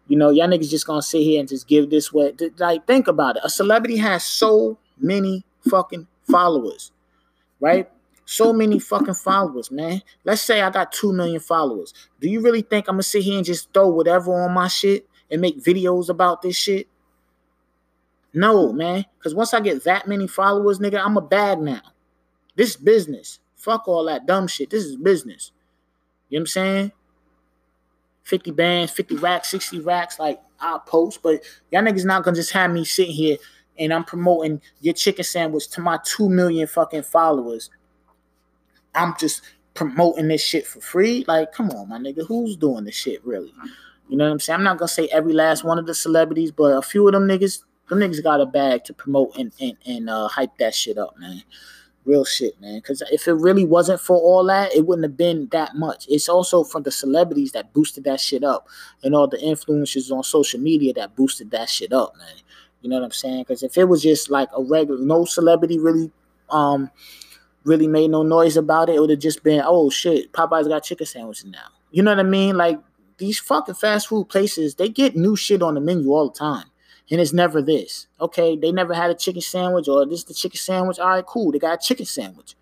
You 0.07 0.18
know, 0.18 0.29
y'all 0.29 0.48
niggas 0.48 0.68
just 0.68 0.87
gonna 0.87 1.01
sit 1.01 1.22
here 1.22 1.40
and 1.40 1.48
just 1.48 1.66
give 1.66 1.88
this 1.88 2.12
way. 2.12 2.35
Like, 2.59 2.87
think 2.87 3.09
about 3.09 3.37
it. 3.37 3.42
A 3.44 3.48
celebrity 3.48 3.96
has 3.96 4.22
so 4.22 4.77
many 4.98 5.46
fucking 5.66 6.07
followers, 6.31 6.92
right? 7.59 7.90
So 8.27 8.53
many 8.53 8.79
fucking 8.79 9.14
followers, 9.14 9.70
man. 9.70 10.03
Let's 10.24 10.42
say 10.42 10.61
I 10.61 10.68
got 10.68 10.92
2 10.92 11.14
million 11.14 11.40
followers. 11.40 11.94
Do 12.20 12.29
you 12.29 12.42
really 12.42 12.61
think 12.61 12.87
I'm 12.87 12.96
gonna 12.96 13.03
sit 13.03 13.22
here 13.22 13.38
and 13.38 13.46
just 13.46 13.72
throw 13.72 13.88
whatever 13.88 14.35
on 14.35 14.53
my 14.53 14.68
shit 14.68 15.09
and 15.31 15.40
make 15.40 15.62
videos 15.64 16.11
about 16.11 16.42
this 16.42 16.55
shit? 16.55 16.87
No, 18.34 18.72
man. 18.72 19.04
Because 19.18 19.34
once 19.34 19.54
I 19.54 19.60
get 19.60 19.84
that 19.84 20.06
many 20.06 20.26
followers, 20.26 20.78
nigga, 20.78 21.04
I'm 21.04 21.16
a 21.16 21.22
bag 21.22 21.58
now. 21.58 21.82
This 22.56 22.76
business. 22.76 23.40
Fuck 23.56 23.88
all 23.88 24.04
that 24.04 24.26
dumb 24.26 24.46
shit. 24.46 24.70
This 24.70 24.84
is 24.84 24.96
business. 24.96 25.52
You 26.28 26.38
know 26.38 26.42
what 26.42 26.42
I'm 26.42 26.46
saying? 26.46 26.92
50 28.24 28.50
bands, 28.50 28.92
50 28.92 29.16
racks, 29.16 29.50
60 29.50 29.80
racks, 29.80 30.18
like 30.18 30.40
I'll 30.60 30.80
post, 30.80 31.22
but 31.22 31.42
y'all 31.70 31.82
niggas 31.82 32.04
not 32.04 32.24
gonna 32.24 32.36
just 32.36 32.52
have 32.52 32.70
me 32.70 32.84
sitting 32.84 33.14
here 33.14 33.38
and 33.78 33.92
I'm 33.92 34.04
promoting 34.04 34.60
your 34.80 34.92
chicken 34.92 35.24
sandwich 35.24 35.68
to 35.70 35.80
my 35.80 35.98
two 36.04 36.28
million 36.28 36.66
fucking 36.66 37.04
followers. 37.04 37.70
I'm 38.94 39.14
just 39.18 39.42
promoting 39.72 40.28
this 40.28 40.42
shit 40.42 40.66
for 40.66 40.80
free. 40.80 41.24
Like, 41.26 41.52
come 41.52 41.70
on, 41.70 41.88
my 41.88 41.98
nigga, 41.98 42.26
who's 42.26 42.56
doing 42.56 42.84
this 42.84 42.96
shit 42.96 43.24
really? 43.24 43.52
You 44.08 44.16
know 44.16 44.24
what 44.24 44.32
I'm 44.32 44.40
saying? 44.40 44.58
I'm 44.58 44.64
not 44.64 44.78
gonna 44.78 44.88
say 44.88 45.08
every 45.08 45.32
last 45.32 45.64
one 45.64 45.78
of 45.78 45.86
the 45.86 45.94
celebrities, 45.94 46.50
but 46.50 46.76
a 46.76 46.82
few 46.82 47.06
of 47.06 47.14
them 47.14 47.26
niggas, 47.28 47.62
them 47.88 47.98
niggas 47.98 48.22
got 48.22 48.40
a 48.40 48.46
bag 48.46 48.85
to 48.85 48.92
promote 48.92 49.37
and 49.37 49.53
and, 49.61 49.77
and 49.87 50.11
uh, 50.11 50.29
hype 50.29 50.57
that 50.59 50.74
shit 50.74 50.98
up, 50.98 51.18
man. 51.18 51.42
Real 52.05 52.24
shit, 52.24 52.59
man. 52.61 52.79
Because 52.79 53.03
if 53.12 53.29
it 53.29 53.35
really 53.35 53.64
wasn't 53.64 54.01
for 54.01 54.16
all 54.16 54.44
that, 54.46 54.74
it 54.74 54.87
wouldn't 54.87 55.05
have 55.05 55.16
been 55.16 55.48
that 55.53 55.74
much. 55.74 56.07
It's 56.09 56.29
also 56.29 56.64
from 56.64 56.85
the 56.85 56.90
celebrities 56.90 57.53
that 57.53 57.74
boosted 57.74 58.05
that 58.05 58.20
shit 58.20 58.44
up 58.44 58.66
and 59.03 59.14
all 59.14 59.27
the 59.27 59.37
influencers 59.37 60.11
on 60.11 60.22
social 60.22 60.61
media 60.61 60.94
that 60.94 61.14
boosted 61.16 61.51
that 61.51 61.68
shit 61.68 61.92
up, 61.92 62.16
man. 62.16 62.29
You 62.81 62.88
know 62.88 62.96
what 62.96 63.05
I'm 63.05 63.11
saying? 63.11 63.42
Because 63.42 63.62
if 63.62 63.77
it 63.77 63.85
was 63.85 64.03
just 64.03 64.31
like 64.31 64.48
a 64.57 64.62
regular, 64.62 65.05
no 65.05 65.24
celebrity 65.24 65.79
really, 65.79 66.11
um, 66.48 66.90
really 67.65 67.88
made 67.88 68.10
no 68.10 68.23
noise 68.23 68.56
about 68.56 68.88
it, 68.88 68.94
it 68.94 69.00
would 69.00 69.10
have 69.10 69.19
just 69.19 69.42
been, 69.42 69.62
oh 69.65 69.90
shit, 69.90 70.33
Popeyes 70.33 70.69
got 70.69 70.85
chicken 70.85 71.06
sandwiches 71.06 71.44
now. 71.44 71.67
You 71.90 72.02
know 72.02 72.12
what 72.12 72.21
I 72.21 72.29
mean? 72.29 72.56
Like 72.56 72.79
these 73.19 73.38
fucking 73.38 73.75
fast 73.75 74.06
food 74.08 74.29
places, 74.29 74.77
they 74.77 74.88
get 74.88 75.17
new 75.17 75.37
shit 75.37 75.62
on 75.62 75.75
the 75.75 75.81
menu 75.81 76.12
all 76.12 76.31
the 76.31 76.38
time 76.38 76.71
and 77.11 77.21
it's 77.21 77.33
never 77.33 77.63
this. 77.63 78.06
Okay, 78.21 78.56
they 78.56 78.73
never 78.73 78.94
had 78.94 79.11
a 79.11 79.15
chicken 79.15 79.40
sandwich 79.40 79.88
or 79.88 80.04
this 80.06 80.21
is 80.21 80.25
the 80.25 80.35
chicken 80.35 80.59
sandwich. 80.59 80.98
All 80.98 81.09
right, 81.09 81.27
cool. 81.27 81.52
They 81.52 81.59
got 81.59 81.83
a 81.83 81.87
chicken 81.87 82.06
sandwich. 82.06 82.54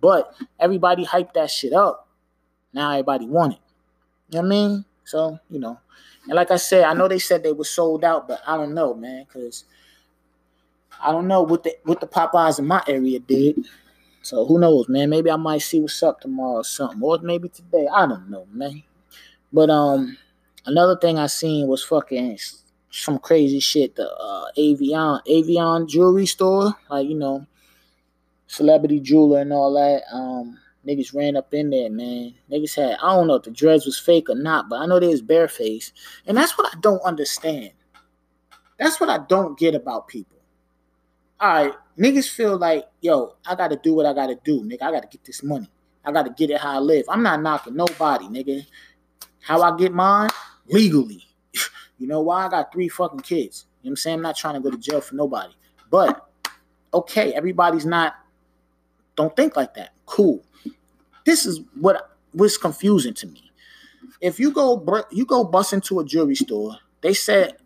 But 0.00 0.34
everybody 0.58 1.04
hyped 1.04 1.34
that 1.34 1.50
shit 1.50 1.72
up. 1.72 2.08
Now 2.72 2.90
everybody 2.92 3.26
want 3.26 3.54
it. 3.54 3.58
You 4.30 4.42
know 4.42 4.42
what 4.42 4.46
I 4.46 4.48
mean? 4.48 4.84
So, 5.04 5.38
you 5.50 5.58
know. 5.58 5.78
And 6.24 6.34
like 6.34 6.50
I 6.50 6.56
said, 6.56 6.84
I 6.84 6.92
know 6.92 7.08
they 7.08 7.18
said 7.18 7.42
they 7.42 7.52
were 7.52 7.64
sold 7.64 8.04
out, 8.04 8.28
but 8.28 8.40
I 8.46 8.56
don't 8.56 8.74
know, 8.74 8.94
man, 8.94 9.24
because 9.24 9.64
I 11.02 11.10
don't 11.12 11.26
know 11.26 11.42
what 11.42 11.62
the 11.62 11.74
what 11.84 12.00
the 12.00 12.06
Popeyes 12.06 12.58
in 12.58 12.66
my 12.66 12.82
area 12.86 13.18
did. 13.18 13.64
So 14.22 14.44
who 14.44 14.58
knows, 14.58 14.88
man? 14.88 15.08
Maybe 15.08 15.30
I 15.30 15.36
might 15.36 15.62
see 15.62 15.80
what's 15.80 16.02
up 16.02 16.20
tomorrow 16.20 16.56
or 16.56 16.64
something, 16.64 17.00
or 17.02 17.18
maybe 17.22 17.48
today. 17.48 17.86
I 17.92 18.06
don't 18.06 18.28
know, 18.28 18.46
man. 18.52 18.82
But 19.52 19.70
um, 19.70 20.18
another 20.66 20.96
thing 20.96 21.18
I 21.18 21.26
seen 21.26 21.66
was 21.66 21.82
fucking 21.82 22.32
some 22.90 23.18
crazy 23.18 23.60
shit. 23.60 23.96
The 23.96 24.10
uh, 24.10 24.46
Avianne 24.56 25.20
Avianne 25.26 25.88
jewelry 25.88 26.26
store, 26.26 26.74
like 26.90 27.08
you 27.08 27.14
know, 27.14 27.46
celebrity 28.46 29.00
jeweler 29.00 29.40
and 29.40 29.52
all 29.52 29.72
that. 29.74 30.02
Um, 30.12 30.58
niggas 30.86 31.14
ran 31.14 31.36
up 31.36 31.52
in 31.52 31.70
there, 31.70 31.90
man. 31.90 32.34
Niggas 32.50 32.74
had 32.74 32.96
I 33.02 33.14
don't 33.14 33.26
know 33.26 33.34
if 33.34 33.44
the 33.44 33.50
dreads 33.50 33.86
was 33.86 33.98
fake 33.98 34.28
or 34.28 34.34
not, 34.34 34.68
but 34.68 34.80
I 34.80 34.86
know 34.86 35.00
they 35.00 35.08
was 35.08 35.22
bareface, 35.22 35.92
and 36.26 36.36
that's 36.36 36.56
what 36.56 36.74
I 36.74 36.78
don't 36.80 37.02
understand. 37.02 37.72
That's 38.78 39.00
what 39.00 39.10
I 39.10 39.18
don't 39.28 39.58
get 39.58 39.74
about 39.74 40.08
people. 40.08 40.38
All 41.40 41.48
right, 41.48 41.72
niggas 41.98 42.28
feel 42.28 42.56
like, 42.56 42.84
yo, 43.00 43.36
I 43.46 43.54
gotta 43.54 43.76
do 43.76 43.94
what 43.94 44.06
I 44.06 44.12
gotta 44.12 44.36
do, 44.44 44.62
nigga. 44.62 44.82
I 44.82 44.90
gotta 44.90 45.08
get 45.08 45.24
this 45.24 45.42
money. 45.42 45.70
I 46.04 46.10
gotta 46.10 46.30
get 46.30 46.50
it 46.50 46.60
how 46.60 46.76
I 46.76 46.78
live. 46.78 47.04
I'm 47.08 47.22
not 47.22 47.42
knocking 47.42 47.76
nobody, 47.76 48.26
nigga. 48.26 48.66
How 49.40 49.62
I 49.62 49.76
get 49.76 49.92
mine? 49.92 50.30
Legally. 50.66 51.27
You 51.98 52.06
know 52.06 52.20
why? 52.20 52.46
I 52.46 52.48
got 52.48 52.72
three 52.72 52.88
fucking 52.88 53.20
kids. 53.20 53.66
You 53.82 53.88
know 53.88 53.90
what 53.90 53.92
I'm 53.92 53.96
saying? 53.96 54.16
I'm 54.16 54.22
not 54.22 54.36
trying 54.36 54.54
to 54.54 54.60
go 54.60 54.70
to 54.70 54.78
jail 54.78 55.00
for 55.00 55.14
nobody. 55.14 55.52
But 55.90 56.26
okay, 56.94 57.32
everybody's 57.34 57.86
not 57.86 58.14
don't 59.16 59.34
think 59.34 59.56
like 59.56 59.74
that. 59.74 59.92
Cool. 60.06 60.42
This 61.24 61.44
is 61.44 61.60
what 61.74 62.16
was 62.32 62.56
confusing 62.56 63.14
to 63.14 63.26
me. 63.26 63.50
If 64.20 64.38
you 64.38 64.52
go 64.52 65.04
you 65.10 65.26
go 65.26 65.44
bust 65.44 65.72
into 65.72 66.00
a 66.00 66.04
jewelry 66.04 66.36
store, 66.36 66.76
they 67.00 67.14
said 67.14 67.56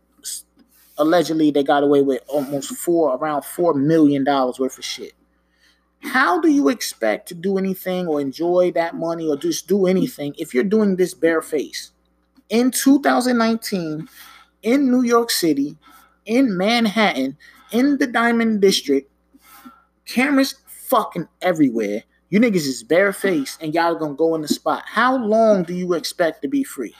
allegedly 0.99 1.51
they 1.51 1.63
got 1.63 1.83
away 1.83 2.03
with 2.03 2.23
almost 2.29 2.75
four 2.77 3.17
around 3.17 3.45
four 3.45 3.75
million 3.75 4.25
dollars 4.25 4.59
worth 4.59 4.79
of 4.79 4.85
shit. 4.85 5.13
How 6.01 6.41
do 6.41 6.49
you 6.49 6.69
expect 6.69 7.29
to 7.29 7.35
do 7.35 7.59
anything 7.59 8.09
or 8.09 8.21
enjoy 8.21 8.73
that 8.73 8.97
money 8.97 9.29
or 9.29 9.37
just 9.37 9.69
do 9.69 9.87
anything 9.87 10.35
if 10.37 10.53
you're 10.53 10.65
doing 10.65 10.97
this 10.97 11.15
bare 11.15 11.43
face? 11.43 11.93
In 12.49 12.71
2019, 12.71 14.09
in 14.63 14.91
New 14.91 15.03
York 15.03 15.31
City, 15.31 15.77
in 16.27 16.57
Manhattan, 16.57 17.37
in 17.73 17.99
the 17.99 18.07
Diamond 18.07 18.61
District, 18.61 19.11
cameras 20.07 20.57
fucking 20.67 21.29
everywhere. 21.41 22.03
You 22.29 22.41
niggas 22.41 22.67
is 22.67 22.83
barefaced 22.83 23.63
and 23.63 23.75
y'all 23.75 23.95
gonna 23.95 24.15
go 24.15 24.35
in 24.35 24.43
the 24.43 24.49
spot. 24.49 24.85
How 24.87 25.17
long 25.17 25.65
do 25.65 25.75
you 25.75 25.95
expect 25.95 26.43
to 26.43 26.49
be 26.49 26.65
free? 26.65 26.95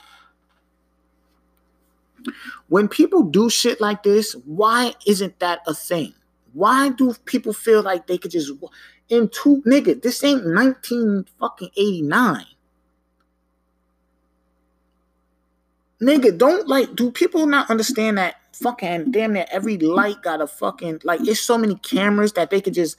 When 2.69 2.87
people 2.87 3.23
do 3.23 3.49
shit 3.49 3.81
like 3.81 4.03
this, 4.03 4.33
why 4.45 4.93
isn't 5.05 5.39
that 5.39 5.59
a 5.67 5.73
thing? 5.73 6.13
Why 6.53 6.89
do 6.89 7.13
people 7.25 7.53
feel 7.53 7.81
like 7.81 8.07
they 8.07 8.17
could 8.17 8.31
just 8.31 8.51
in 9.09 9.29
two 9.29 9.61
nigga? 9.65 10.01
This 10.01 10.23
ain't 10.23 10.45
19 10.45 11.25
fucking 11.39 11.69
89. 11.75 12.45
Nigga, 16.01 16.37
don't 16.37 16.67
like 16.67 16.95
do 16.95 17.11
people 17.11 17.45
not 17.45 17.69
understand 17.69 18.17
that 18.17 18.35
fucking 18.53 19.11
damn 19.11 19.33
near 19.33 19.45
every 19.51 19.77
light 19.77 20.21
got 20.21 20.41
a 20.41 20.47
fucking 20.47 21.01
like 21.03 21.19
it's 21.21 21.41
so 21.41 21.57
many 21.57 21.75
cameras 21.75 22.33
that 22.33 22.49
they 22.49 22.61
could 22.61 22.73
just 22.73 22.97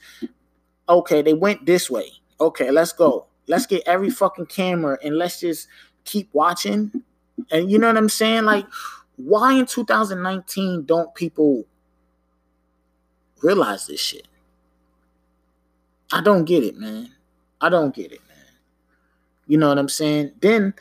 okay, 0.89 1.21
they 1.21 1.33
went 1.33 1.65
this 1.65 1.89
way. 1.89 2.11
Okay, 2.39 2.71
let's 2.71 2.91
go. 2.93 3.27
Let's 3.47 3.65
get 3.65 3.83
every 3.85 4.09
fucking 4.09 4.47
camera 4.47 4.97
and 5.03 5.17
let's 5.17 5.39
just 5.39 5.67
keep 6.03 6.29
watching. 6.33 7.03
And 7.51 7.71
you 7.71 7.77
know 7.77 7.87
what 7.87 7.97
I'm 7.97 8.09
saying? 8.09 8.43
Like 8.43 8.65
why 9.17 9.53
in 9.53 9.65
2019 9.65 10.85
don't 10.85 11.13
people 11.15 11.65
realize 13.41 13.87
this 13.87 14.01
shit? 14.01 14.27
I 16.11 16.21
don't 16.21 16.45
get 16.45 16.63
it, 16.63 16.77
man. 16.77 17.11
I 17.61 17.69
don't 17.69 17.93
get 17.93 18.11
it, 18.11 18.21
man. 18.27 18.37
You 19.47 19.57
know 19.57 19.69
what 19.69 19.77
I'm 19.77 19.89
saying? 19.89 20.31
Then 20.41 20.73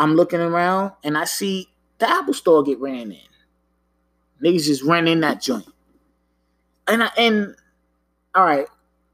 I'm 0.00 0.14
looking 0.14 0.40
around 0.40 0.92
and 1.04 1.18
I 1.18 1.24
see 1.24 1.68
the 1.98 2.08
Apple 2.08 2.32
store 2.32 2.62
get 2.62 2.80
ran 2.80 3.12
in. 3.12 3.18
Niggas 4.42 4.64
just 4.64 4.82
ran 4.82 5.06
in 5.06 5.20
that 5.20 5.42
joint. 5.42 5.68
And 6.88 7.02
I 7.02 7.10
and 7.18 7.54
all 8.34 8.46
right, 8.46 8.66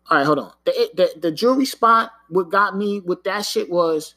all 0.08 0.18
right, 0.18 0.24
hold 0.24 0.38
on. 0.38 0.52
The, 0.64 0.90
the 0.94 1.20
the 1.20 1.32
jewelry 1.32 1.64
spot, 1.64 2.12
what 2.28 2.50
got 2.50 2.76
me 2.76 3.00
with 3.00 3.24
that 3.24 3.44
shit 3.44 3.68
was 3.68 4.14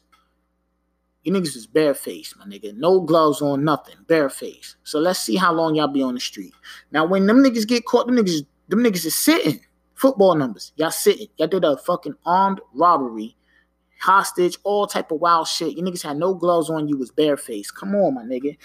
you 1.24 1.32
niggas 1.32 1.56
is 1.56 1.66
bareface, 1.66 2.36
my 2.38 2.44
nigga. 2.44 2.72
No 2.76 3.00
gloves 3.00 3.42
on, 3.42 3.64
nothing. 3.64 3.96
Bareface. 4.06 4.76
So 4.84 5.00
let's 5.00 5.18
see 5.18 5.34
how 5.34 5.52
long 5.52 5.74
y'all 5.74 5.88
be 5.88 6.02
on 6.02 6.14
the 6.14 6.20
street. 6.20 6.54
Now, 6.92 7.04
when 7.04 7.26
them 7.26 7.42
niggas 7.42 7.66
get 7.66 7.84
caught, 7.84 8.06
them 8.06 8.16
niggas, 8.16 8.46
them 8.68 8.80
niggas 8.80 9.04
is 9.04 9.16
sitting. 9.16 9.60
Football 9.94 10.36
numbers. 10.36 10.72
Y'all 10.76 10.92
sitting. 10.92 11.26
Y'all 11.36 11.48
did 11.48 11.64
a 11.64 11.76
fucking 11.76 12.14
armed 12.24 12.60
robbery, 12.72 13.36
hostage, 14.00 14.58
all 14.64 14.86
type 14.86 15.10
of 15.10 15.20
wild 15.20 15.48
shit. 15.48 15.76
You 15.76 15.82
niggas 15.82 16.02
had 16.02 16.16
no 16.16 16.34
gloves 16.34 16.70
on. 16.70 16.88
You 16.88 16.96
was 16.96 17.10
bareface. 17.10 17.72
Come 17.72 17.94
on, 17.94 18.14
my 18.14 18.22
nigga. 18.22 18.56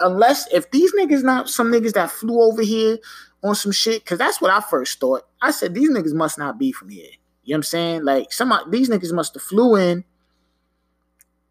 Unless 0.00 0.52
if 0.52 0.70
these 0.70 0.92
niggas 0.94 1.22
not 1.22 1.48
some 1.48 1.70
niggas 1.70 1.92
that 1.94 2.10
flew 2.10 2.40
over 2.40 2.62
here 2.62 2.98
on 3.42 3.54
some 3.54 3.72
shit, 3.72 4.04
because 4.04 4.18
that's 4.18 4.40
what 4.40 4.50
I 4.50 4.60
first 4.60 4.98
thought. 5.00 5.22
I 5.42 5.50
said 5.50 5.74
these 5.74 5.90
niggas 5.90 6.14
must 6.14 6.38
not 6.38 6.58
be 6.58 6.72
from 6.72 6.88
here. 6.88 7.10
You 7.44 7.54
know 7.54 7.56
what 7.56 7.58
I'm 7.58 7.62
saying? 7.64 8.04
Like 8.04 8.32
some 8.32 8.52
these 8.70 8.90
niggas 8.90 9.12
must 9.12 9.34
have 9.34 9.42
flew 9.42 9.76
in 9.76 10.04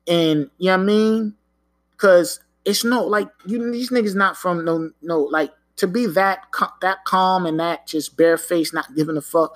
and 0.08 0.50
you 0.58 0.68
know 0.68 0.78
what 0.78 0.82
I 0.82 0.84
mean? 0.84 1.36
Cause 1.98 2.40
it's 2.66 2.84
no 2.84 3.04
like 3.04 3.30
you 3.46 3.72
these 3.72 3.90
niggas 3.90 4.16
not 4.16 4.38
from 4.38 4.64
no 4.66 4.92
no 5.02 5.22
like 5.22 5.52
to 5.78 5.88
be 5.88 6.06
that 6.08 6.46
that 6.82 7.06
calm 7.06 7.46
and 7.46 7.60
that 7.60 7.88
just 7.88 8.18
barefaced, 8.18 8.74
not 8.74 8.96
giving 8.96 9.18
a 9.18 9.22
fuck. 9.22 9.56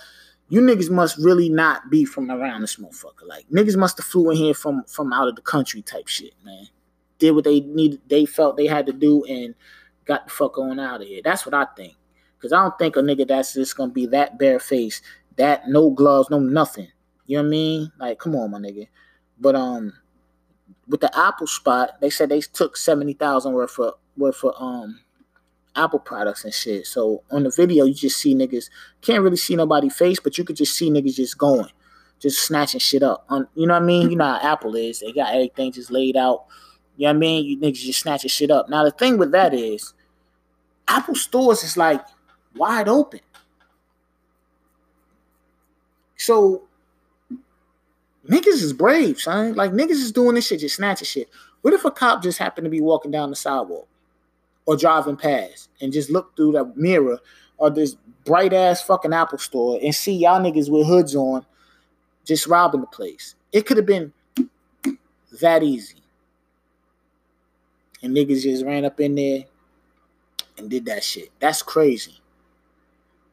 You 0.51 0.59
niggas 0.59 0.89
must 0.89 1.17
really 1.17 1.47
not 1.47 1.89
be 1.89 2.03
from 2.03 2.29
around 2.29 2.59
this 2.59 2.75
motherfucker. 2.75 3.25
Like 3.25 3.47
niggas 3.47 3.77
must 3.77 3.97
have 3.99 4.05
flew 4.05 4.31
in 4.31 4.35
here 4.35 4.53
from 4.53 4.83
from 4.83 5.13
out 5.13 5.29
of 5.29 5.37
the 5.37 5.41
country 5.41 5.81
type 5.81 6.09
shit, 6.09 6.33
man. 6.43 6.67
Did 7.19 7.31
what 7.31 7.45
they 7.45 7.61
needed, 7.61 8.01
they 8.09 8.25
felt 8.25 8.57
they 8.57 8.67
had 8.67 8.85
to 8.87 8.91
do, 8.91 9.23
and 9.23 9.55
got 10.03 10.25
the 10.25 10.33
fuck 10.33 10.57
on 10.57 10.77
out 10.77 10.99
of 10.99 11.07
here. 11.07 11.21
That's 11.23 11.45
what 11.45 11.55
I 11.55 11.67
think. 11.77 11.95
Cause 12.41 12.51
I 12.51 12.61
don't 12.61 12.77
think 12.77 12.97
a 12.97 12.99
nigga 12.99 13.25
that's 13.25 13.53
just 13.53 13.77
gonna 13.77 13.93
be 13.93 14.07
that 14.07 14.37
barefaced, 14.37 15.01
that 15.37 15.69
no 15.69 15.89
gloves, 15.89 16.29
no 16.29 16.39
nothing. 16.39 16.89
You 17.27 17.37
know 17.37 17.43
what 17.43 17.47
I 17.47 17.51
mean? 17.51 17.91
Like, 17.97 18.19
come 18.19 18.35
on, 18.35 18.51
my 18.51 18.59
nigga. 18.59 18.89
But 19.39 19.55
um, 19.55 19.93
with 20.85 20.99
the 20.99 21.17
Apple 21.17 21.47
spot, 21.47 22.01
they 22.01 22.09
said 22.09 22.27
they 22.27 22.41
took 22.41 22.75
seventy 22.75 23.13
thousand 23.13 23.53
worth 23.53 23.79
of 23.79 23.93
worth 24.17 24.43
of 24.43 24.53
um 24.59 24.99
Apple 25.75 25.99
products 25.99 26.43
and 26.43 26.53
shit. 26.53 26.85
So 26.85 27.23
on 27.31 27.43
the 27.43 27.49
video, 27.49 27.85
you 27.85 27.93
just 27.93 28.17
see 28.17 28.35
niggas 28.35 28.69
can't 29.01 29.23
really 29.23 29.37
see 29.37 29.55
nobody 29.55 29.89
face, 29.89 30.19
but 30.19 30.37
you 30.37 30.43
could 30.43 30.55
just 30.55 30.75
see 30.75 30.89
niggas 30.89 31.15
just 31.15 31.37
going, 31.37 31.71
just 32.19 32.45
snatching 32.45 32.79
shit 32.79 33.03
up. 33.03 33.25
On 33.29 33.47
you 33.55 33.67
know 33.67 33.73
what 33.73 33.83
I 33.83 33.85
mean? 33.85 34.09
You 34.09 34.17
know 34.17 34.25
how 34.25 34.53
Apple 34.53 34.75
is. 34.75 34.99
They 34.99 35.11
got 35.11 35.33
everything 35.33 35.71
just 35.71 35.91
laid 35.91 36.17
out. 36.17 36.45
You 36.97 37.07
know 37.07 37.11
what 37.11 37.15
I 37.15 37.19
mean? 37.19 37.45
You 37.45 37.57
niggas 37.57 37.81
just 37.81 38.01
snatching 38.01 38.29
shit 38.29 38.51
up. 38.51 38.69
Now 38.69 38.83
the 38.83 38.91
thing 38.91 39.17
with 39.17 39.31
that 39.31 39.53
is, 39.53 39.93
Apple 40.87 41.15
stores 41.15 41.63
is 41.63 41.77
like 41.77 42.01
wide 42.55 42.89
open. 42.89 43.21
So 46.17 46.63
niggas 48.29 48.61
is 48.61 48.73
brave, 48.73 49.19
son. 49.19 49.53
Like 49.53 49.71
niggas 49.71 49.91
is 49.91 50.11
doing 50.11 50.35
this 50.35 50.47
shit, 50.47 50.59
just 50.59 50.75
snatching 50.75 51.05
shit. 51.05 51.29
What 51.61 51.73
if 51.73 51.85
a 51.85 51.91
cop 51.91 52.21
just 52.21 52.39
happened 52.39 52.65
to 52.65 52.69
be 52.69 52.81
walking 52.81 53.11
down 53.11 53.29
the 53.29 53.35
sidewalk 53.35 53.87
or 54.65 54.77
driving 54.77 55.15
past 55.17 55.69
and 55.81 55.91
just 55.91 56.09
look 56.09 56.35
through 56.35 56.53
the 56.53 56.71
mirror 56.75 57.19
or 57.57 57.69
this 57.69 57.95
bright 58.25 58.53
ass 58.53 58.81
fucking 58.81 59.13
Apple 59.13 59.37
store 59.37 59.79
and 59.81 59.93
see 59.93 60.13
y'all 60.13 60.39
niggas 60.39 60.69
with 60.69 60.87
hoods 60.87 61.15
on 61.15 61.45
just 62.25 62.47
robbing 62.47 62.81
the 62.81 62.87
place? 62.87 63.35
It 63.51 63.65
could 63.65 63.77
have 63.77 63.85
been 63.85 64.13
that 65.41 65.63
easy. 65.63 65.97
And 68.03 68.15
niggas 68.15 68.43
just 68.43 68.65
ran 68.65 68.85
up 68.85 68.99
in 68.99 69.15
there 69.15 69.45
and 70.57 70.69
did 70.69 70.85
that 70.85 71.03
shit. 71.03 71.29
That's 71.39 71.61
crazy. 71.61 72.19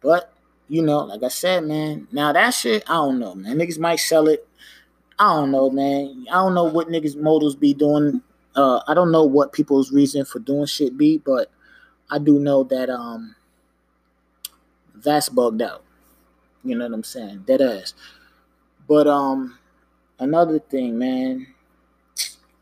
But, 0.01 0.33
you 0.69 0.83
know, 0.83 1.01
like 1.01 1.23
I 1.23 1.29
said, 1.29 1.65
man, 1.65 2.07
now 2.13 2.33
that 2.33 2.51
shit, 2.51 2.85
I 2.89 2.95
don't 2.95 3.19
know, 3.19 3.35
man. 3.35 3.57
Niggas 3.57 3.79
might 3.79 3.97
sell 3.97 4.29
it 4.29 4.49
I 5.19 5.35
don't 5.35 5.51
know, 5.51 5.69
man. 5.69 6.27
I 6.31 6.35
don't 6.35 6.55
know 6.55 6.65
what 6.65 6.89
niggas' 6.89 7.17
motives 7.17 7.57
be 7.57 7.75
doing. 7.75 8.23
Uh, 8.55 8.81
I 8.89 8.95
don't 8.95 9.13
know 9.13 9.25
what 9.25 9.53
people's 9.53 9.93
reason 9.93 10.25
for 10.25 10.39
doing 10.39 10.67
shit 10.67 10.97
be, 10.97 11.19
but 11.19 11.51
I 12.11 12.19
do 12.19 12.39
know 12.39 12.65
that 12.65 12.91
um 12.91 13.35
that's 14.95 15.29
bugged 15.29 15.63
out. 15.63 15.85
You 16.65 16.77
know 16.77 16.87
what 16.87 16.95
I'm 16.95 17.05
saying? 17.05 17.45
Dead 17.47 17.61
ass. 17.61 17.95
But 18.89 19.07
um 19.07 19.59
another 20.19 20.59
thing, 20.59 20.99
man. 20.99 21.47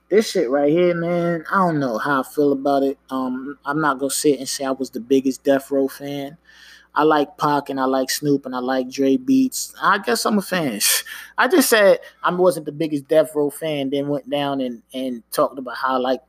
This 0.09 0.31
shit 0.31 0.49
right 0.51 0.71
here, 0.71 0.95
man, 0.95 1.45
I 1.51 1.57
don't 1.67 1.81
know 1.81 1.99
how 1.99 2.21
I 2.21 2.23
feel 2.23 2.53
about 2.53 2.85
it. 2.85 2.97
Um, 3.11 3.59
I'm 3.65 3.81
not 3.81 3.99
gonna 3.99 4.11
sit 4.11 4.39
and 4.39 4.49
say 4.49 4.65
I 4.65 4.71
was 4.71 4.91
the 4.91 5.01
biggest 5.01 5.43
Death 5.43 5.69
Row 5.71 5.89
fan. 5.89 6.37
I 6.97 7.03
like 7.03 7.37
Pac 7.37 7.69
and 7.69 7.79
I 7.79 7.85
like 7.85 8.09
Snoop 8.09 8.47
and 8.47 8.57
I 8.57 8.59
like 8.59 8.89
Dre 8.89 9.19
beats. 9.19 9.75
I 9.83 9.99
guess 9.99 10.25
I'm 10.25 10.39
a 10.39 10.43
fan. 10.43 10.81
I 11.39 11.47
just 11.47 11.69
said 11.69 12.01
I 12.25 12.33
wasn't 12.33 12.65
the 12.65 12.73
biggest 12.73 13.07
Death 13.07 13.35
Row 13.35 13.51
fan, 13.51 13.91
then 13.91 14.09
went 14.09 14.29
down 14.31 14.63
and, 14.63 14.83
and 14.95 15.23
talked 15.31 15.59
about 15.59 15.77
how 15.77 15.95
I 15.95 15.99
like 15.99 16.23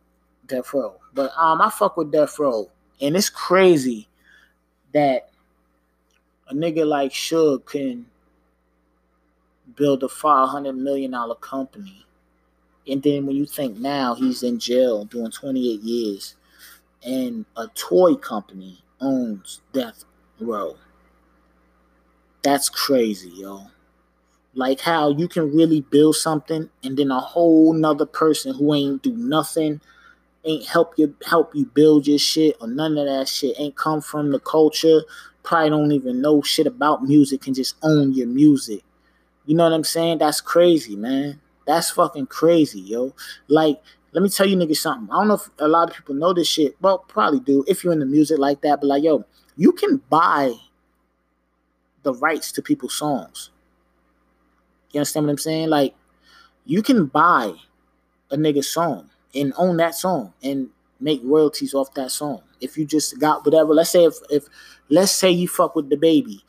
Death 0.45 0.73
Row. 0.73 0.95
But 1.13 1.31
um, 1.37 1.61
I 1.61 1.69
fuck 1.69 1.95
with 1.95 2.11
Death 2.11 2.37
Row, 2.37 2.69
and 2.99 3.15
it's 3.15 3.29
crazy 3.29 4.09
that 4.93 5.29
a 6.49 6.53
nigga 6.53 6.85
like 6.85 7.13
Suge 7.13 7.65
can 7.65 8.05
build 9.77 10.03
a 10.03 10.09
five 10.09 10.49
hundred 10.49 10.73
million 10.73 11.11
dollar 11.11 11.35
company, 11.35 12.05
and 12.89 13.01
then 13.01 13.25
when 13.25 13.37
you 13.37 13.45
think 13.45 13.77
now 13.77 14.15
he's 14.15 14.43
in 14.43 14.59
jail 14.59 15.05
doing 15.05 15.31
twenty 15.31 15.73
eight 15.73 15.81
years, 15.81 16.35
and 17.03 17.45
a 17.55 17.67
toy 17.69 18.15
company 18.15 18.83
owns 18.99 19.61
Death 19.71 20.03
Row. 20.39 20.75
That's 22.43 22.69
crazy, 22.69 23.29
yo. 23.29 23.67
Like 24.53 24.79
how 24.79 25.11
you 25.11 25.27
can 25.27 25.55
really 25.55 25.81
build 25.81 26.15
something 26.15 26.69
and 26.83 26.97
then 26.97 27.11
a 27.11 27.19
whole 27.19 27.73
nother 27.73 28.05
person 28.05 28.53
who 28.53 28.73
ain't 28.73 29.03
do 29.03 29.11
nothing, 29.15 29.81
ain't 30.45 30.65
help 30.65 30.93
you 30.97 31.15
help 31.25 31.53
you 31.53 31.65
build 31.65 32.07
your 32.07 32.17
shit 32.17 32.55
or 32.61 32.67
none 32.67 32.97
of 32.97 33.05
that 33.05 33.27
shit, 33.27 33.59
ain't 33.59 33.75
come 33.75 34.01
from 34.01 34.31
the 34.31 34.39
culture, 34.39 35.01
probably 35.43 35.69
don't 35.69 35.91
even 35.91 36.21
know 36.21 36.41
shit 36.41 36.67
about 36.67 37.03
music, 37.03 37.47
and 37.47 37.55
just 37.55 37.75
own 37.83 38.13
your 38.13 38.27
music. 38.27 38.83
You 39.45 39.55
know 39.55 39.63
what 39.63 39.73
I'm 39.73 39.83
saying? 39.83 40.17
That's 40.17 40.41
crazy, 40.41 40.95
man. 40.95 41.39
That's 41.65 41.91
fucking 41.91 42.27
crazy, 42.27 42.81
yo. 42.81 43.13
Like, 43.47 43.81
let 44.13 44.23
me 44.23 44.29
tell 44.29 44.47
you 44.47 44.55
niggas 44.57 44.77
something. 44.77 45.09
I 45.11 45.19
don't 45.19 45.27
know 45.27 45.35
if 45.35 45.49
a 45.59 45.67
lot 45.67 45.89
of 45.89 45.95
people 45.95 46.15
know 46.15 46.33
this 46.33 46.47
shit. 46.47 46.75
Well, 46.81 46.99
probably 46.99 47.39
do 47.39 47.63
if 47.67 47.83
you're 47.83 47.93
in 47.93 47.99
the 47.99 48.05
music 48.05 48.39
like 48.39 48.61
that. 48.61 48.81
But 48.81 48.87
like, 48.87 49.03
yo, 49.03 49.25
you 49.57 49.71
can 49.71 50.01
buy 50.09 50.53
the 52.03 52.13
rights 52.13 52.51
to 52.53 52.61
people's 52.61 52.93
songs. 52.95 53.49
You 54.91 54.99
understand 54.99 55.25
what 55.25 55.31
I'm 55.31 55.37
saying? 55.37 55.69
Like, 55.69 55.93
you 56.65 56.81
can 56.81 57.07
buy 57.07 57.53
a 58.31 58.37
nigga's 58.37 58.69
song 58.69 59.09
and 59.35 59.53
own 59.57 59.77
that 59.77 59.95
song 59.95 60.33
and 60.43 60.69
make 60.99 61.21
royalties 61.23 61.73
off 61.73 61.93
that 61.95 62.11
song. 62.11 62.41
If 62.61 62.77
you 62.77 62.85
just 62.85 63.19
got 63.19 63.45
whatever, 63.45 63.73
let's 63.73 63.89
say 63.89 64.05
if 64.05 64.15
if 64.29 64.45
let's 64.89 65.11
say 65.11 65.29
you 65.31 65.47
fuck 65.47 65.75
with 65.75 65.89
DaBaby, 65.89 66.41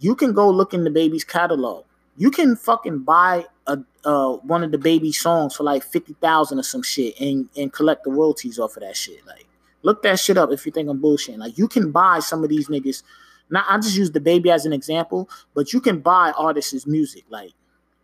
you 0.00 0.14
can 0.14 0.32
go 0.32 0.50
look 0.50 0.74
in 0.74 0.80
DaBaby's 0.80 1.24
catalog. 1.24 1.84
You 2.16 2.30
can 2.30 2.56
fucking 2.56 3.00
buy 3.00 3.46
a 3.66 3.78
uh 4.04 4.32
one 4.38 4.62
of 4.62 4.70
DaBaby 4.70 5.14
songs 5.14 5.54
for 5.56 5.64
like 5.64 5.82
fifty 5.82 6.14
thousand 6.14 6.58
or 6.58 6.62
some 6.64 6.82
shit 6.82 7.18
and 7.20 7.48
and 7.56 7.72
collect 7.72 8.04
the 8.04 8.10
royalties 8.10 8.58
off 8.58 8.76
of 8.76 8.82
that 8.82 8.96
shit. 8.96 9.26
Like, 9.26 9.46
look 9.84 10.02
that 10.02 10.18
shit 10.18 10.36
up 10.36 10.50
if 10.50 10.66
you 10.66 10.72
think 10.72 10.88
I'm 10.88 11.00
bullshitting. 11.00 11.38
Like, 11.38 11.56
you 11.56 11.68
can 11.68 11.92
buy 11.92 12.18
some 12.18 12.42
of 12.42 12.50
these 12.50 12.68
niggas. 12.68 13.04
Now 13.50 13.64
I 13.68 13.76
just 13.76 13.96
use 13.96 14.10
DaBaby 14.10 14.48
as 14.48 14.66
an 14.66 14.72
example, 14.72 15.28
but 15.54 15.72
you 15.72 15.80
can 15.80 16.00
buy 16.00 16.32
artists' 16.36 16.86
music. 16.86 17.24
Like, 17.28 17.52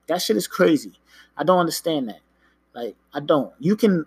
that 0.06 0.22
shit 0.22 0.36
is 0.36 0.46
crazy. 0.46 0.92
I 1.36 1.44
don't 1.44 1.58
understand 1.58 2.08
that. 2.08 2.20
Like, 2.74 2.94
I 3.12 3.20
don't. 3.20 3.52
You 3.58 3.74
can 3.76 4.06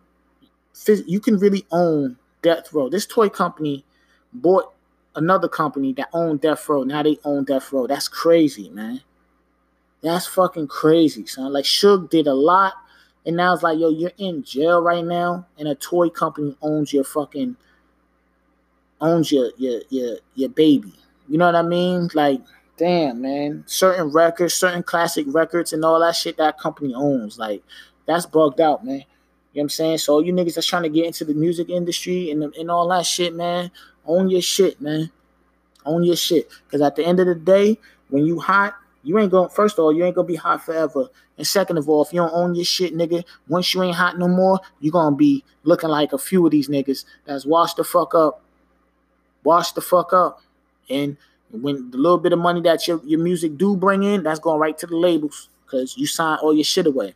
you 0.87 1.19
can 1.19 1.37
really 1.37 1.65
own 1.71 2.17
Death 2.41 2.73
Row. 2.73 2.89
This 2.89 3.05
toy 3.05 3.29
company 3.29 3.85
bought 4.33 4.73
another 5.15 5.47
company 5.47 5.93
that 5.93 6.09
owned 6.13 6.41
Death 6.41 6.67
Row. 6.67 6.83
Now 6.83 7.03
they 7.03 7.17
own 7.23 7.43
Death 7.43 7.71
Row. 7.71 7.87
That's 7.87 8.07
crazy, 8.07 8.69
man. 8.69 9.01
That's 10.01 10.27
fucking 10.27 10.67
crazy, 10.67 11.25
son. 11.25 11.53
Like 11.53 11.65
Suge 11.65 12.09
did 12.09 12.27
a 12.27 12.33
lot, 12.33 12.73
and 13.25 13.35
now 13.35 13.53
it's 13.53 13.63
like, 13.63 13.79
yo, 13.79 13.89
you're 13.89 14.11
in 14.17 14.43
jail 14.43 14.81
right 14.81 15.03
now, 15.03 15.47
and 15.57 15.67
a 15.67 15.75
toy 15.75 16.09
company 16.09 16.55
owns 16.61 16.91
your 16.93 17.03
fucking 17.03 17.55
owns 18.99 19.31
your 19.31 19.51
your 19.57 19.81
your 19.89 20.17
your 20.35 20.49
baby. 20.49 20.93
You 21.27 21.37
know 21.37 21.45
what 21.45 21.55
I 21.55 21.61
mean? 21.61 22.09
Like, 22.13 22.41
damn, 22.77 23.21
man. 23.21 23.63
Certain 23.65 24.07
records, 24.07 24.53
certain 24.53 24.83
classic 24.83 25.25
records, 25.29 25.73
and 25.73 25.85
all 25.85 25.99
that 26.01 26.15
shit 26.15 26.37
that 26.37 26.59
company 26.59 26.93
owns. 26.93 27.39
Like, 27.39 27.63
that's 28.05 28.25
bugged 28.25 28.59
out, 28.59 28.85
man. 28.85 28.95
You 28.95 28.99
know 28.99 29.05
what 29.53 29.61
I'm 29.63 29.69
saying? 29.69 29.97
So 29.99 30.19
you 30.19 30.33
niggas 30.33 30.55
that's 30.55 30.67
trying 30.67 30.83
to 30.83 30.89
get 30.89 31.05
into 31.05 31.25
the 31.25 31.33
music 31.33 31.69
industry 31.69 32.31
and, 32.31 32.43
and 32.43 32.71
all 32.71 32.87
that 32.89 33.05
shit, 33.05 33.35
man, 33.35 33.69
own 34.05 34.29
your 34.29 34.41
shit, 34.41 34.81
man. 34.81 35.11
Own 35.85 36.03
your 36.03 36.15
shit. 36.15 36.49
Cause 36.71 36.81
at 36.81 36.95
the 36.95 37.05
end 37.05 37.19
of 37.19 37.27
the 37.27 37.35
day, 37.35 37.77
when 38.09 38.25
you 38.25 38.39
hot, 38.39 38.75
you 39.03 39.19
ain't 39.19 39.31
going 39.31 39.49
first 39.49 39.77
of 39.77 39.83
all, 39.83 39.93
you 39.93 40.03
ain't 40.05 40.15
gonna 40.15 40.27
be 40.27 40.35
hot 40.35 40.63
forever. 40.63 41.07
And 41.37 41.45
second 41.45 41.77
of 41.77 41.89
all, 41.89 42.03
if 42.03 42.13
you 42.13 42.19
don't 42.19 42.33
own 42.33 42.55
your 42.55 42.65
shit, 42.65 42.95
nigga, 42.95 43.23
once 43.47 43.73
you 43.73 43.83
ain't 43.83 43.95
hot 43.95 44.17
no 44.17 44.27
more, 44.27 44.59
you 44.79 44.91
gonna 44.91 45.15
be 45.15 45.43
looking 45.63 45.89
like 45.89 46.13
a 46.13 46.17
few 46.17 46.45
of 46.45 46.51
these 46.51 46.69
niggas 46.69 47.05
that's 47.25 47.45
washed 47.45 47.77
the 47.77 47.83
fuck 47.83 48.15
up. 48.15 48.41
Wash 49.43 49.73
the 49.73 49.81
fuck 49.81 50.13
up. 50.13 50.41
And 50.89 51.17
when 51.51 51.91
the 51.91 51.97
little 51.97 52.17
bit 52.17 52.33
of 52.33 52.39
money 52.39 52.61
that 52.61 52.87
your, 52.87 53.01
your 53.03 53.19
music 53.19 53.57
do 53.57 53.75
bring 53.75 54.03
in, 54.03 54.23
that's 54.23 54.39
going 54.39 54.59
right 54.59 54.77
to 54.77 54.87
the 54.87 54.95
labels. 54.95 55.49
Cause 55.67 55.95
you 55.97 56.05
sign 56.05 56.37
all 56.39 56.53
your 56.53 56.63
shit 56.63 56.85
away. 56.85 57.15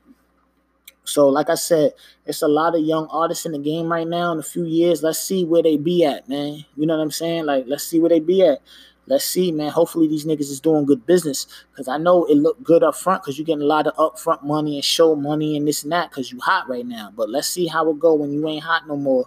So, 1.03 1.29
like 1.29 1.49
I 1.49 1.55
said, 1.55 1.93
it's 2.25 2.41
a 2.41 2.47
lot 2.47 2.75
of 2.75 2.81
young 2.81 3.07
artists 3.11 3.45
in 3.45 3.53
the 3.53 3.59
game 3.59 3.89
right 3.89 4.07
now. 4.07 4.33
In 4.33 4.39
a 4.39 4.43
few 4.43 4.65
years, 4.65 5.01
let's 5.01 5.21
see 5.21 5.45
where 5.45 5.63
they 5.63 5.77
be 5.77 6.03
at, 6.03 6.27
man. 6.27 6.65
You 6.75 6.85
know 6.85 6.97
what 6.97 7.03
I'm 7.03 7.11
saying? 7.11 7.45
Like, 7.45 7.63
let's 7.65 7.85
see 7.85 7.99
where 7.99 8.09
they 8.09 8.19
be 8.19 8.45
at. 8.45 8.59
Let's 9.08 9.26
see, 9.26 9.53
man. 9.53 9.72
Hopefully, 9.72 10.08
these 10.08 10.26
niggas 10.26 10.51
is 10.51 10.60
doing 10.60 10.86
good 10.86 11.05
business 11.05 11.47
because 11.72 11.88
I 11.88 11.97
know 11.97 12.26
it 12.26 12.36
looked 12.36 12.64
good 12.64 12.84
up 12.84 12.95
front 12.95 13.24
because 13.24 13.38
you're 13.38 13.45
getting 13.45 13.62
a 13.62 13.66
lot 13.66 13.88
of 13.88 13.95
upfront 13.95 14.43
money 14.43 14.76
and 14.76 14.84
show 14.84 15.16
money 15.16 15.55
and 15.55 15.66
this 15.66 15.84
and 15.84 15.91
that 15.93 16.10
because 16.10 16.32
you 16.32 16.39
hot 16.39 16.70
right 16.70 16.86
now. 16.86 17.14
But 17.16 17.30
let's 17.30 17.47
see 17.47 17.68
how 17.68 17.89
it 17.89 17.99
go 17.99 18.16
when 18.16 18.34
you 18.34 18.47
ain't 18.49 18.64
hot 18.64 18.86
no 18.86 18.97
more 18.97 19.26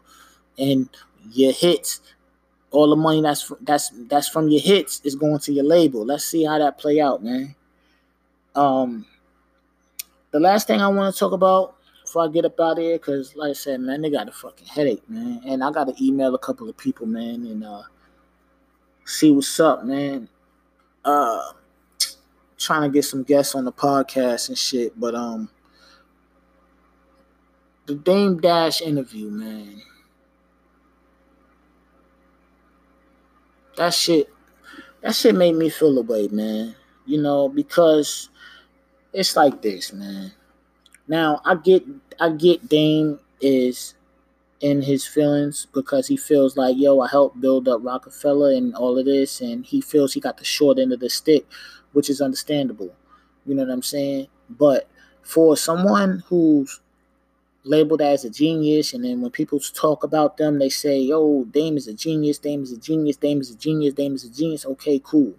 and 0.59 0.89
your 1.33 1.53
hits, 1.53 2.01
all 2.71 2.91
the 2.91 2.97
money 2.97 3.23
that's 3.23 3.51
that's 3.63 3.91
that's 4.09 4.29
from 4.29 4.49
your 4.49 4.61
hits 4.61 5.01
is 5.03 5.15
going 5.15 5.39
to 5.41 5.53
your 5.53 5.65
label. 5.65 6.05
Let's 6.05 6.25
see 6.25 6.45
how 6.45 6.59
that 6.59 6.79
play 6.79 7.01
out, 7.01 7.25
man. 7.25 7.55
Um, 8.55 9.07
the 10.31 10.41
last 10.41 10.67
thing 10.67 10.81
I 10.81 10.89
want 10.89 11.15
to 11.15 11.19
talk 11.19 11.33
about 11.33 11.77
before 12.03 12.25
I 12.25 12.29
get 12.29 12.45
up 12.45 12.61
out 12.61 12.73
of 12.73 12.79
here, 12.79 12.99
because 12.99 13.35
like 13.35 13.51
I 13.51 13.55
said, 13.55 13.81
man, 13.81 14.03
they 14.03 14.11
got 14.11 14.29
a 14.29 14.33
fucking 14.33 14.67
headache, 14.67 15.09
man. 15.09 15.41
And 15.47 15.65
I 15.65 15.71
got 15.73 15.85
to 15.85 16.05
email 16.05 16.35
a 16.35 16.39
couple 16.39 16.69
of 16.69 16.77
people, 16.77 17.07
man, 17.07 17.47
and 17.47 17.65
uh 17.65 17.83
see 19.11 19.33
what's 19.33 19.59
up, 19.59 19.85
man. 19.85 20.29
Uh 21.05 21.53
trying 22.59 22.83
to 22.83 22.93
get 22.93 23.05
some 23.05 23.23
guests 23.23 23.55
on 23.55 23.65
the 23.65 23.73
podcast 23.73 24.49
and 24.49 24.59
shit, 24.59 24.99
but 24.99 25.15
um 25.15 25.49
the 27.87 27.95
Dame 27.95 28.39
Dash 28.39 28.81
interview, 28.81 29.31
man. 29.31 29.83
That 33.77 33.95
shit 33.95 34.33
that 35.03 35.15
shit 35.15 35.35
made 35.35 35.57
me 35.57 35.71
feel 35.71 35.99
away, 35.99 36.29
man. 36.29 36.77
You 37.07 37.21
know, 37.21 37.49
because 37.49 38.29
it's 39.13 39.35
like 39.35 39.61
this, 39.61 39.93
man. 39.93 40.33
Now 41.09 41.41
I 41.45 41.57
get 41.57 41.85
I 42.21 42.31
get 42.31 42.69
Dame 42.69 43.19
is 43.41 43.95
in 44.61 44.83
his 44.83 45.07
feelings 45.07 45.67
because 45.73 46.07
he 46.07 46.17
feels 46.17 46.57
like, 46.57 46.77
yo, 46.77 47.01
I 47.01 47.09
helped 47.09 47.41
build 47.41 47.69
up 47.69 47.81
Roc-A-Fella 47.83 48.57
and 48.57 48.75
all 48.75 48.99
of 48.99 49.07
this, 49.07 49.41
and 49.41 49.65
he 49.65 49.81
feels 49.81 50.13
he 50.13 50.21
got 50.21 50.37
the 50.37 50.45
short 50.45 50.79
end 50.79 50.93
of 50.93 51.01
the 51.01 51.09
stick, 51.11 51.47
which 51.93 52.11
is 52.11 52.21
understandable. 52.21 52.95
You 53.47 53.55
know 53.55 53.65
what 53.65 53.73
I'm 53.73 53.83
saying? 53.83 54.29
But 54.51 54.89
for 55.23 55.57
someone 55.57 56.23
who's 56.27 56.81
labeled 57.65 58.03
as 58.03 58.25
a 58.25 58.31
genius, 58.31 58.93
and 58.93 59.05
then 59.05 59.21
when 59.21 59.31
people 59.31 59.61
talk 59.61 60.05
about 60.05 60.37
them, 60.37 60.59
they 60.59 60.69
say, 60.69 60.99
yo, 60.99 61.45
Dame 61.45 61.77
is 61.77 61.89
a 61.89 61.95
genius, 61.95 62.39
Dame 62.39 62.63
is 62.63 62.73
a 62.73 62.79
genius, 62.79 63.17
Dame 63.17 63.41
is 63.41 63.51
a 63.51 63.57
genius, 63.57 63.95
Dame 63.95 64.15
is 64.15 64.25
a 64.25 64.31
genius. 64.31 64.67
Okay, 64.67 65.01
cool. 65.03 65.35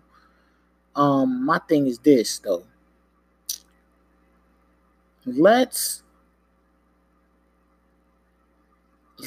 Um, 0.96 1.46
my 1.46 1.60
thing 1.70 1.88
is 1.88 2.00
this 2.00 2.40
though 2.40 2.64
let's 5.26 6.04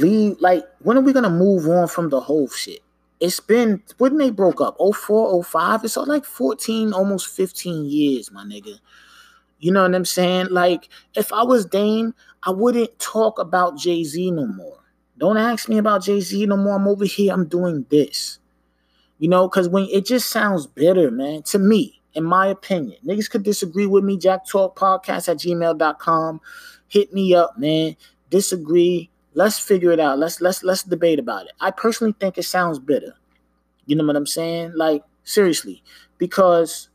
leave 0.01 0.37
like 0.41 0.65
when 0.81 0.99
are 0.99 1.03
we 1.03 1.13
gonna 1.13 1.31
move 1.31 1.67
on 1.69 1.89
from 1.89 2.09
the 2.09 2.21
whole 2.21 2.49
shit? 2.49 2.81
It's 3.21 3.41
been 3.41 3.83
when 3.99 4.19
they 4.19 4.31
broke 4.31 4.61
up, 4.61 4.77
04, 4.79 5.43
05, 5.45 5.85
it's 5.85 5.97
like 5.97 6.25
14, 6.25 6.93
almost 6.93 7.29
15 7.29 7.87
years, 7.87 8.31
my 8.31 8.45
nigga. 8.45 8.79
You 9.61 9.73
know 9.73 9.83
what 9.83 9.95
I'm 9.95 10.05
saying? 10.05 10.49
Like, 10.51 10.89
if 11.15 11.33
I 11.33 11.43
was 11.43 11.65
Dame, 11.65 12.15
I 12.43 12.51
wouldn't 12.51 12.99
talk 12.99 13.39
about 13.39 13.79
Jay-Z 13.79 14.31
no 14.33 14.47
more. 14.47 14.79
Don't 15.17 15.39
ask 15.39 15.69
me 15.69 15.79
about 15.79 16.03
Jay-Z 16.03 16.45
no 16.47 16.57
more. 16.57 16.75
I'm 16.75 16.89
over 16.89 17.07
here, 17.07 17.33
I'm 17.33 17.47
doing 17.47 17.87
this. 17.89 18.41
You 19.19 19.29
know, 19.29 19.49
because 19.49 19.69
when 19.69 19.87
it 19.91 20.05
just 20.05 20.29
sounds 20.29 20.67
bitter, 20.67 21.11
man, 21.11 21.45
to 21.45 21.59
me 21.59 22.03
in 22.15 22.25
my 22.25 22.47
opinion. 22.47 22.99
Niggas 23.05 23.31
could 23.31 23.43
disagree 23.43 23.87
with 23.87 24.05
me. 24.05 24.17
Jack 24.17 24.47
Talk 24.47 24.79
Podcast 24.79 25.29
at 25.29 25.39
gmail.com. 25.39 26.41
Hit 26.89 27.13
me 27.13 27.35
up, 27.35 27.59
man. 27.59 27.97
Disagree. 28.31 29.11
Let's 29.35 29.59
figure 29.59 29.91
it 29.91 30.01
out. 30.01 30.19
Let's 30.19 30.41
let's 30.41 30.63
let's 30.63 30.85
debate 30.85 31.19
about 31.19 31.47
it. 31.47 31.53
I 31.61 31.71
personally 31.71 32.15
think 32.19 32.39
it 32.39 32.45
sounds 32.45 32.79
bitter. 32.79 33.15
You 33.87 33.97
know 33.97 34.07
what 34.07 34.17
I'm 34.17 34.27
saying? 34.27 34.73
Like, 34.75 35.03
seriously. 35.25 35.83
Because 36.19 36.89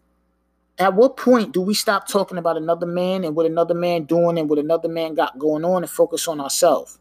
at 0.80 0.94
what 0.94 1.18
point 1.18 1.52
do 1.52 1.62
we 1.62 1.74
stop 1.74 2.08
talking 2.08 2.38
about 2.38 2.58
another 2.58 2.86
man 2.86 3.24
and 3.26 3.36
what 3.36 3.46
another 3.46 3.74
man 3.74 4.06
doing 4.06 4.40
and 4.40 4.50
what 4.50 4.58
another 4.58 4.88
man 4.88 5.14
got 5.14 5.38
going 5.38 5.66
on 5.66 5.84
and 5.84 5.90
focus 5.90 6.28
on 6.28 6.40
ourselves? 6.40 7.00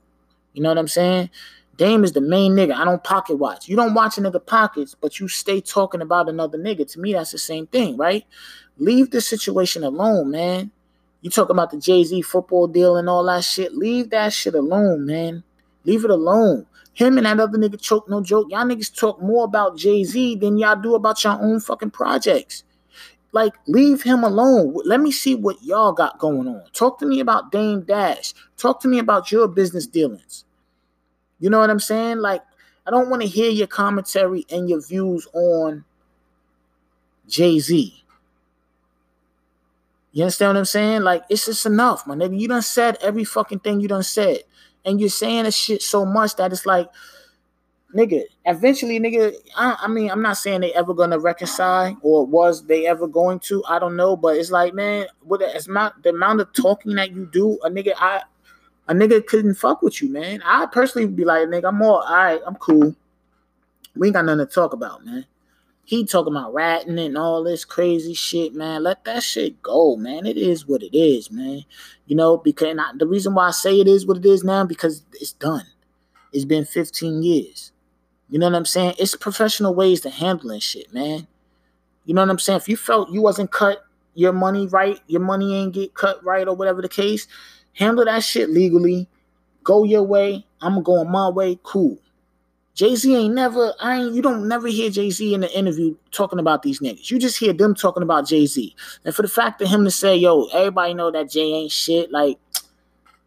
You 0.53 0.63
know 0.63 0.69
what 0.69 0.79
I'm 0.79 0.89
saying? 0.89 1.31
Dame 1.77 2.03
is 2.03 2.11
the 2.11 2.21
main 2.21 2.55
nigga. 2.55 2.75
I 2.75 2.85
don't 2.85 3.05
pocket 3.05 3.37
watch. 3.37 3.69
You 3.69 3.77
don't 3.77 3.95
watch 3.95 4.19
a 4.19 4.21
nigga 4.21 4.45
pockets, 4.45 4.97
but 5.01 5.21
you 5.21 5.29
stay 5.29 5.61
talking 5.61 6.03
about 6.03 6.29
another 6.29 6.59
nigga. 6.59 6.91
To 6.93 7.01
me, 7.01 7.13
that's 7.13 7.31
the 7.31 7.39
same 7.39 7.69
thing, 7.69 7.97
right? 7.97 8.27
Leave 8.79 9.13
the 9.13 9.21
situation 9.21 9.85
alone, 9.85 10.33
man. 10.33 10.73
You 11.21 11.31
talk 11.31 11.51
about 11.51 11.71
the 11.71 11.79
Jay 11.79 12.05
Z 12.05 12.23
football 12.23 12.69
deal 12.69 12.97
and 12.97 13.09
all 13.09 13.25
that 13.25 13.45
shit. 13.45 13.75
Leave 13.75 14.11
that 14.11 14.33
shit 14.33 14.55
alone, 14.55 15.07
man. 15.07 15.43
Leave 15.85 16.05
it 16.05 16.11
alone. 16.11 16.67
Him 16.95 17.17
and 17.17 17.27
that 17.27 17.41
other 17.41 17.59
nigga 17.59 17.81
choke 17.81 18.09
no 18.09 18.23
joke. 18.23 18.49
Y'all 18.51 18.65
niggas 18.65 18.95
talk 18.95 19.21
more 19.21 19.45
about 19.45 19.77
Jay 19.77 20.05
Z 20.05 20.37
than 20.37 20.59
y'all 20.59 20.81
do 20.81 20.95
about 20.95 21.23
your 21.25 21.35
own 21.35 21.61
fucking 21.61 21.91
projects. 21.91 22.65
Like, 23.33 23.55
leave 23.67 24.03
him 24.03 24.25
alone. 24.25 24.75
Let 24.85 25.01
me 25.01 25.13
see 25.13 25.35
what 25.35 25.63
y'all 25.63 25.93
got 25.93 26.19
going 26.19 26.49
on. 26.49 26.65
Talk 26.73 26.99
to 27.01 27.07
me 27.07 27.21
about 27.21 27.53
Dame 27.53 27.83
Dash. 27.83 28.33
Talk 28.57 28.81
to 28.81 28.89
me 28.89 28.99
about 28.99 29.31
your 29.31 29.49
business 29.49 29.87
dealings. 29.87 30.45
You 31.39 31.51
know 31.51 31.59
what 31.59 31.71
I'm 31.71 31.79
saying? 31.79 32.19
Like, 32.19 32.43
I 32.87 32.91
don't 32.91 33.11
want 33.11 33.23
to 33.23 33.29
hear 33.29 33.51
your 33.51 33.67
commentary 33.67 34.47
and 34.51 34.69
your 34.69 34.81
views 34.81 35.29
on 35.35 35.85
Jay 37.29 37.59
Z. 37.59 38.03
You 40.13 40.25
understand 40.25 40.51
what 40.51 40.59
I'm 40.59 40.65
saying? 40.65 41.03
Like, 41.03 41.23
it's 41.29 41.47
just 41.47 41.67
enough, 41.67 42.07
my 42.07 42.15
nigga. 42.15 42.39
You 42.39 42.49
done 42.49 42.63
said 42.63 42.97
every 43.03 43.25
fucking 43.25 43.61
thing 43.61 43.81
you 43.81 43.89
done 43.89 44.03
said. 44.03 44.41
And 44.85 45.01
you're 45.01 45.11
saying 45.11 45.45
this 45.45 45.57
shit 45.57 45.83
so 45.83 46.05
much 46.05 46.37
that 46.37 46.53
it's 46.53 46.65
like, 46.65 46.89
nigga, 47.95 48.23
eventually, 48.47 48.99
nigga, 49.01 49.35
I, 49.57 49.77
I, 49.83 49.89
mean, 49.89 50.11
I'm 50.11 50.23
not 50.23 50.39
saying 50.39 50.61
they 50.61 50.73
ever 50.73 50.95
gonna 50.95 51.19
reconcile 51.19 51.97
or 52.03 52.27
was 52.27 52.65
they 52.67 52.87
ever 52.87 53.07
going 53.07 53.41
to. 53.41 53.65
I 53.69 53.79
don't 53.79 53.97
know, 53.97 54.17
but 54.17 54.37
it's 54.37 54.51
like, 54.51 54.75
man, 54.75 55.07
with 55.25 55.41
the 55.41 55.65
amount 55.69 56.03
the 56.03 56.11
amount 56.11 56.41
of 56.41 56.53
talking 56.53 56.95
that 56.95 57.13
you 57.13 57.27
do, 57.27 57.59
a 57.63 57.71
nigga, 57.71 57.93
I 57.97 58.23
a 58.89 58.95
nigga 58.95 59.25
couldn't 59.27 59.55
fuck 59.55 59.83
with 59.83 60.01
you, 60.01 60.11
man. 60.11 60.43
I 60.45 60.67
personally 60.67 61.07
would 61.07 61.17
be 61.17 61.25
like, 61.25 61.49
nigga, 61.49 61.69
I'm 61.69 61.83
all, 61.83 62.01
all 62.01 62.17
right, 62.17 62.41
I'm 62.47 62.57
cool. 62.57 62.95
We 63.95 64.09
ain't 64.09 64.15
got 64.15 64.25
nothing 64.25 64.47
to 64.47 64.53
talk 64.53 64.73
about, 64.73 65.05
man. 65.05 65.27
He 65.89 66.05
talking 66.05 66.35
about 66.35 66.53
ratting 66.53 66.99
and 66.99 67.17
all 67.17 67.43
this 67.43 67.65
crazy 67.65 68.13
shit, 68.13 68.55
man. 68.55 68.83
Let 68.83 69.07
that 69.07 69.23
shit 69.23 69.63
go, 69.63 69.97
man. 69.97 70.27
It 70.27 70.37
is 70.37 70.69
what 70.69 70.83
it 70.83 70.95
is, 70.95 71.31
man. 71.31 71.65
You 72.05 72.15
know, 72.15 72.37
because 72.37 72.77
I, 72.79 72.93
the 72.99 73.07
reason 73.07 73.35
why 73.35 73.49
I 73.49 73.53
say 73.53 73.81
it 73.81 73.89
is 73.89 74.07
what 74.07 74.19
it 74.19 74.27
is 74.27 74.45
now 74.45 74.67
because 74.67 75.03
it's 75.15 75.33
done. 75.33 75.65
It's 76.31 76.45
been 76.45 76.67
15 76.67 77.23
years. 77.23 77.73
You 78.29 78.39
know 78.39 78.51
what 78.51 78.57
I'm 78.57 78.67
saying? 78.67 78.97
It's 78.99 79.17
professional 79.17 79.75
ways 79.75 80.03
to 80.03 80.11
handling 80.11 80.61
shit, 80.61 80.93
man. 80.93 81.27
You 82.05 82.13
know 82.13 82.21
what 82.21 82.29
I'm 82.29 82.39
saying? 82.39 82.59
If 82.59 82.69
you 82.69 82.77
felt 82.77 83.09
you 83.09 83.23
wasn't 83.23 83.51
cut 83.51 83.83
your 84.13 84.35
money 84.35 84.67
right, 84.67 85.01
your 85.07 85.23
money 85.23 85.55
ain't 85.55 85.73
get 85.73 85.95
cut 85.95 86.23
right, 86.23 86.47
or 86.47 86.55
whatever 86.55 86.83
the 86.83 86.91
case, 86.91 87.27
handle 87.73 88.05
that 88.05 88.23
shit 88.23 88.51
legally. 88.51 89.09
Go 89.65 89.85
your 89.85 90.03
way. 90.03 90.45
I'm 90.61 90.83
going 90.83 91.11
my 91.11 91.31
way. 91.31 91.59
Cool. 91.63 91.99
Jay 92.79 92.95
Z 92.95 93.13
ain't 93.13 93.35
never. 93.35 93.75
I 93.81 93.97
ain't. 93.97 94.15
You 94.15 94.23
don't 94.23 94.47
never 94.47 94.69
hear 94.69 94.89
Jay 94.89 95.11
Z 95.11 95.35
in 95.35 95.41
the 95.41 95.59
interview 95.59 95.97
talking 96.13 96.39
about 96.39 96.63
these 96.63 96.79
niggas. 96.79 97.11
You 97.11 97.19
just 97.19 97.37
hear 97.37 97.53
them 97.53 97.75
talking 97.75 98.05
about 98.05 98.29
Jay 98.29 98.47
Z. 98.47 98.73
And 99.05 99.13
for 99.13 99.23
the 99.23 99.29
fact 99.29 99.61
of 99.61 99.69
him 99.69 99.83
to 99.85 99.91
say, 99.91 100.15
"Yo, 100.15 100.45
everybody 100.53 100.95
know 100.95 101.11
that 101.11 101.29
Jay 101.29 101.55
ain't 101.55 101.73
shit," 101.73 102.13
like 102.13 102.39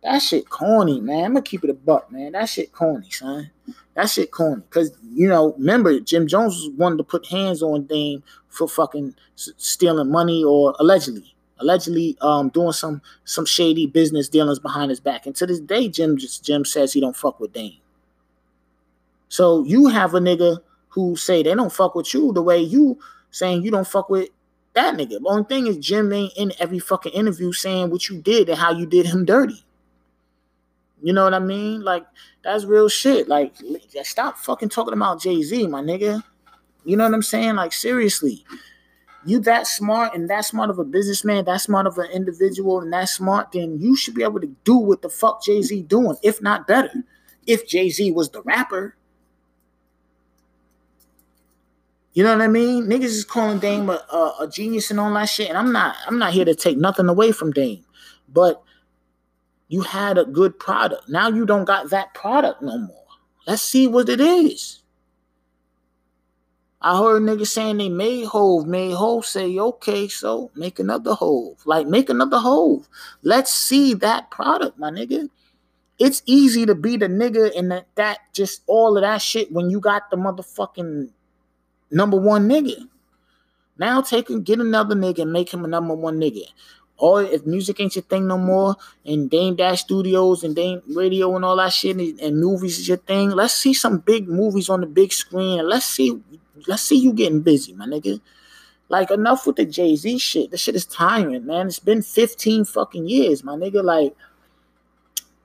that 0.04 0.20
shit 0.20 0.50
corny, 0.50 1.02
man. 1.02 1.26
I'm 1.26 1.34
gonna 1.34 1.42
keep 1.42 1.66
it 1.66 1.70
a 1.70 1.74
buck, 1.74 2.10
man. 2.10 2.32
That 2.32 2.48
shit 2.48 2.72
corny, 2.72 3.10
son. 3.10 3.52
That 3.96 4.10
shit 4.10 4.32
corny. 4.32 4.64
Cause 4.70 4.94
you 5.04 5.28
know, 5.28 5.52
remember 5.58 6.00
Jim 6.00 6.28
Jones 6.28 6.56
was 6.56 6.70
one 6.78 6.98
to 6.98 7.04
put 7.04 7.26
hands 7.26 7.62
on 7.62 7.88
Dame 7.88 8.24
for 8.48 8.70
fucking 8.70 9.16
stealing 9.36 10.10
money 10.10 10.46
or 10.46 10.78
allegedly, 10.80 11.36
allegedly 11.60 12.18
um 12.22 12.48
doing 12.52 12.72
some 12.72 13.02
some 13.26 13.46
shady 13.46 13.86
business 13.86 14.30
dealings 14.30 14.60
behind 14.60 14.92
his 14.92 15.02
back. 15.02 15.26
And 15.26 15.36
to 15.36 15.46
this 15.46 15.60
day, 15.60 15.90
Jim 15.90 16.16
just 16.16 16.46
Jim 16.46 16.64
says 16.64 16.94
he 16.94 17.02
don't 17.02 17.18
fuck 17.18 17.42
with 17.42 17.52
Dame. 17.52 17.81
So 19.32 19.64
you 19.64 19.88
have 19.88 20.14
a 20.14 20.20
nigga 20.20 20.58
who 20.90 21.16
say 21.16 21.42
they 21.42 21.56
don't 21.56 21.72
fuck 21.72 21.96
with 21.96 22.14
you 22.14 22.34
the 22.34 22.42
way 22.42 22.60
you 22.60 23.00
saying 23.30 23.62
you 23.62 23.72
don't 23.72 23.88
fuck 23.88 24.10
with 24.10 24.28
that 24.74 24.96
nigga. 24.96 25.22
The 25.22 25.26
only 25.26 25.46
thing 25.46 25.68
is 25.68 25.78
Jim 25.78 26.12
ain't 26.12 26.34
in 26.36 26.52
every 26.60 26.80
fucking 26.80 27.14
interview 27.14 27.54
saying 27.54 27.92
what 27.92 28.10
you 28.10 28.22
did 28.22 28.50
and 28.50 28.60
how 28.60 28.74
you 28.74 28.86
did 28.86 29.06
him 29.06 29.24
dirty. 29.24 29.64
You 31.02 31.14
know 31.14 31.24
what 31.24 31.34
I 31.34 31.40
mean? 31.40 31.80
Like 31.82 32.06
that's 32.44 32.66
real 32.66 32.90
shit. 32.90 33.30
Like 33.30 33.56
stop 34.04 34.38
fucking 34.38 34.68
talking 34.68 34.94
about 34.94 35.22
Jay 35.22 35.42
Z, 35.44 35.66
my 35.68 35.82
nigga. 35.82 36.22
You 36.84 36.98
know 36.98 37.06
what 37.06 37.14
I'm 37.14 37.22
saying? 37.22 37.56
Like 37.56 37.72
seriously, 37.72 38.44
you 39.26 39.40
that 39.40 39.66
smart 39.66 40.14
and 40.14 40.30
that 40.30 40.44
smart 40.44 40.70
of 40.70 40.78
a 40.78 40.84
businessman, 40.84 41.46
that 41.46 41.62
smart 41.62 41.88
of 41.88 41.98
an 41.98 42.12
individual, 42.12 42.82
and 42.82 42.92
that 42.92 43.08
smart, 43.08 43.54
then 43.54 43.80
you 43.80 43.96
should 43.96 44.14
be 44.14 44.24
able 44.24 44.42
to 44.42 44.54
do 44.66 44.76
what 44.76 45.02
the 45.02 45.10
fuck 45.10 45.42
Jay 45.42 45.62
Z 45.62 45.84
doing, 45.84 46.18
if 46.22 46.42
not 46.42 46.68
better. 46.68 46.92
If 47.48 47.66
Jay 47.66 47.90
Z 47.90 48.12
was 48.12 48.30
the 48.30 48.42
rapper. 48.42 48.98
You 52.14 52.24
know 52.24 52.34
what 52.34 52.42
I 52.44 52.48
mean? 52.48 52.86
Niggas 52.88 53.04
is 53.04 53.26
calling 53.26 53.60
Dame 53.60 53.90
a, 53.90 53.94
a, 54.12 54.36
a, 54.42 54.50
genius 54.50 54.92
and 54.92 55.00
all 55.00 55.14
that 55.14 55.30
shit, 55.30 55.48
and 55.48 55.58
I'm 55.58 55.72
not. 55.72 55.96
I'm 56.08 56.20
not 56.20 56.34
here 56.34 56.46
to 56.46 56.56
take 56.56 56.78
nothing 56.78 57.08
away 57.08 57.32
from 57.32 57.52
Dame, 57.52 57.86
but 58.28 58.62
you 59.70 59.82
had 59.82 60.18
a 60.18 60.26
good 60.26 60.60
product. 60.60 61.08
Now 61.08 61.30
you 61.30 61.46
don't 61.46 61.64
got 61.64 61.90
that 61.92 62.14
product 62.14 62.62
no 62.62 62.78
more. 62.78 63.06
Let's 63.48 63.62
see 63.62 63.88
what 63.88 64.10
it 64.10 64.20
is. 64.20 64.82
I 66.82 66.98
heard 66.98 67.22
niggas 67.22 67.48
saying 67.48 67.78
they 67.78 67.90
made 67.90 68.26
Hove, 68.26 68.66
made 68.66 68.94
Hove 68.94 69.26
say, 69.26 69.58
okay, 69.58 70.08
so 70.08 70.50
make 70.56 70.80
another 70.80 71.14
Hove. 71.14 71.62
Like, 71.66 71.88
make 71.88 72.10
another 72.10 72.40
Hove. 72.40 72.90
Let's 73.22 73.54
see 73.54 73.94
that 73.96 74.32
product, 74.32 74.80
my 74.80 74.90
nigga. 74.90 75.30
It's 76.00 76.24
easy 76.26 76.66
to 76.66 76.74
be 76.74 76.98
the 76.98 77.06
nigga 77.06 77.56
and 77.56 77.72
that, 77.72 77.86
that 77.96 78.20
just 78.34 78.64
all 78.66 78.98
of 78.98 79.04
that 79.04 79.22
shit 79.22 79.52
when 79.52 79.70
you 79.70 79.80
got 79.80 80.10
the 80.10 80.18
motherfucking 80.18 81.12
number 81.92 82.18
one 82.18 82.48
nigga. 82.48 82.88
Now 83.78 84.02
take 84.02 84.30
and 84.30 84.46
get 84.46 84.60
another 84.60 84.96
nigga 84.96 85.24
and 85.24 85.34
make 85.34 85.54
him 85.54 85.66
a 85.66 85.68
number 85.68 85.94
one 85.96 86.20
nigga 86.20 86.46
or 87.02 87.24
if 87.24 87.46
music 87.48 87.80
ain't 87.80 87.96
your 87.96 88.04
thing 88.04 88.28
no 88.28 88.38
more, 88.38 88.76
and 89.06 89.30
Dame 89.30 89.56
Dash 89.56 89.82
Studios 89.82 90.44
and 90.44 90.56
Dame 90.56 90.82
Radio 90.88 91.36
and 91.36 91.44
all 91.44 91.58
that 91.58 91.74
shit, 91.74 91.98
and, 91.98 92.20
and, 92.20 92.40
movies 92.40 92.78
is 92.78 92.88
your 92.88 92.98
thing, 92.98 93.32
let's 93.32 93.56
see 93.56 93.74
some 93.74 93.98
big 93.98 94.30
movies 94.30 94.70
on 94.70 94.82
the 94.82 94.88
big 94.88 95.12
screen, 95.12 95.60
and 95.60 95.68
let's 95.68 95.88
see, 95.88 96.22
let's 96.68 96.84
see 96.84 96.98
you 96.98 97.12
getting 97.12 97.42
busy, 97.42 97.74
my 97.74 97.88
nigga. 97.88 98.22
Like 98.88 99.10
enough 99.10 99.48
with 99.48 99.56
the 99.56 99.66
Jay 99.66 99.96
Z 99.96 100.18
shit. 100.20 100.52
The 100.52 100.58
shit 100.58 100.76
is 100.76 100.86
tiring, 100.86 101.46
man. 101.46 101.68
It's 101.68 101.80
been 101.80 102.02
15 102.02 102.66
fucking 102.66 103.08
years, 103.08 103.44
my 103.44 103.54
nigga. 103.54 103.82
Like, 103.84 104.14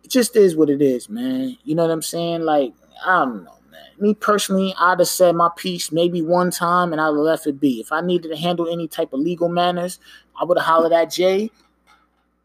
it 0.02 0.10
just 0.10 0.34
is 0.34 0.56
what 0.56 0.68
it 0.68 0.82
is, 0.82 1.08
man. 1.08 1.56
You 1.64 1.76
know 1.76 1.84
what 1.84 1.92
I'm 1.92 2.02
saying? 2.02 2.42
Like, 2.42 2.74
I 3.04 3.24
don't 3.24 3.44
know 3.44 3.55
me 3.98 4.14
personally, 4.14 4.74
I'd 4.78 4.98
have 4.98 5.08
said 5.08 5.34
my 5.34 5.50
piece 5.56 5.90
maybe 5.92 6.22
one 6.22 6.50
time 6.50 6.92
and 6.92 7.00
I'd 7.00 7.06
have 7.06 7.16
left 7.16 7.46
it 7.46 7.60
be. 7.60 7.80
If 7.80 7.92
I 7.92 8.00
needed 8.00 8.28
to 8.28 8.36
handle 8.36 8.68
any 8.68 8.88
type 8.88 9.12
of 9.12 9.20
legal 9.20 9.48
manners, 9.48 9.98
I 10.40 10.44
would 10.44 10.58
have 10.58 10.66
hollered 10.66 10.92
at 10.92 11.10
Jay 11.10 11.50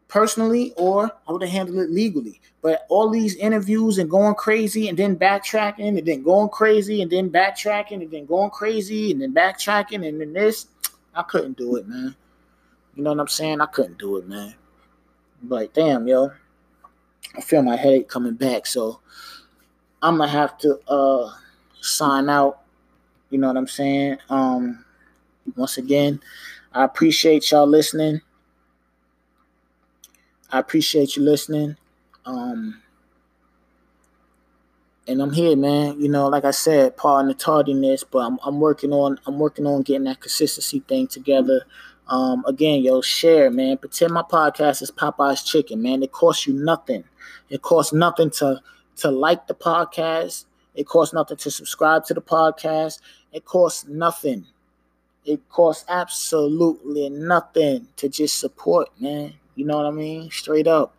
personally 0.08 0.72
or 0.76 1.10
I 1.26 1.32
would 1.32 1.42
have 1.42 1.50
handled 1.50 1.78
it 1.78 1.90
legally. 1.90 2.40
But 2.62 2.86
all 2.88 3.10
these 3.10 3.34
interviews 3.36 3.98
and 3.98 4.08
going 4.08 4.34
crazy 4.34 4.88
and 4.88 4.98
then 4.98 5.16
backtracking 5.16 5.98
and 5.98 6.06
then 6.06 6.22
going 6.22 6.48
crazy 6.48 7.02
and 7.02 7.10
then 7.10 7.30
backtracking 7.30 8.02
and 8.02 8.10
then 8.10 8.26
going 8.26 8.50
crazy 8.50 9.10
and 9.10 9.20
then 9.20 9.34
backtracking 9.34 10.06
and 10.06 10.20
then 10.20 10.32
this, 10.32 10.66
I 11.14 11.22
couldn't 11.22 11.56
do 11.56 11.76
it, 11.76 11.88
man. 11.88 12.14
You 12.94 13.02
know 13.02 13.10
what 13.10 13.20
I'm 13.20 13.28
saying? 13.28 13.60
I 13.60 13.66
couldn't 13.66 13.98
do 13.98 14.16
it, 14.18 14.28
man. 14.28 14.54
But 15.42 15.74
damn, 15.74 16.06
yo. 16.06 16.32
I 17.36 17.40
feel 17.40 17.62
my 17.62 17.76
headache 17.76 18.08
coming 18.08 18.34
back, 18.34 18.66
so 18.66 19.00
I'm 20.02 20.18
gonna 20.18 20.30
have 20.30 20.58
to 20.58 20.78
uh 20.88 21.32
sign 21.80 22.28
out. 22.28 22.60
You 23.30 23.38
know 23.38 23.48
what 23.48 23.56
I'm 23.56 23.68
saying? 23.68 24.18
Um 24.28 24.84
once 25.56 25.78
again, 25.78 26.20
I 26.72 26.84
appreciate 26.84 27.50
y'all 27.50 27.66
listening. 27.66 28.20
I 30.50 30.58
appreciate 30.58 31.16
you 31.16 31.22
listening. 31.22 31.76
Um, 32.26 32.82
and 35.08 35.20
I'm 35.20 35.32
here, 35.32 35.56
man. 35.56 36.00
You 36.00 36.08
know, 36.08 36.28
like 36.28 36.44
I 36.44 36.50
said, 36.52 36.96
pardon 36.96 37.28
the 37.28 37.34
tardiness, 37.34 38.04
but 38.04 38.18
I'm, 38.18 38.38
I'm 38.44 38.60
working 38.60 38.92
on 38.92 39.18
I'm 39.26 39.38
working 39.38 39.66
on 39.66 39.82
getting 39.82 40.04
that 40.04 40.20
consistency 40.20 40.80
thing 40.80 41.06
together. 41.06 41.64
Um, 42.08 42.44
again, 42.46 42.82
yo, 42.82 43.00
share, 43.00 43.50
man. 43.50 43.78
Pretend 43.78 44.12
my 44.12 44.22
podcast 44.22 44.82
is 44.82 44.90
Popeye's 44.90 45.42
Chicken, 45.42 45.82
man. 45.82 46.02
It 46.02 46.12
costs 46.12 46.46
you 46.46 46.52
nothing. 46.52 47.04
It 47.48 47.62
costs 47.62 47.92
nothing 47.92 48.30
to 48.32 48.60
to 49.02 49.10
like 49.10 49.46
the 49.46 49.54
podcast. 49.54 50.46
It 50.74 50.86
costs 50.86 51.14
nothing 51.14 51.36
to 51.36 51.50
subscribe 51.50 52.04
to 52.06 52.14
the 52.14 52.22
podcast. 52.22 53.00
It 53.32 53.44
costs 53.44 53.86
nothing 53.86 54.46
it 55.24 55.48
costs 55.48 55.84
absolutely 55.88 57.08
nothing 57.08 57.86
to 57.96 58.08
just 58.08 58.38
support, 58.38 58.88
man. 59.00 59.34
You 59.54 59.64
know 59.64 59.76
what 59.76 59.86
I 59.86 59.90
mean? 59.90 60.30
Straight 60.30 60.66
up. 60.66 60.96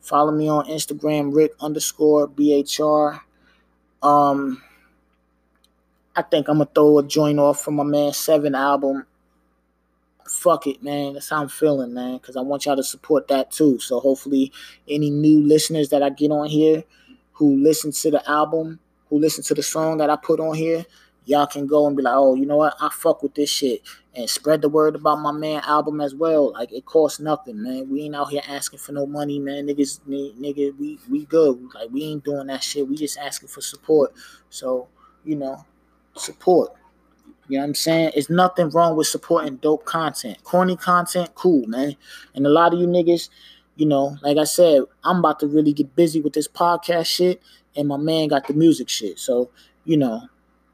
Follow 0.00 0.32
me 0.32 0.48
on 0.48 0.66
Instagram, 0.66 1.34
Rick 1.34 1.52
underscore 1.60 2.26
BHR. 2.26 3.20
Um, 4.02 4.62
I 6.16 6.22
think 6.22 6.48
I'm 6.48 6.58
gonna 6.58 6.70
throw 6.74 6.98
a 6.98 7.02
joint 7.02 7.38
off 7.38 7.60
from 7.60 7.76
my 7.76 7.84
man 7.84 8.12
Seven 8.12 8.54
album. 8.54 9.06
Fuck 10.26 10.66
it, 10.66 10.82
man. 10.82 11.14
That's 11.14 11.28
how 11.28 11.42
I'm 11.42 11.48
feeling, 11.48 11.92
man. 11.92 12.18
Cause 12.20 12.36
I 12.36 12.40
want 12.40 12.64
y'all 12.64 12.76
to 12.76 12.82
support 12.82 13.28
that 13.28 13.50
too. 13.50 13.78
So 13.78 14.00
hopefully, 14.00 14.52
any 14.88 15.10
new 15.10 15.42
listeners 15.42 15.90
that 15.90 16.02
I 16.02 16.10
get 16.10 16.30
on 16.30 16.46
here 16.46 16.84
who 17.40 17.56
listen 17.56 17.90
to 17.90 18.10
the 18.10 18.30
album, 18.30 18.78
who 19.08 19.18
listen 19.18 19.42
to 19.42 19.54
the 19.54 19.62
song 19.62 19.96
that 19.96 20.10
I 20.10 20.16
put 20.16 20.40
on 20.40 20.54
here, 20.54 20.84
y'all 21.24 21.46
can 21.46 21.66
go 21.66 21.86
and 21.86 21.96
be 21.96 22.02
like, 22.02 22.14
oh, 22.14 22.34
you 22.34 22.44
know 22.44 22.58
what? 22.58 22.76
I 22.78 22.90
fuck 22.92 23.22
with 23.22 23.34
this 23.34 23.48
shit 23.48 23.80
and 24.14 24.28
spread 24.28 24.60
the 24.60 24.68
word 24.68 24.94
about 24.94 25.20
my 25.20 25.32
man 25.32 25.62
album 25.66 26.02
as 26.02 26.14
well. 26.14 26.52
Like 26.52 26.70
it 26.70 26.84
costs 26.84 27.18
nothing, 27.18 27.62
man. 27.62 27.88
We 27.88 28.02
ain't 28.02 28.14
out 28.14 28.28
here 28.28 28.42
asking 28.46 28.80
for 28.80 28.92
no 28.92 29.06
money, 29.06 29.38
man. 29.38 29.68
Niggas, 29.68 30.00
nigga, 30.06 30.76
we 30.78 30.98
we 31.08 31.24
good. 31.24 31.58
Like 31.74 31.88
we 31.90 32.04
ain't 32.04 32.24
doing 32.24 32.48
that 32.48 32.62
shit. 32.62 32.86
We 32.86 32.94
just 32.94 33.16
asking 33.16 33.48
for 33.48 33.62
support. 33.62 34.12
So 34.50 34.88
you 35.24 35.36
know, 35.36 35.64
support. 36.16 36.72
You 37.48 37.56
know 37.56 37.62
what 37.62 37.68
I'm 37.68 37.74
saying? 37.74 38.12
It's 38.14 38.28
nothing 38.28 38.68
wrong 38.68 38.96
with 38.96 39.06
supporting 39.06 39.56
dope 39.56 39.86
content. 39.86 40.44
Corny 40.44 40.76
content, 40.76 41.34
cool, 41.34 41.66
man. 41.66 41.96
And 42.34 42.46
a 42.46 42.50
lot 42.50 42.74
of 42.74 42.80
you 42.80 42.86
niggas, 42.86 43.30
you 43.80 43.86
know, 43.86 44.18
like 44.20 44.36
I 44.36 44.44
said, 44.44 44.82
I'm 45.04 45.20
about 45.20 45.40
to 45.40 45.46
really 45.46 45.72
get 45.72 45.96
busy 45.96 46.20
with 46.20 46.34
this 46.34 46.46
podcast 46.46 47.06
shit, 47.06 47.40
and 47.74 47.88
my 47.88 47.96
man 47.96 48.28
got 48.28 48.46
the 48.46 48.52
music 48.52 48.90
shit. 48.90 49.18
So, 49.18 49.48
you 49.86 49.96
know, 49.96 50.28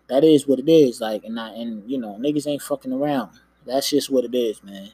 that 0.09 0.25
is 0.25 0.49
what 0.49 0.59
it 0.59 0.69
is. 0.69 1.01
Like, 1.01 1.23
and 1.23 1.39
I, 1.39 1.51
and 1.51 1.89
you 1.89 1.99
know, 1.99 2.19
niggas 2.21 2.49
ain't 2.49 2.63
fucking 2.63 2.93
around. 2.93 3.31
That's 3.65 3.89
just 3.91 4.11
what 4.11 4.25
it 4.25 4.35
is, 4.35 4.61
man. 4.65 4.91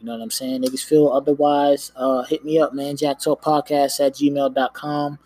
You 0.00 0.06
know 0.06 0.12
what 0.14 0.22
I'm 0.22 0.32
saying? 0.32 0.62
Niggas 0.62 0.84
feel 0.84 1.06
otherwise. 1.06 1.92
Uh, 1.94 2.24
hit 2.24 2.44
me 2.44 2.58
up, 2.58 2.74
man. 2.74 2.96
Jack 2.96 3.20
Talk 3.20 3.40
Podcast 3.44 4.04
at 4.04 4.14
gmail.com. 4.14 5.20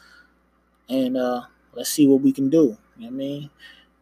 And 0.91 1.16
uh, 1.16 1.41
let's 1.72 1.89
see 1.89 2.07
what 2.07 2.20
we 2.20 2.32
can 2.32 2.51
do. 2.51 2.76
You 2.99 3.07
know 3.07 3.07
what 3.07 3.07
I 3.07 3.11
mean? 3.12 3.51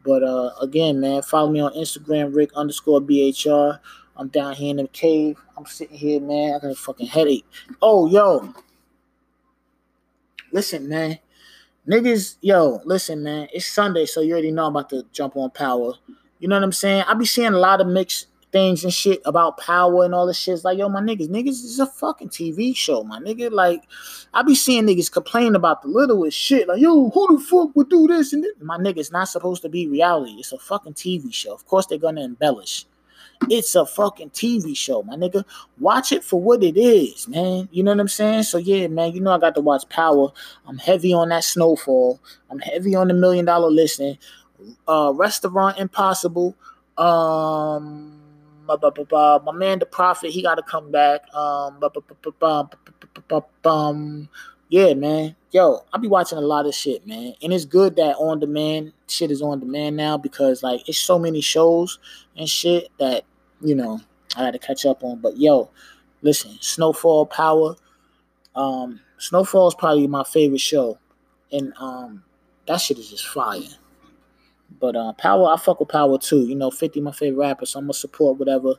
But 0.05 0.25
uh, 0.25 0.51
again, 0.61 0.99
man, 0.99 1.23
follow 1.23 1.53
me 1.53 1.61
on 1.61 1.73
Instagram, 1.75 2.35
Rick 2.35 2.51
underscore 2.57 3.01
BHR. 3.01 3.79
I'm 4.17 4.29
down 4.29 4.55
here 4.55 4.71
in 4.71 4.77
the 4.77 4.89
cave. 4.89 5.39
I'm 5.57 5.67
sitting 5.67 5.97
here, 5.97 6.21
man. 6.21 6.55
I 6.55 6.59
got 6.59 6.71
a 6.71 6.75
fucking 6.75 7.07
headache. 7.07 7.47
Oh, 7.83 8.07
yo. 8.07 8.53
Listen, 10.53 10.89
man. 10.89 11.19
Niggas, 11.89 12.37
yo, 12.41 12.81
listen, 12.85 13.23
man. 13.23 13.49
It's 13.53 13.67
Sunday, 13.67 14.07
so 14.07 14.21
you 14.21 14.33
already 14.33 14.51
know 14.51 14.67
I'm 14.67 14.77
about 14.77 14.91
to 14.91 15.05
jump 15.13 15.37
on 15.37 15.51
power. 15.51 15.95
You 16.39 16.49
know 16.49 16.57
what 16.57 16.63
I'm 16.63 16.73
saying? 16.73 17.05
I 17.09 17.15
be 17.15 17.27
seeing 17.27 17.55
a 17.55 17.59
lot 17.59 17.81
of 17.81 17.87
mixed 17.87 18.29
things 18.53 18.85
and 18.85 18.95
shit 18.95 19.21
about 19.25 19.59
power 19.59 20.05
and 20.05 20.15
all 20.15 20.27
this 20.27 20.39
shit. 20.39 20.55
It's 20.55 20.65
like, 20.65 20.79
yo, 20.79 20.89
my 20.89 21.01
niggas, 21.01 21.29
niggas 21.29 21.49
is 21.49 21.81
a 21.81 21.87
fucking 21.87 22.29
TV 22.29 22.75
show, 22.75 23.03
my 23.03 23.19
nigga. 23.19 23.51
Like, 23.51 23.83
I 24.33 24.43
be 24.43 24.55
seeing 24.55 24.87
niggas 24.87 25.11
complain 25.11 25.57
about 25.57 25.83
the 25.83 25.89
littlest 25.89 26.39
shit. 26.39 26.69
Like, 26.69 26.81
yo, 26.81 27.11
who 27.11 27.37
the 27.37 27.45
fuck 27.45 27.75
would 27.75 27.91
do 27.91 28.07
this 28.07 28.33
and 28.33 28.45
this? 28.45 28.53
My 28.61 28.79
nigga, 28.79 28.99
it's 28.99 29.11
not 29.11 29.29
supposed 29.29 29.63
to 29.63 29.69
be 29.69 29.89
reality. 29.89 30.37
It's 30.39 30.53
a 30.53 30.59
fucking 30.59 30.95
TV 30.95 31.35
show. 31.35 31.53
Of 31.53 31.67
course, 31.67 31.87
they're 31.87 31.99
gonna 31.99 32.23
embellish. 32.23 32.87
It's 33.51 33.75
a 33.75 33.85
fucking 33.85 34.31
TV 34.31 34.77
show, 34.77 35.03
my 35.03 35.17
nigga. 35.17 35.45
Watch 35.79 36.13
it 36.13 36.25
for 36.25 36.41
what 36.41 36.63
it 36.63 36.77
is, 36.77 37.29
man. 37.29 37.69
You 37.73 37.83
know 37.83 37.93
what 37.93 38.01
I'm 38.01 38.09
saying? 38.09 38.45
So 38.45 38.59
yeah, 38.59 38.87
man, 38.87 39.13
you 39.13 39.21
know 39.21 39.33
I 39.33 39.39
got 39.39 39.55
to 39.57 39.61
watch 39.61 39.89
Power. 39.89 40.33
I'm 40.67 40.79
heavy 40.79 41.13
on 41.13 41.29
that 41.31 41.45
snowfall. 41.45 42.21
I'm 42.51 42.59
heavy 42.61 42.95
on 42.95 43.09
the 43.09 43.15
million 43.15 43.45
dollar 43.45 43.71
listing. 43.71 44.19
Uh 44.89 45.13
Restaurant 45.15 45.79
Impossible. 45.79 46.57
Um 46.97 48.21
my, 48.67 48.77
my 49.45 49.53
man 49.53 49.79
the 49.79 49.87
Profit 49.87 50.31
he 50.31 50.43
got 50.43 50.55
to 50.55 50.63
come 50.63 50.91
back 50.91 51.23
um 51.35 51.79
yeah 54.75 54.93
man 54.93 55.37
yo 55.53 55.85
i 55.93 55.99
be 55.99 56.09
watching 56.09 56.37
a 56.37 56.41
lot 56.41 56.67
of 56.67 56.75
shit 56.75 57.07
man 57.07 57.33
and 57.41 57.53
it's 57.53 57.65
good 57.65 57.95
that 57.95 58.17
on 58.17 58.41
demand 58.41 58.93
shit 59.07 59.31
is 59.31 59.41
on 59.41 59.61
demand 59.61 59.97
now 59.97 60.19
because 60.19 60.65
like 60.65 60.81
it's 60.89 60.99
so 60.99 61.17
many 61.17 61.41
shows 61.41 62.01
and 62.37 62.49
shit 62.49 62.89
that 62.99 63.23
you 63.61 63.73
know 63.73 64.01
i 64.37 64.43
had 64.43 64.51
to 64.51 64.59
catch 64.59 64.85
up 64.85 65.05
on 65.05 65.21
but 65.21 65.39
yo 65.39 65.71
listen 66.23 66.51
snowfall 66.61 67.25
power 67.25 67.77
um 68.57 68.99
snowfall 69.19 69.69
is 69.69 69.77
probably 69.77 70.09
my 70.09 70.25
favorite 70.25 70.61
show 70.61 70.99
and 71.53 71.73
um 71.79 72.25
that 72.67 72.81
shit 72.81 72.99
is 72.99 73.11
just 73.11 73.29
fire 73.29 73.61
but 74.81 74.97
uh, 74.97 75.13
Power, 75.13 75.53
I 75.53 75.57
fuck 75.57 75.79
with 75.79 75.89
Power 75.89 76.19
too. 76.19 76.47
You 76.47 76.57
know, 76.57 76.69
50 76.69 77.01
my 77.01 77.13
favorite 77.13 77.39
rapper, 77.39 77.65
so 77.65 77.79
I'm 77.79 77.85
gonna 77.85 77.95
support 77.95 78.39
whatever. 78.39 78.75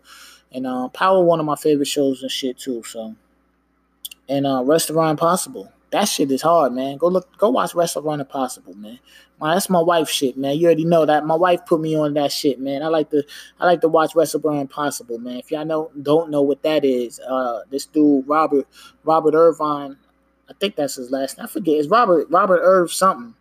And 0.52 0.68
uh, 0.68 0.90
Power, 0.90 1.24
one 1.24 1.40
of 1.40 1.46
my 1.46 1.56
favorite 1.56 1.88
shows 1.88 2.22
and 2.22 2.30
shit 2.30 2.58
too. 2.58 2.84
So, 2.84 3.16
and 4.28 4.46
uh, 4.46 4.62
Restaurant 4.66 5.12
Impossible. 5.12 5.72
That 5.92 6.06
shit 6.06 6.32
is 6.32 6.42
hard, 6.42 6.74
man. 6.74 6.98
Go 6.98 7.08
look, 7.08 7.38
go 7.38 7.50
watch 7.50 7.74
Restaurant 7.76 8.22
Impossible, 8.22 8.74
man. 8.74 9.00
That's 9.40 9.70
my 9.70 9.82
wife 9.82 10.10
shit, 10.10 10.38
man. 10.38 10.58
You 10.58 10.66
already 10.66 10.86
know 10.86 11.06
that. 11.06 11.26
My 11.26 11.36
wife 11.36 11.66
put 11.66 11.82
me 11.82 11.98
on 11.98 12.14
that 12.16 12.32
shit, 12.32 12.60
man. 12.60 12.84
I 12.84 12.88
like 12.88 13.10
to, 13.12 13.24
I 13.60 13.66
like 13.66 13.82
to 13.82 13.88
watch 13.88 14.16
Restaurant 14.16 14.60
Impossible, 14.60 15.20
man. 15.20 15.38
If 15.38 15.52
y'all 15.52 15.66
know, 15.66 15.92
don't 16.02 16.30
know 16.30 16.42
what 16.42 16.64
that 16.64 16.84
is, 16.84 17.20
uh, 17.20 17.62
this 17.70 17.86
dude 17.86 18.28
Robert, 18.28 18.68
Robert 19.04 19.36
Irvine, 19.36 19.98
I 20.50 20.54
think 20.60 20.76
that's 20.76 20.96
his 20.96 21.12
last. 21.12 21.38
name. 21.38 21.46
I 21.46 21.48
forget. 21.48 21.76
It's 21.76 21.88
Robert, 21.88 22.28
Robert 22.30 22.62
Irv 22.64 22.92
something 22.92 23.36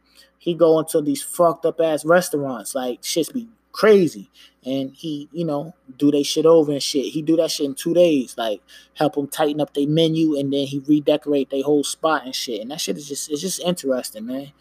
he 0.44 0.52
go 0.52 0.78
into 0.78 1.00
these 1.00 1.22
fucked 1.22 1.64
up 1.64 1.80
ass 1.80 2.04
restaurants, 2.04 2.74
like 2.74 3.02
shit's 3.02 3.30
be 3.30 3.48
crazy, 3.74 4.30
and 4.64 4.92
he, 4.94 5.28
you 5.32 5.44
know, 5.44 5.74
do 5.98 6.10
they 6.10 6.22
shit 6.22 6.46
over 6.46 6.72
and 6.72 6.82
shit. 6.82 7.12
He 7.12 7.20
do 7.20 7.36
that 7.36 7.50
shit 7.50 7.66
in 7.66 7.74
two 7.74 7.92
days, 7.92 8.34
like 8.38 8.62
help 8.94 9.16
them 9.16 9.26
tighten 9.26 9.60
up 9.60 9.74
their 9.74 9.88
menu, 9.88 10.38
and 10.38 10.52
then 10.52 10.66
he 10.66 10.78
redecorate 10.78 11.50
their 11.50 11.64
whole 11.64 11.84
spot 11.84 12.24
and 12.24 12.34
shit. 12.34 12.62
And 12.62 12.70
that 12.70 12.80
shit 12.80 12.96
is 12.96 13.08
just, 13.08 13.30
it's 13.30 13.42
just 13.42 13.60
interesting, 13.60 14.26
man. 14.26 14.52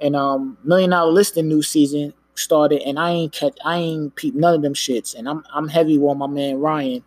And 0.00 0.16
um, 0.16 0.56
Million 0.64 0.90
Dollar 0.90 1.12
Listing 1.12 1.48
new 1.48 1.60
season 1.60 2.14
started, 2.34 2.82
and 2.82 2.98
I 2.98 3.10
ain't 3.10 3.32
catch, 3.32 3.58
I 3.64 3.78
ain't 3.78 4.14
peep 4.14 4.34
none 4.34 4.54
of 4.54 4.62
them 4.62 4.74
shits, 4.74 5.14
and 5.14 5.28
I'm 5.28 5.44
I'm 5.52 5.68
heavy 5.68 5.98
with 5.98 6.16
my 6.16 6.28
man 6.28 6.60
Ryan, 6.60 7.04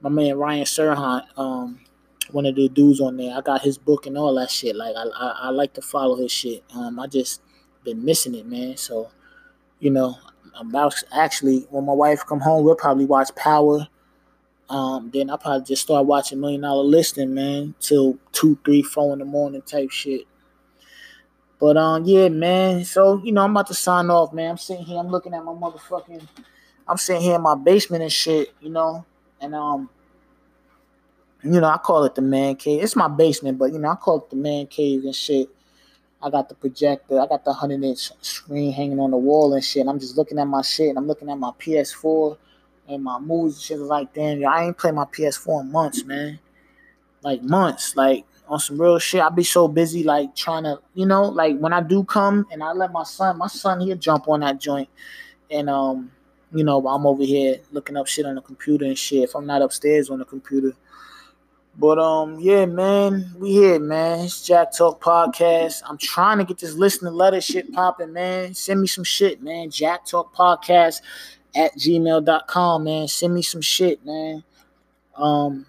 my 0.00 0.10
man 0.10 0.36
Ryan 0.36 0.64
Serhant, 0.64 1.26
um, 1.38 1.80
one 2.32 2.44
of 2.44 2.56
the 2.56 2.68
dudes 2.68 3.00
on 3.00 3.16
there. 3.16 3.36
I 3.36 3.40
got 3.40 3.62
his 3.62 3.78
book 3.78 4.06
and 4.06 4.18
all 4.18 4.34
that 4.34 4.50
shit. 4.50 4.74
Like 4.74 4.96
I, 4.96 5.04
I, 5.04 5.28
I 5.42 5.48
like 5.50 5.74
to 5.74 5.82
follow 5.82 6.16
his 6.16 6.32
shit. 6.32 6.64
Um, 6.74 6.98
I 6.98 7.06
just 7.06 7.40
been 7.84 8.04
missing 8.04 8.34
it, 8.34 8.46
man. 8.46 8.76
So, 8.76 9.10
you 9.80 9.90
know, 9.90 10.16
I'm 10.54 10.70
about 10.70 10.94
actually 11.12 11.66
when 11.70 11.86
my 11.86 11.92
wife 11.92 12.24
come 12.26 12.40
home, 12.40 12.64
we'll 12.64 12.74
probably 12.74 13.06
watch 13.06 13.34
Power. 13.36 13.88
Um, 14.68 15.10
then 15.14 15.30
I 15.30 15.36
probably 15.36 15.64
just 15.64 15.82
start 15.82 16.06
watching 16.06 16.40
Million 16.40 16.60
Dollar 16.60 16.84
Listing, 16.84 17.32
man, 17.32 17.74
till 17.80 18.18
two, 18.32 18.58
three, 18.64 18.82
four 18.82 19.12
in 19.14 19.20
the 19.20 19.24
morning 19.24 19.62
type 19.62 19.90
shit. 19.90 20.26
But 21.58 21.76
um, 21.76 22.04
yeah, 22.04 22.28
man. 22.28 22.84
So 22.84 23.20
you 23.24 23.32
know, 23.32 23.42
I'm 23.42 23.52
about 23.52 23.68
to 23.68 23.74
sign 23.74 24.10
off, 24.10 24.32
man. 24.32 24.50
I'm 24.50 24.58
sitting 24.58 24.84
here, 24.84 24.98
I'm 24.98 25.08
looking 25.08 25.34
at 25.34 25.44
my 25.44 25.52
motherfucking, 25.52 26.26
I'm 26.86 26.96
sitting 26.96 27.22
here 27.22 27.36
in 27.36 27.42
my 27.42 27.54
basement 27.54 28.02
and 28.02 28.12
shit, 28.12 28.52
you 28.60 28.70
know, 28.70 29.06
and 29.40 29.54
um, 29.54 29.88
you 31.42 31.60
know, 31.60 31.68
I 31.68 31.78
call 31.78 32.04
it 32.04 32.14
the 32.14 32.22
man 32.22 32.56
cave. 32.56 32.82
It's 32.82 32.96
my 32.96 33.08
basement, 33.08 33.58
but 33.58 33.72
you 33.72 33.78
know, 33.78 33.88
I 33.88 33.96
call 33.96 34.18
it 34.18 34.30
the 34.30 34.36
man 34.36 34.66
cave 34.66 35.04
and 35.04 35.14
shit. 35.14 35.48
I 36.22 36.30
got 36.30 36.48
the 36.48 36.54
projector. 36.54 37.20
I 37.20 37.26
got 37.26 37.44
the 37.44 37.50
100 37.50 37.82
inch 37.82 38.10
screen 38.20 38.72
hanging 38.72 38.98
on 38.98 39.12
the 39.12 39.16
wall 39.16 39.54
and 39.54 39.64
shit. 39.64 39.82
And 39.82 39.90
I'm 39.90 40.00
just 40.00 40.16
looking 40.16 40.38
at 40.38 40.46
my 40.46 40.62
shit 40.62 40.88
and 40.88 40.98
I'm 40.98 41.06
looking 41.06 41.30
at 41.30 41.38
my 41.38 41.50
PS4 41.60 42.36
and 42.88 43.04
my 43.04 43.18
moves 43.18 43.56
and 43.56 43.62
shit. 43.62 43.78
Like, 43.78 44.12
damn, 44.14 44.44
I 44.46 44.64
ain't 44.64 44.78
played 44.78 44.94
my 44.94 45.04
PS4 45.04 45.62
in 45.62 45.72
months, 45.72 46.04
man. 46.04 46.40
Like, 47.22 47.42
months. 47.42 47.94
Like, 47.94 48.24
on 48.48 48.58
some 48.58 48.80
real 48.80 48.98
shit. 48.98 49.20
I 49.20 49.28
be 49.28 49.44
so 49.44 49.68
busy, 49.68 50.02
like, 50.02 50.34
trying 50.34 50.64
to, 50.64 50.80
you 50.94 51.06
know, 51.06 51.24
like, 51.24 51.56
when 51.58 51.72
I 51.72 51.82
do 51.82 52.02
come 52.02 52.46
and 52.50 52.62
I 52.62 52.72
let 52.72 52.90
my 52.92 53.04
son, 53.04 53.38
my 53.38 53.46
son, 53.46 53.80
he'll 53.80 53.96
jump 53.96 54.28
on 54.28 54.40
that 54.40 54.60
joint. 54.60 54.88
And, 55.50 55.70
um, 55.70 56.10
you 56.52 56.64
know, 56.64 56.86
I'm 56.88 57.06
over 57.06 57.22
here 57.22 57.56
looking 57.72 57.96
up 57.96 58.06
shit 58.06 58.26
on 58.26 58.34
the 58.34 58.40
computer 58.40 58.86
and 58.86 58.98
shit. 58.98 59.24
If 59.24 59.36
I'm 59.36 59.46
not 59.46 59.62
upstairs 59.62 60.10
on 60.10 60.18
the 60.18 60.24
computer, 60.24 60.72
but 61.78 61.96
um, 61.98 62.40
yeah, 62.40 62.66
man, 62.66 63.32
we 63.38 63.52
here, 63.52 63.78
man. 63.78 64.24
It's 64.24 64.44
Jack 64.44 64.76
Talk 64.76 65.00
Podcast. 65.00 65.82
I'm 65.86 65.96
trying 65.96 66.38
to 66.38 66.44
get 66.44 66.58
this 66.58 66.74
listener 66.74 67.12
letter 67.12 67.40
shit 67.40 67.72
popping, 67.72 68.12
man. 68.12 68.52
Send 68.52 68.80
me 68.80 68.88
some 68.88 69.04
shit, 69.04 69.40
man. 69.40 69.70
Jack 69.70 70.04
Talk 70.04 70.34
Podcast 70.34 71.02
at 71.54 71.72
gmail.com, 71.76 72.82
man. 72.82 73.06
Send 73.06 73.32
me 73.32 73.42
some 73.42 73.60
shit, 73.60 74.04
man. 74.04 74.42
Um, 75.14 75.66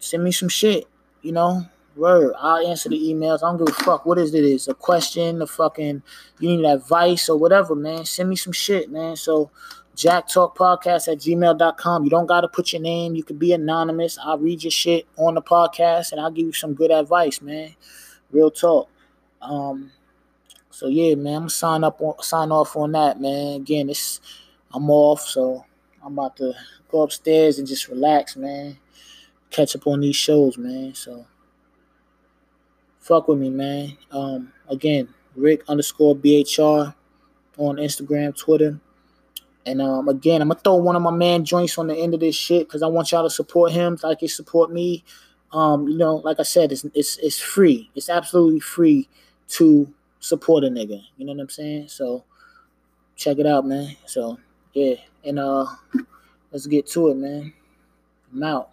send 0.00 0.22
me 0.22 0.32
some 0.32 0.50
shit, 0.50 0.84
you 1.22 1.32
know. 1.32 1.64
Word. 1.96 2.34
I'll 2.38 2.64
answer 2.64 2.90
the 2.90 2.96
emails. 2.96 3.42
I 3.42 3.50
don't 3.50 3.56
give 3.56 3.74
a 3.74 3.82
fuck 3.82 4.06
what 4.06 4.18
is 4.18 4.32
it 4.32 4.44
is. 4.44 4.68
A 4.68 4.74
question, 4.74 5.42
a 5.42 5.46
fucking 5.48 6.00
you 6.38 6.56
need 6.56 6.64
advice 6.64 7.28
or 7.28 7.36
whatever, 7.36 7.74
man. 7.74 8.04
Send 8.04 8.28
me 8.28 8.36
some 8.36 8.52
shit, 8.52 8.88
man. 8.88 9.16
So 9.16 9.50
Jack 9.98 10.28
Talk 10.28 10.56
Podcast 10.56 11.10
at 11.10 11.18
gmail.com. 11.18 12.04
You 12.04 12.10
don't 12.10 12.26
got 12.26 12.42
to 12.42 12.48
put 12.48 12.72
your 12.72 12.80
name. 12.80 13.16
You 13.16 13.24
can 13.24 13.36
be 13.36 13.52
anonymous. 13.52 14.16
I'll 14.22 14.38
read 14.38 14.62
your 14.62 14.70
shit 14.70 15.08
on 15.16 15.34
the 15.34 15.42
podcast 15.42 16.12
and 16.12 16.20
I'll 16.20 16.30
give 16.30 16.46
you 16.46 16.52
some 16.52 16.72
good 16.72 16.92
advice, 16.92 17.42
man. 17.42 17.74
Real 18.30 18.48
talk. 18.48 18.88
Um, 19.42 19.90
so 20.70 20.86
yeah, 20.86 21.16
man, 21.16 21.42
I'm 21.42 21.48
sign 21.48 21.82
up 21.82 22.00
on 22.00 22.22
sign 22.22 22.52
off 22.52 22.76
on 22.76 22.92
that, 22.92 23.20
man. 23.20 23.56
Again, 23.56 23.90
it's 23.90 24.20
I'm 24.72 24.88
off, 24.88 25.22
so 25.22 25.64
I'm 26.04 26.12
about 26.12 26.36
to 26.36 26.54
go 26.92 27.02
upstairs 27.02 27.58
and 27.58 27.66
just 27.66 27.88
relax, 27.88 28.36
man. 28.36 28.78
Catch 29.50 29.74
up 29.74 29.88
on 29.88 29.98
these 30.00 30.14
shows, 30.14 30.56
man. 30.56 30.94
So 30.94 31.26
fuck 33.00 33.26
with 33.26 33.38
me, 33.40 33.50
man. 33.50 33.98
Um, 34.12 34.52
again, 34.68 35.08
Rick 35.34 35.64
underscore 35.66 36.14
BHR 36.14 36.94
on 37.56 37.76
Instagram, 37.78 38.36
Twitter. 38.36 38.78
And 39.68 39.82
um, 39.82 40.08
again, 40.08 40.40
I'm 40.40 40.48
gonna 40.48 40.60
throw 40.60 40.76
one 40.76 40.96
of 40.96 41.02
my 41.02 41.10
man 41.10 41.44
joints 41.44 41.76
on 41.76 41.88
the 41.88 41.94
end 41.94 42.14
of 42.14 42.20
this 42.20 42.34
shit 42.34 42.66
because 42.66 42.82
I 42.82 42.86
want 42.86 43.12
y'all 43.12 43.22
to 43.22 43.30
support 43.30 43.70
him 43.70 43.98
like 44.02 44.22
you 44.22 44.28
support 44.28 44.72
me. 44.72 45.04
Um, 45.52 45.86
you 45.86 45.98
know, 45.98 46.16
like 46.16 46.40
I 46.40 46.42
said, 46.42 46.72
it's 46.72 46.84
it's 46.94 47.18
it's 47.18 47.38
free. 47.38 47.90
It's 47.94 48.08
absolutely 48.08 48.60
free 48.60 49.08
to 49.48 49.92
support 50.20 50.64
a 50.64 50.68
nigga. 50.68 51.02
You 51.18 51.26
know 51.26 51.34
what 51.34 51.42
I'm 51.42 51.50
saying? 51.50 51.88
So 51.88 52.24
check 53.14 53.38
it 53.38 53.46
out, 53.46 53.66
man. 53.66 53.94
So 54.06 54.38
yeah, 54.72 54.94
and 55.22 55.38
uh, 55.38 55.66
let's 56.50 56.66
get 56.66 56.86
to 56.88 57.08
it, 57.08 57.18
man. 57.18 57.52
I'm 58.32 58.42
out. 58.42 58.70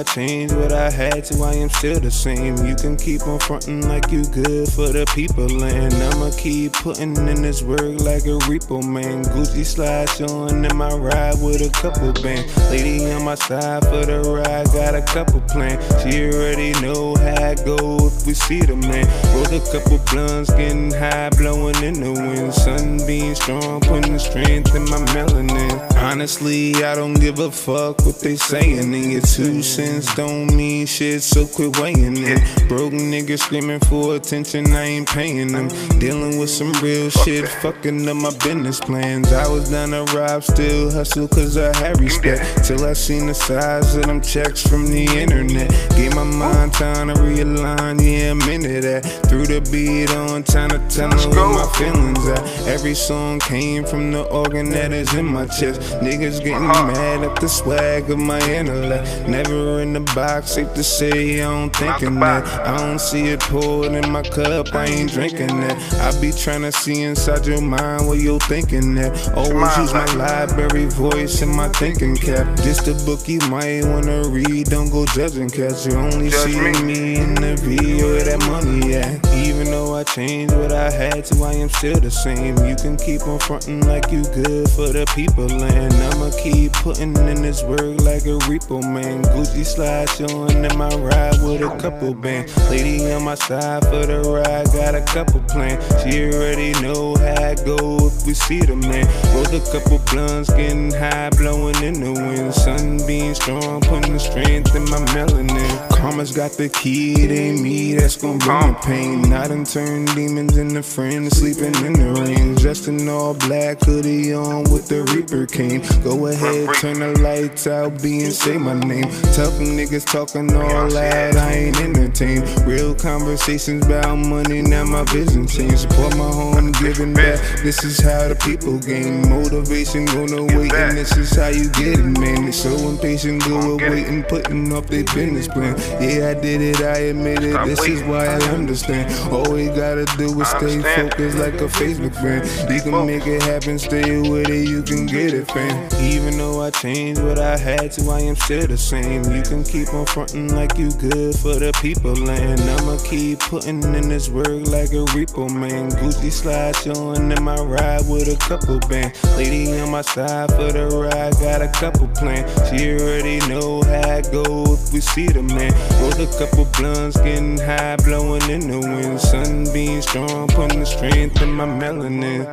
I 0.00 0.02
changed 0.02 0.56
what 0.56 0.72
I 0.72 0.90
had 0.90 1.26
to, 1.26 1.44
I 1.44 1.52
am 1.56 1.68
still 1.68 2.00
the 2.00 2.10
same. 2.10 2.56
You 2.64 2.74
can 2.74 2.96
keep 2.96 3.26
on 3.26 3.38
fronting 3.38 3.86
like 3.86 4.10
you 4.10 4.24
good 4.24 4.72
for 4.72 4.88
the 4.88 5.04
people, 5.14 5.62
and 5.62 5.92
I'ma 5.92 6.30
keep 6.38 6.72
putting 6.72 7.14
in 7.28 7.42
this 7.42 7.60
work 7.60 8.00
like 8.00 8.24
a 8.24 8.40
repo 8.48 8.82
man. 8.82 9.24
Gucci 9.24 9.62
slides 9.62 10.22
on 10.22 10.64
in 10.64 10.74
my 10.74 10.88
ride 10.94 11.34
with 11.42 11.60
a 11.60 11.68
couple 11.68 12.14
bands. 12.22 12.56
Lady 12.70 13.12
on 13.12 13.26
my 13.26 13.34
side 13.34 13.84
for 13.84 14.06
the 14.06 14.22
ride, 14.22 14.72
got 14.72 14.94
a 14.94 15.02
couple 15.02 15.42
plans. 15.42 15.84
She 16.02 16.24
already 16.32 16.72
know 16.80 17.14
how 17.16 17.50
it 17.52 17.62
go 17.66 18.06
if 18.06 18.24
we 18.26 18.32
see 18.32 18.62
the 18.62 18.76
man. 18.76 19.04
Rolled 19.36 19.52
a 19.52 19.60
couple 19.70 19.98
blunts, 20.10 20.48
getting 20.54 20.92
high, 20.92 21.28
blowing 21.36 21.76
in 21.84 22.00
the 22.00 22.12
wind. 22.12 22.54
Sun 22.54 23.06
being 23.06 23.34
strong, 23.34 23.82
putting 23.82 24.18
strength 24.18 24.74
in 24.74 24.84
my 24.84 24.96
melanin. 25.12 25.89
Honestly, 26.00 26.74
I 26.82 26.94
don't 26.94 27.12
give 27.12 27.40
a 27.40 27.50
fuck 27.50 28.06
what 28.06 28.20
they 28.20 28.34
saying. 28.34 28.94
And 28.94 29.12
your 29.12 29.20
two 29.20 29.62
cents 29.62 30.14
don't 30.14 30.46
mean 30.56 30.86
shit, 30.86 31.22
so 31.22 31.46
quit 31.46 31.78
weighing 31.78 32.16
it. 32.16 32.68
Broke 32.68 32.94
niggas 32.94 33.40
screaming 33.40 33.80
for 33.80 34.16
attention, 34.16 34.72
I 34.72 34.84
ain't 34.84 35.08
paying 35.08 35.52
them. 35.52 35.68
Dealing 35.98 36.38
with 36.38 36.48
some 36.48 36.72
real 36.82 37.10
shit, 37.10 37.46
fucking 37.46 38.08
up 38.08 38.16
my 38.16 38.30
business 38.30 38.80
plans. 38.80 39.30
I 39.30 39.46
was 39.46 39.70
down 39.70 39.90
to 39.90 40.04
rob, 40.16 40.42
still 40.42 40.90
hustle, 40.90 41.28
cause 41.28 41.58
I 41.58 41.76
had 41.76 42.00
respect. 42.00 42.64
Till 42.64 42.82
I 42.86 42.94
seen 42.94 43.26
the 43.26 43.34
size 43.34 43.94
of 43.94 44.06
them 44.06 44.22
checks 44.22 44.66
from 44.66 44.86
the 44.86 45.04
internet. 45.04 45.70
Gave 45.96 46.14
my 46.14 46.24
mind 46.24 46.72
time 46.72 47.08
to 47.08 47.14
realign, 47.14 48.00
yeah, 48.00 48.30
I'm 48.30 48.40
into 48.48 48.80
that. 48.80 49.04
Threw 49.28 49.44
the 49.44 49.60
beat 49.70 50.10
on, 50.12 50.44
time 50.44 50.70
to 50.70 50.78
tell 50.88 51.10
them 51.10 51.30
where 51.30 51.46
my 51.46 51.70
feelings 51.74 52.26
at. 52.26 52.42
Every 52.66 52.94
song 52.94 53.38
came 53.38 53.84
from 53.84 54.12
the 54.12 54.22
organ 54.30 54.70
that 54.70 54.92
is 54.92 55.12
in 55.12 55.26
my 55.26 55.44
chest. 55.46 55.89
Niggas 56.02 56.42
getting 56.42 56.66
mad 56.66 57.22
at 57.24 57.40
the 57.40 57.48
swag 57.48 58.10
of 58.10 58.18
my 58.18 58.40
intellect. 58.50 59.28
Never 59.28 59.80
in 59.80 59.92
the 59.92 60.00
box, 60.14 60.52
safe 60.52 60.72
to 60.74 60.84
say 60.84 61.40
I 61.42 61.50
don't 61.50 61.74
thinking 61.74 62.20
that. 62.20 62.46
I 62.66 62.76
don't 62.76 63.00
see 63.00 63.28
it 63.28 63.40
poured 63.40 63.92
in 63.92 64.10
my 64.10 64.22
cup, 64.22 64.74
I 64.74 64.86
ain't 64.86 65.12
drinking 65.12 65.60
that. 65.60 65.76
I 66.00 66.20
be 66.20 66.32
trying 66.32 66.62
to 66.62 66.72
see 66.72 67.02
inside 67.02 67.46
your 67.46 67.60
mind 67.60 68.06
what 68.06 68.18
you're 68.18 68.40
thinking 68.40 68.94
that. 68.94 69.12
Always 69.36 69.76
use 69.76 69.92
my 69.92 70.06
library 70.14 70.86
voice 70.86 71.42
in 71.42 71.54
my 71.54 71.68
thinking 71.68 72.16
cap. 72.16 72.46
Just 72.58 72.88
a 72.88 72.94
book 73.04 73.28
you 73.28 73.40
might 73.48 73.84
wanna 73.84 74.28
read, 74.28 74.66
don't 74.66 74.90
go 74.90 75.04
judging 75.06 75.50
cats. 75.50 75.86
You 75.86 75.94
only 75.94 76.30
see 76.30 76.58
me 76.82 77.16
in 77.16 77.34
the 77.34 77.56
video 77.60 78.12
where 78.12 78.24
that 78.24 78.40
money 78.48 78.94
at. 78.94 79.26
Even 79.34 79.70
though 79.70 79.94
I 79.94 80.04
changed 80.04 80.54
what 80.54 80.72
I 80.72 80.90
had 80.90 81.24
to, 81.26 81.44
I 81.44 81.54
am 81.54 81.68
still 81.68 81.98
the 81.98 82.10
same. 82.10 82.56
You 82.66 82.76
can 82.76 82.96
keep 82.96 83.26
on 83.26 83.38
fronting 83.38 83.80
like 83.86 84.10
you 84.10 84.22
good 84.24 84.68
for 84.70 84.88
the 84.88 85.10
people, 85.14 85.50
and 85.50 85.79
I'ma 85.88 86.30
keep 86.42 86.72
putting 86.72 87.16
in 87.16 87.42
this 87.42 87.62
work 87.62 88.00
like 88.02 88.24
a 88.26 88.36
repo 88.48 88.82
man. 88.82 89.22
Gucci 89.24 89.64
slide 89.64 90.08
showing 90.10 90.64
in 90.64 90.76
my 90.76 90.88
ride 90.96 91.40
with 91.42 91.62
a 91.62 91.76
couple 91.78 92.14
bands. 92.14 92.56
Lady 92.68 93.10
on 93.12 93.24
my 93.24 93.34
side 93.34 93.84
for 93.84 94.04
the 94.04 94.20
ride, 94.20 94.66
got 94.72 94.94
a 94.94 95.02
couple 95.02 95.40
plans. 95.48 95.82
She 96.02 96.24
already 96.24 96.72
know 96.80 97.16
how 97.16 97.50
it 97.52 97.64
go 97.64 98.06
if 98.06 98.26
we 98.26 98.34
see 98.34 98.60
the 98.60 98.76
man. 98.76 99.06
Rolled 99.34 99.54
a 99.54 99.60
couple 99.72 99.98
blunts, 100.10 100.50
getting 100.50 100.92
high, 100.92 101.30
blowing 101.30 101.82
in 101.82 101.94
the 101.94 102.12
wind. 102.12 102.54
Sun 102.54 103.06
being 103.06 103.34
strong, 103.34 103.80
putting 103.80 104.12
the 104.12 104.20
strength 104.20 104.74
in 104.74 104.84
my 104.84 104.98
melanin. 105.12 105.89
Karma's 106.00 106.32
got 106.34 106.52
the 106.52 106.70
key, 106.70 107.12
it 107.24 107.30
ain't 107.30 107.60
me 107.60 107.92
that's 107.92 108.16
gon' 108.16 108.38
bring 108.38 108.72
the 108.72 108.78
pain. 108.82 109.32
I 109.34 109.46
done 109.48 109.64
turned 109.64 110.14
demons 110.14 110.56
into 110.56 110.82
friends, 110.82 111.36
sleeping 111.36 111.74
in 111.84 111.92
the 111.92 112.18
rain. 112.22 112.54
Dressed 112.54 112.88
in 112.88 113.06
all 113.06 113.34
black, 113.34 113.82
hoodie 113.82 114.32
on 114.32 114.64
with 114.64 114.88
the 114.88 115.02
Reaper 115.12 115.44
cane. 115.44 115.82
Go 116.02 116.28
ahead, 116.28 116.74
turn 116.76 117.00
the 117.00 117.20
lights 117.20 117.66
out, 117.66 118.00
be 118.00 118.24
and 118.24 118.32
say 118.32 118.56
my 118.56 118.72
name. 118.72 119.10
Tough 119.36 119.52
niggas 119.60 120.06
talking 120.06 120.50
all 120.56 120.88
loud, 120.88 121.36
I 121.36 121.52
ain't 121.52 121.78
entertained. 121.78 122.48
Real 122.66 122.94
conversations 122.94 123.84
about 123.84 124.16
money, 124.16 124.62
now 124.62 124.84
my 124.84 125.04
vision 125.04 125.46
changed. 125.46 125.80
Support 125.80 126.16
my 126.16 126.32
home, 126.32 126.72
giving 126.80 127.12
back. 127.12 127.38
This 127.62 127.84
is 127.84 128.00
how 128.00 128.26
the 128.26 128.36
people 128.36 128.78
gain 128.78 129.28
motivation. 129.28 130.06
Gonna 130.06 130.44
wait, 130.44 130.72
and 130.72 130.96
this 130.96 131.14
is 131.18 131.36
how 131.36 131.48
you 131.48 131.68
get 131.72 131.98
it, 131.98 132.18
man. 132.18 132.46
They 132.46 132.52
so 132.52 132.70
impatient, 132.88 133.44
go 133.44 133.76
waiting, 133.76 134.22
putting 134.22 134.72
off 134.72 134.86
their 134.86 135.04
business 135.04 135.46
plan. 135.46 135.76
Yeah, 136.00 136.30
I 136.30 136.40
did 136.40 136.60
it, 136.60 136.80
I 136.80 137.10
admit 137.10 137.42
it. 137.42 137.52
This 137.66 137.80
is 137.86 138.02
why 138.04 138.26
I 138.26 138.38
understand. 138.50 139.12
All 139.32 139.52
we 139.52 139.66
gotta 139.66 140.04
do 140.16 140.40
is 140.40 140.48
stay 140.48 140.80
focused 140.82 141.38
like 141.38 141.54
a 141.54 141.68
Facebook 141.68 142.14
fan. 142.14 142.44
You 142.72 142.80
can 142.80 143.06
make 143.06 143.26
it 143.26 143.42
happen, 143.42 143.78
stay 143.78 144.20
with 144.20 144.48
it, 144.48 144.68
you 144.68 144.82
can 144.82 145.06
get 145.06 145.34
it, 145.34 145.50
fam. 145.50 145.88
Even 146.02 146.38
though 146.38 146.62
I 146.62 146.70
changed 146.70 147.22
what 147.22 147.38
I 147.38 147.56
had 147.56 147.92
to, 147.92 148.10
I 148.10 148.20
am 148.20 148.36
still 148.36 148.66
the 148.66 148.78
same. 148.78 149.24
You 149.24 149.42
can 149.42 149.64
keep 149.64 149.92
on 149.92 150.06
fronting 150.06 150.54
like 150.54 150.78
you 150.78 150.90
good 150.92 151.34
for 151.36 151.54
the 151.54 151.72
people, 151.80 152.28
and 152.30 152.60
I'ma 152.60 152.98
keep 153.04 153.40
putting 153.40 153.82
in 153.82 154.08
this 154.08 154.28
work 154.28 154.46
like 154.46 154.90
a 154.90 155.04
repo 155.16 155.50
man. 155.52 155.90
Gucci 155.90 156.30
slide 156.30 156.76
showing 156.76 157.30
in 157.30 157.42
my 157.42 157.56
ride 157.56 158.08
with 158.08 158.28
a 158.28 158.36
couple 158.36 158.78
bands. 158.88 159.22
Lady 159.36 159.78
on 159.80 159.90
my 159.90 160.02
side 160.02 160.50
for 160.52 160.72
the 160.72 160.86
ride, 160.86 161.32
got 161.40 161.62
a 161.62 161.68
couple 161.68 162.08
plans. 162.08 162.48
She 162.70 162.92
already 162.92 163.38
know 163.48 163.82
how 163.82 164.16
it 164.18 164.30
go 164.30 164.74
if 164.74 164.92
we 164.92 165.00
see 165.00 165.26
the 165.26 165.42
man. 165.42 165.72
Rolled 166.00 166.20
a 166.20 166.26
couple 166.38 166.64
blunts, 166.76 167.16
getting 167.20 167.58
high, 167.58 167.96
blowing 167.96 168.48
in 168.50 168.70
the 168.70 168.78
wind. 168.78 169.20
Sun 169.20 169.72
being 169.72 170.02
strong, 170.02 170.48
putting 170.48 170.80
the 170.80 170.86
strength 170.86 171.40
in 171.42 171.52
my 171.52 171.66
melanin. 171.66 172.46